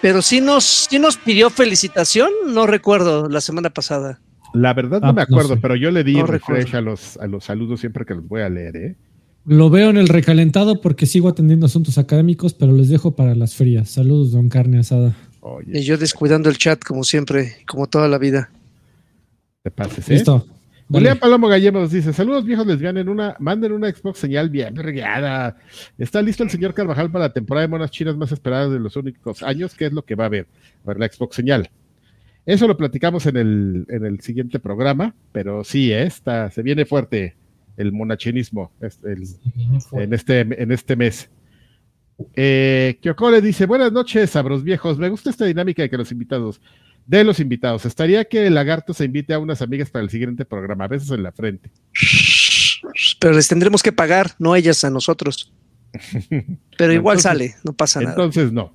[0.00, 4.20] Pero si nos, sí nos pidió felicitación, no recuerdo la semana pasada.
[4.54, 7.44] La verdad no ah, me acuerdo, pero yo le di refresh a los, a los
[7.44, 8.96] saludos siempre que los voy a leer, ¿eh?
[9.44, 13.54] Lo veo en el recalentado porque sigo atendiendo asuntos académicos, pero les dejo para las
[13.54, 13.88] frías.
[13.88, 15.16] Saludos, don Carne Asada.
[15.66, 18.50] y yo descuidando el chat, como siempre, como toda la vida.
[19.62, 20.14] Te pases, ¿eh?
[20.14, 20.46] Listo.
[20.90, 25.56] Julián Palomo Gallegos dice: Saludos viejos lesbianos, en una, manden una Xbox señal bien regada.
[25.96, 28.96] Está listo el señor Carvajal para la temporada de monas chinas más esperada de los
[28.96, 29.74] únicos años.
[29.74, 30.46] ¿Qué es lo que va a haber?
[30.84, 31.70] A ver, la Xbox señal.
[32.48, 37.36] Eso lo platicamos en el, en el siguiente programa, pero sí, esta, se viene fuerte
[37.76, 38.72] el monachinismo
[39.92, 41.28] en, este, en este mes.
[42.34, 46.10] Eh, Kyoko le dice, buenas noches, sabros viejos, me gusta esta dinámica de que los
[46.10, 46.62] invitados,
[47.04, 50.46] de los invitados, estaría que el lagarto se invite a unas amigas para el siguiente
[50.46, 51.70] programa, besos en la frente.
[53.20, 55.52] Pero les tendremos que pagar, no ellas a nosotros.
[56.78, 58.12] Pero igual sale, no pasa nada.
[58.12, 58.72] Entonces no.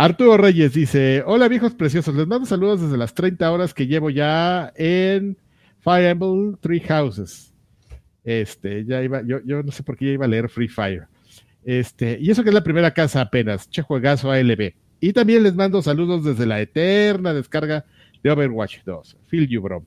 [0.00, 4.08] Arturo Reyes dice: Hola viejos preciosos, les mando saludos desde las 30 horas que llevo
[4.08, 5.36] ya en
[5.80, 7.52] Fire Emblem Three Houses.
[8.24, 11.06] Este, ya iba, yo, yo no sé por qué ya iba a leer Free Fire.
[11.64, 14.72] Este, y eso que es la primera casa apenas, che juegazo ALB.
[15.00, 17.84] Y también les mando saludos desde la eterna descarga
[18.22, 19.18] de Overwatch 2.
[19.26, 19.84] Feel you, bro.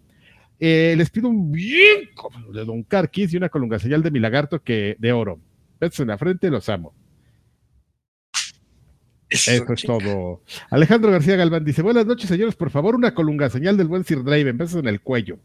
[0.60, 2.10] Eh, les pido un bien
[2.54, 5.40] de Don Carquis y una colunga señal de mi lagarto que de oro.
[5.80, 6.94] Besos en la frente, los amo.
[9.34, 10.42] Eso, es todo.
[10.70, 12.56] Alejandro García Galván dice: Buenas noches, señores.
[12.56, 14.52] Por favor, una colunga, señal del buen Sir Drive.
[14.54, 15.40] Besos en el cuello.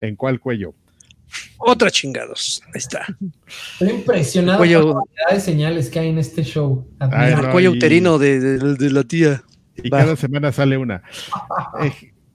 [0.00, 0.74] ¿En cuál cuello?
[1.58, 2.62] Otra chingados.
[2.66, 3.06] Ahí está.
[3.72, 6.86] Estoy impresionado con la cantidad de señales que hay en este show.
[7.00, 9.42] el cuello uterino de, la tía.
[9.82, 11.02] Y cada semana sale una.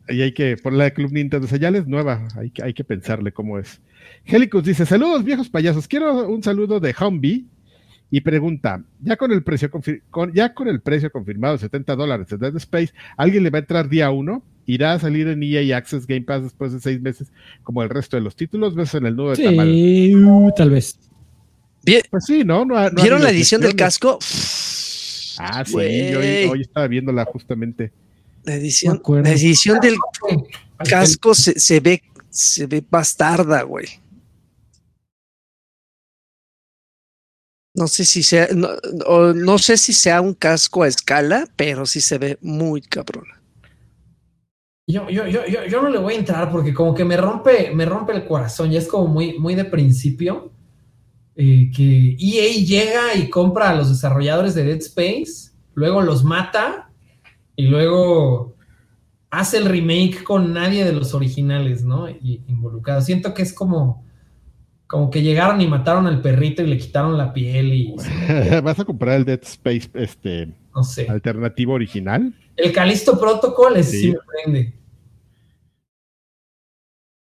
[0.07, 2.84] Eh, y hay que, por la de Club Nintendo señales nueva, hay que, hay que
[2.84, 3.81] pensarle cómo es.
[4.23, 5.88] Helicus dice: Saludos, viejos payasos.
[5.88, 7.47] Quiero un saludo de Humby
[8.16, 12.38] y pregunta, ya con el precio con, ya con el precio confirmado 70 dólares de
[12.38, 14.42] Dead Space, ¿alguien le va a entrar día uno?
[14.66, 17.28] ¿Irá a salir en EA Access Game Pass después de seis meses
[17.62, 18.74] como el resto de los títulos?
[18.74, 20.98] ¿Ves en el nudo de sí, uh, tal vez.
[22.10, 22.66] pues sí, ¿no?
[22.94, 24.18] vieron la edición del casco?
[25.38, 26.20] Ah, sí, yo
[26.52, 27.92] hoy, estaba viéndola justamente.
[28.46, 29.98] La edición, la edición del
[30.78, 33.88] casco se, se ve se ve bastarda, güey.
[37.76, 42.18] No sé si sea, no, sé si sea un casco a escala, pero sí se
[42.18, 43.26] ve muy cabrón.
[44.88, 47.85] Yo, yo, yo, yo, no le voy a entrar porque como que me rompe, me
[47.85, 48.72] rompe el corazón.
[48.72, 50.52] Ya es como muy, muy de principio.
[51.38, 56.89] Eh, que EA llega y compra a los desarrolladores de Dead Space, luego los mata
[57.57, 58.56] y luego
[59.30, 62.10] hace el remake con nadie de los originales, ¿no?
[62.10, 63.02] Y involucrado.
[63.02, 64.06] Siento que es como
[64.88, 67.95] como que llegaron y mataron al perrito y le quitaron la piel y.
[68.64, 71.07] ¿Vas a comprar el Dead Space este no sé.
[71.10, 72.34] alternativo original?
[72.56, 74.12] El Calisto Protocol es sí.
[74.12, 74.74] me prende.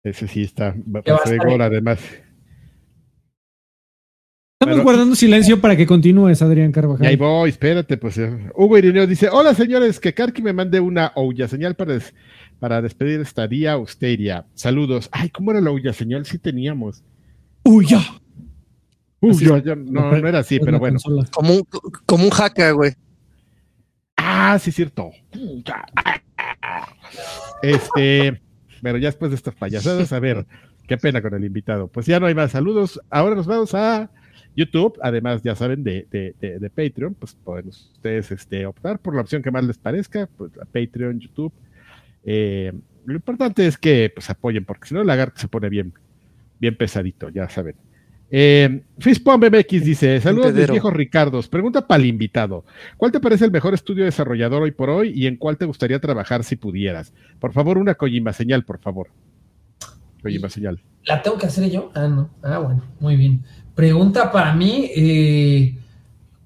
[0.02, 2.01] Ese sí está bastante además.
[4.59, 7.05] Estamos guardando silencio para que continúes, Adrián Carvajal.
[7.05, 8.16] Y ahí voy, espérate, pues.
[8.16, 8.51] Eh.
[8.55, 11.98] Hugo Irineo dice: Hola señores, que Karki me mande una olla señal para,
[12.59, 14.47] para despedir esta día austeria.
[14.55, 15.09] Saludos.
[15.12, 16.24] Ay, ¿cómo era la olla señal?
[16.24, 17.02] Sí teníamos.
[17.66, 18.01] ¡Uya!
[19.20, 20.98] Uy, no, no, era así, pero bueno.
[21.32, 21.62] Como un,
[22.05, 22.93] como un hacker, güey.
[24.16, 25.10] Ah, sí, cierto.
[27.62, 28.40] Este,
[28.82, 30.47] pero ya después de estas payasadas, a ver,
[30.86, 31.88] qué pena con el invitado.
[31.88, 33.01] Pues ya no hay más saludos.
[33.10, 34.10] Ahora nos vamos a
[34.55, 34.97] YouTube.
[35.02, 39.51] Además, ya saben, de, de, Patreon, pues pueden ustedes este, optar por la opción que
[39.51, 41.52] más les parezca, pues Patreon, YouTube.
[42.24, 42.72] Eh,
[43.06, 45.93] lo importante es que pues apoyen, porque si no, el lagarto se pone bien,
[46.58, 47.76] bien pesadito, ya saben.
[48.30, 51.48] Eh, MX dice: Saludos mis viejos Ricardos.
[51.48, 52.64] Pregunta para el invitado:
[52.96, 56.00] ¿Cuál te parece el mejor estudio desarrollador hoy por hoy y en cuál te gustaría
[56.00, 57.12] trabajar si pudieras?
[57.38, 59.08] Por favor, una Kojima señal, por favor.
[60.22, 60.80] Kojima señal.
[61.04, 61.92] ¿La tengo que hacer yo?
[61.94, 62.30] Ah, no.
[62.42, 63.42] Ah, bueno, muy bien.
[63.76, 65.78] Pregunta para mí: eh,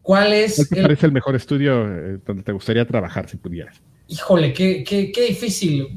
[0.03, 0.57] ¿cuál es.
[0.57, 3.81] ¿Cuál te parece el mejor estudio eh, donde te gustaría trabajar si pudieras?
[4.11, 5.89] Híjole, qué, qué, qué, difícil.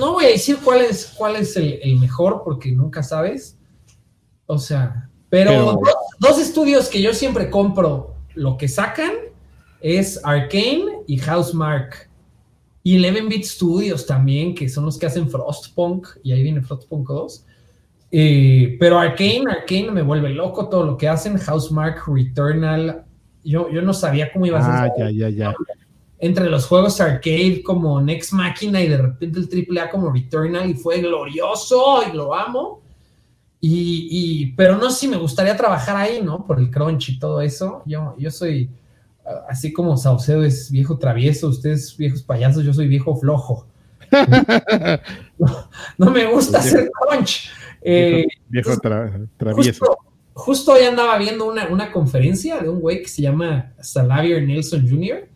[0.00, 3.56] No voy a decir cuál es, cuál es el mejor porque nunca sabes.
[4.46, 5.80] O sea, pero,
[6.18, 9.12] Dos, estudios que yo siempre compro lo que sacan
[9.80, 12.08] es Arcane y Housemark.
[12.82, 17.46] Y 11-Bit Studios también, que son los que hacen Frostpunk, y ahí viene Frostpunk 2.
[18.10, 21.38] Eh, pero Arcane, Arcane me vuelve loco todo lo que hacen.
[21.38, 23.04] Housemark, Returnal.
[23.42, 24.92] Yo, yo no sabía cómo iba a ser.
[24.92, 25.54] Ah, ya, ya, ya.
[26.18, 30.74] Entre los juegos arcade como Next Machina y de repente el AAA como Returnal y
[30.74, 32.82] fue glorioso y lo amo.
[33.66, 36.46] Y, pero no sé si me gustaría trabajar ahí, ¿no?
[36.46, 37.82] Por el crunch y todo eso.
[37.86, 38.70] Yo, yo soy,
[39.24, 43.66] ah, así como Saucedo es viejo travieso, ustedes viejos payasos, yo soy viejo flojo.
[45.98, 47.50] no, me gusta hacer crunch.
[47.82, 49.96] viejo, eh, travieso.
[50.34, 54.86] Justo, hoy andaba viendo una, una, conferencia de un güey que se llama Salavier Nelson
[54.86, 55.26] Jr.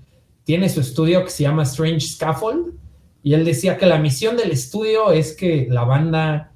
[0.48, 2.72] Tiene su estudio que se llama Strange Scaffold.
[3.22, 6.54] Y él decía que la misión del estudio es que la banda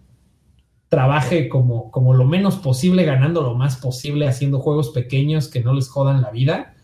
[0.88, 5.74] trabaje como, como lo menos posible, ganando lo más posible, haciendo juegos pequeños que no
[5.74, 6.74] les jodan la vida.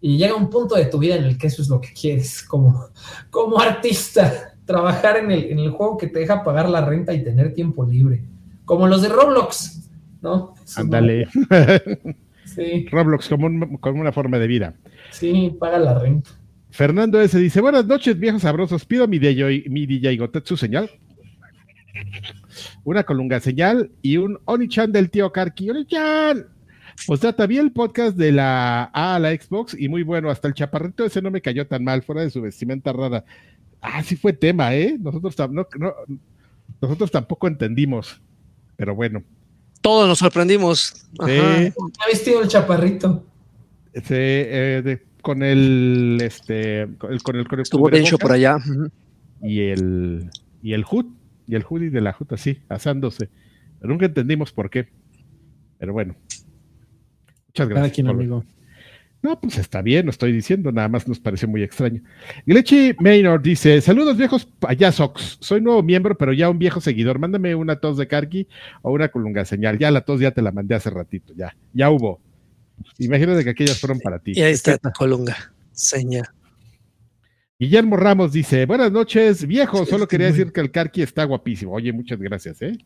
[0.00, 2.44] Y llega un punto de tu vida en el que eso es lo que quieres
[2.44, 2.90] como,
[3.30, 7.24] como artista, trabajar en el, en el juego que te deja pagar la renta y
[7.24, 8.22] tener tiempo libre.
[8.64, 9.90] Como los de Roblox,
[10.20, 10.54] ¿no?
[10.76, 11.26] Ándale.
[12.44, 12.86] Sí.
[12.90, 14.74] Roblox como, como, una forma de vida.
[15.10, 16.30] Sí, paga la renta.
[16.72, 17.38] Fernando S.
[17.38, 18.84] dice, buenas noches, viejos sabrosos.
[18.84, 20.90] Pido mi DJ, mi DJ Gotetsu señal
[22.84, 25.70] una colunga señal y un Oni-chan del tío Karki.
[25.70, 26.46] Oni-chan.
[27.06, 30.30] Pues trata bien el podcast de la A a la Xbox y muy bueno.
[30.30, 33.24] Hasta el chaparrito ese no me cayó tan mal, fuera de su vestimenta rara.
[33.80, 34.96] Ah, sí fue tema, ¿eh?
[35.00, 35.34] Nosotros,
[36.80, 38.20] nosotros tampoco entendimos,
[38.76, 39.22] pero bueno.
[39.80, 41.08] Todos nos sorprendimos.
[41.26, 41.38] Sí.
[41.38, 43.24] ha vestido el chaparrito?
[43.92, 48.58] Eh, con el, este, con el, con el, Estuvo hecho por allá.
[49.42, 50.30] Y el,
[50.62, 51.06] y el hood
[51.46, 53.28] y el hoodie de la Juta, sí, asándose.
[53.80, 54.88] Pero nunca entendimos por qué.
[55.78, 56.14] Pero bueno.
[57.48, 57.92] Muchas gracias.
[57.92, 58.44] Quien, amigo.
[59.22, 62.02] No, pues está bien, lo estoy diciendo, nada más nos pareció muy extraño.
[62.44, 65.38] Glechi Maynor dice: Saludos viejos payasox.
[65.40, 67.20] Soy nuevo miembro, pero ya un viejo seguidor.
[67.20, 68.48] Mándame una tos de Karki
[68.82, 69.78] o una colunga señal.
[69.78, 72.20] Ya la tos ya te la mandé hace ratito, ya, ya hubo.
[72.98, 74.32] Imagínate que aquellas fueron para ti.
[74.34, 76.26] Y ahí está la colunga señal.
[77.58, 81.72] Guillermo Ramos dice, buenas noches, viejo, solo quería decir que el Carqui está guapísimo.
[81.72, 82.76] Oye, muchas gracias, ¿eh?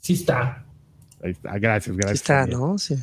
[0.00, 0.64] Sí está.
[1.22, 2.18] Ahí está, gracias, gracias.
[2.20, 2.78] Sí está, ¿no?
[2.78, 2.94] Sí.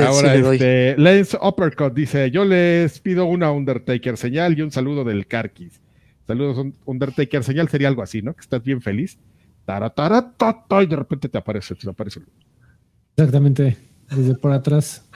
[0.00, 5.26] Ahora, este, Lance Uppercut dice, yo les pido una Undertaker señal y un saludo del
[5.26, 5.80] Carquis.
[6.26, 8.34] Saludos, Undertaker señal sería algo así, ¿no?
[8.34, 9.18] Que estás bien feliz.
[9.66, 12.20] y de repente te aparece, te aparece.
[13.16, 13.76] Exactamente.
[14.10, 15.06] Desde por atrás.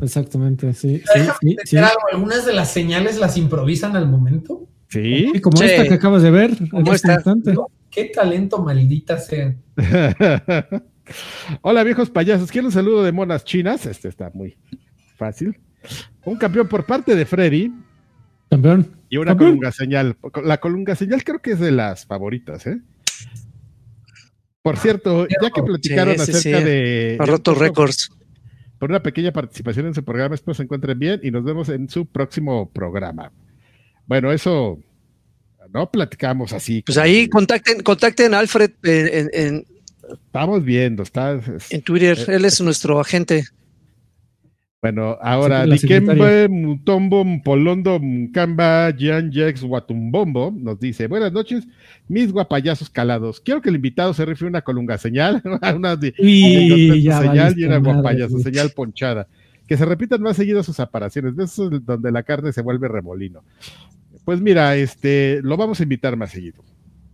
[0.00, 1.02] Exactamente, sí.
[2.12, 4.66] Algunas de las señales las improvisan al momento.
[4.88, 5.32] Sí.
[5.42, 6.56] como esta que acabas de ver.
[6.70, 7.22] Como esta.
[7.90, 9.56] Qué talento maldita sea.
[11.62, 13.86] Hola viejos payasos, quiero un saludo de monas chinas.
[13.86, 14.56] Este está muy
[15.16, 15.58] fácil.
[16.24, 17.72] Un campeón por parte de Freddy.
[18.50, 18.96] Campeón.
[19.08, 20.16] Y una colunga señal.
[20.44, 22.80] La colunga señal creo que es de las favoritas, ¿eh?
[24.66, 27.16] Por cierto, ya que platicaron acerca de.
[27.20, 28.10] Ha roto récords.
[28.80, 31.88] Por una pequeña participación en su programa, espero se encuentren bien y nos vemos en
[31.88, 33.30] su próximo programa.
[34.06, 34.80] Bueno, eso
[35.72, 36.82] no platicamos así.
[36.82, 39.64] Pues ahí contacten, contacten a Alfred en,
[40.10, 41.40] Estamos viendo, está.
[41.70, 43.44] En Twitter, eh, él es nuestro agente.
[44.86, 51.66] Bueno, ahora, Dikembe Mutombo Polondo Mkamba Jan Jex Watumbombo nos dice: Buenas noches,
[52.06, 53.40] mis guapayazos calados.
[53.40, 55.42] Quiero que el invitado se refiere a una colunga señal,
[55.74, 59.26] una de, y señal y una guapayazo señal ponchada.
[59.66, 61.34] Que se repitan más seguido sus apariciones.
[61.34, 63.42] De eso es donde la carne se vuelve remolino.
[64.24, 66.62] Pues mira, este, lo vamos a invitar más seguido.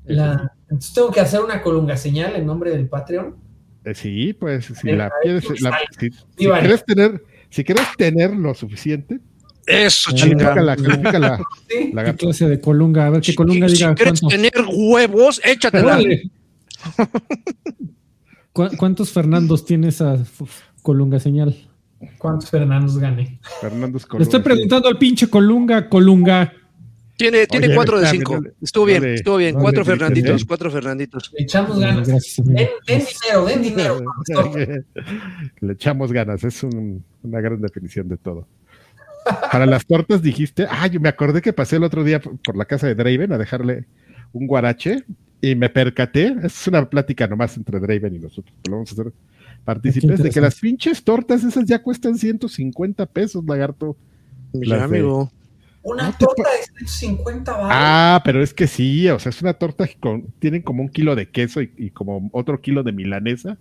[0.04, 3.34] entonces tengo que hacer una colunga señal en nombre del Patreon.
[3.84, 5.44] Eh, sí, pues si la, quieres,
[5.98, 9.20] si, quieres tener si quieres tener lo suficiente,
[9.66, 10.54] eso, chica.
[11.68, 13.06] ¿Qué clase de colunga?
[13.06, 13.90] A ver qué colunga diga.
[13.90, 16.00] Si quieres tener huevos, échatela.
[18.52, 20.18] ¿Cuántos Fernandos tiene esa
[20.82, 21.56] colunga señal?
[22.18, 23.38] ¿Cuántos Fernandos gane?
[23.60, 26.52] Fernandos Le estoy preguntando al pinche colunga, colunga.
[27.22, 28.42] Tiene, tiene cuatro de cinco.
[28.60, 29.54] estuvo bien, estuvo bien.
[29.54, 31.32] cuatro Fernanditos, cuatro Fernanditos.
[31.32, 32.06] Le echamos ganas.
[32.06, 34.00] den, dinero, den dinero.
[35.60, 38.48] Le echamos ganas, es una gran definición de todo.
[39.52, 42.64] Para las tortas dijiste, ah, yo me acordé que pasé el otro día por la
[42.64, 43.84] casa de Draven a dejarle
[44.32, 45.04] un guarache
[45.40, 49.12] y me percaté, es una plática nomás entre Draven y nosotros, lo vamos a hacer
[49.64, 53.96] partícipes, de que las pinches tortas esas ya cuestan 150 pesos, lagarto.
[54.52, 55.30] Mi amigo.
[55.84, 57.70] Una torta de 150 baros.
[57.72, 61.16] Ah, pero es que sí, o sea, es una torta que tienen como un kilo
[61.16, 63.58] de queso y, como otro kilo de milanesa.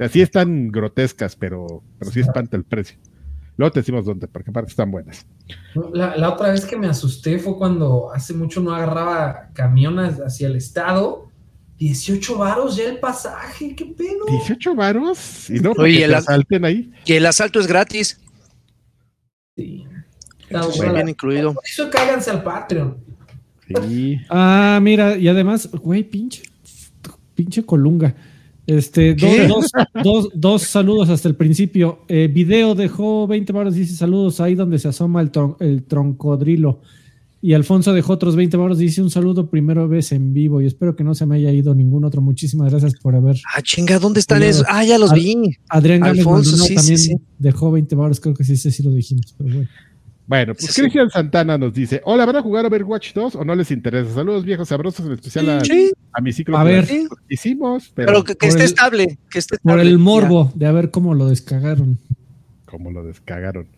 [0.00, 2.98] Así están grotescas, pero, pero sí espanta el precio.
[3.58, 5.26] Luego te decimos dónde, porque aparte están buenas.
[5.92, 10.56] La, otra vez que me asusté fue cuando hace mucho no agarraba camiones hacia el
[10.56, 11.28] estado.
[11.76, 14.26] 18 varos ya el pasaje, qué pedo.
[14.26, 16.92] 18 varos y no, Oye, el asalten ahí.
[17.04, 18.20] Y el asalto es gratis.
[19.56, 19.84] Sí.
[20.50, 21.54] Muy bien incluido.
[21.54, 22.96] Por eso cáganse al Patreon.
[23.66, 24.18] Sí.
[24.30, 26.42] Ah, mira, y además, güey, pinche,
[27.34, 28.14] pinche colunga.
[28.66, 29.70] Este, dos,
[30.04, 32.00] dos, dos, saludos hasta el principio.
[32.06, 35.30] Eh, video dejó 20 baros, dice saludos ahí donde se asoma el,
[35.60, 36.80] el troncodrilo.
[37.40, 40.96] Y Alfonso dejó otros 20 baros, dice un saludo primero vez en vivo y espero
[40.96, 42.20] que no se me haya ido ningún otro.
[42.20, 43.36] Muchísimas gracias por haber.
[43.54, 44.66] Ah, chinga, ¿dónde están esos?
[44.68, 45.56] Ah, ya los vi.
[45.68, 47.00] Adrián Alfonso también
[47.38, 49.68] dejó 20 baros, creo que sí, sí, sí lo dijimos, pero bueno.
[50.28, 53.70] Bueno, pues Cristian Santana nos dice: Hola, ¿van a jugar Overwatch 2 o no les
[53.70, 54.12] interesa?
[54.12, 56.58] Saludos viejos sabrosos, en especial a, mi ciclo.
[56.58, 56.86] A ver,
[57.30, 61.28] hicimos, pero, que, esté estable, que esté Por el morbo de a ver cómo lo
[61.30, 61.98] descagaron.
[62.66, 63.68] Cómo lo descagaron.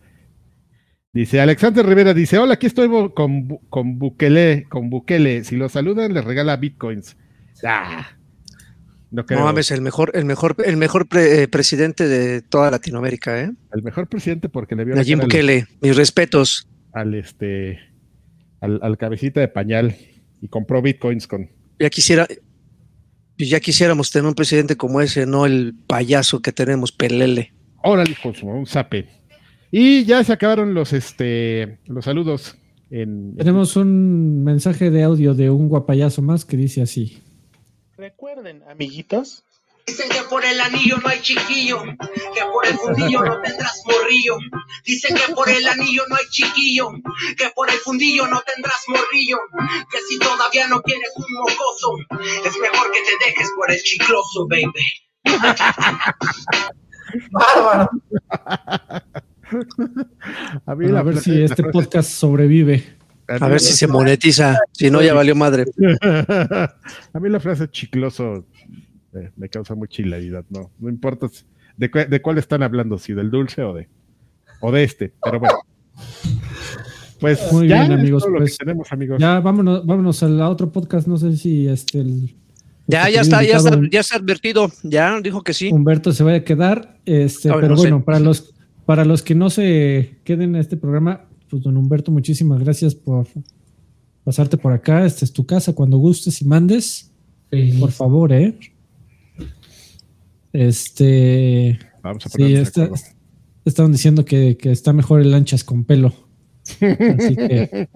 [1.13, 5.45] Dice Alexander Rivera, dice, hola, aquí estoy con, con Bukele, con Bukele.
[5.45, 7.15] Si lo saludan, les regala bitcoins.
[7.63, 8.09] Ah,
[9.11, 13.51] no, mames, el mejor, el mejor, el mejor eh, presidente de toda Latinoamérica, ¿eh?
[13.73, 16.69] El mejor presidente porque le vio Nayib Bukele, mis respetos.
[16.93, 17.79] Al este,
[18.61, 19.95] al, cabecita de pañal
[20.41, 21.49] y compró bitcoins con.
[21.77, 22.25] Ya quisiera,
[23.37, 27.53] ya quisiéramos tener un presidente como ese, no el payaso que tenemos, Pelele.
[27.83, 29.09] Órale, un zape.
[29.71, 32.57] Y ya se acabaron los, este, los saludos.
[32.89, 37.21] Tenemos un mensaje de audio de un guapayazo más que dice así.
[38.01, 39.45] Recuerden, amiguitos.
[39.85, 44.37] Dicen que por el anillo no hay chiquillo, que por el fundillo no tendrás morrillo.
[44.83, 46.89] Dicen que por el anillo no hay chiquillo,
[47.37, 49.37] que por el fundillo no tendrás morrillo.
[49.91, 51.95] Que si todavía no tienes un mocoso,
[52.43, 54.73] es mejor que te dejes por el chicloso, baby.
[57.31, 57.87] Bárbaro.
[60.65, 62.97] A, a ver si este podcast sobrevive.
[63.39, 65.65] A, ver si se monetiza, si no ya valió madre.
[67.13, 68.45] A mí la frase chicloso
[69.13, 71.27] eh, me causa mucha hilaridad, no, no importa
[71.77, 73.87] de, cuál están hablando, si del dulce o de,
[74.59, 75.59] o de este, pero bueno.
[77.19, 78.25] Pues muy bien, amigos.
[78.35, 78.57] Pues,
[79.19, 82.03] Ya vámonos, vámonos al otro podcast, no sé si este
[82.87, 85.71] ya, ya está, ya está, ya está advertido, ya dijo que sí.
[85.71, 88.53] Humberto se vaya a quedar, este, pero bueno, para los
[88.85, 91.21] para los que no se queden en este programa,
[91.51, 93.27] pues don Humberto, muchísimas gracias por
[94.23, 95.05] pasarte por acá.
[95.05, 97.11] Esta es tu casa cuando gustes y mandes.
[97.77, 98.57] Por favor, ¿eh?
[100.53, 101.77] Este.
[102.01, 102.55] Vamos a sí,
[103.65, 106.13] estaban diciendo que, está mejor el anchas con pelo.
[106.63, 107.89] Así que.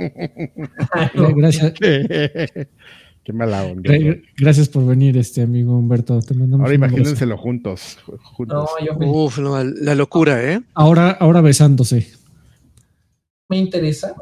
[1.38, 1.74] gracias.
[3.24, 3.92] Qué mala onda.
[4.38, 6.20] Gracias por venir, este amigo Humberto.
[6.60, 7.98] ahora imagínenselo juntos.
[8.22, 8.70] juntos.
[9.00, 10.62] Uf, la locura, ¿eh?
[10.76, 12.25] Ahora, ahora besándose
[13.50, 14.16] me interesa.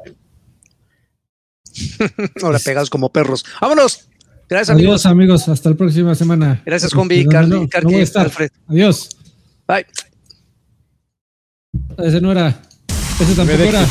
[2.42, 3.44] Ahora pegados como perros.
[3.62, 4.08] ¡Vámonos!
[4.50, 5.06] Gracias, amigos.
[5.06, 5.50] Adiós, amigos.
[5.50, 6.62] Hasta la próxima semana.
[6.66, 8.52] Gracias, Combi, Carly, Carly, Alfred.
[8.68, 9.10] Adiós.
[9.68, 9.86] Bye.
[11.98, 12.62] Ese no era.
[13.20, 13.88] Ese tampoco era.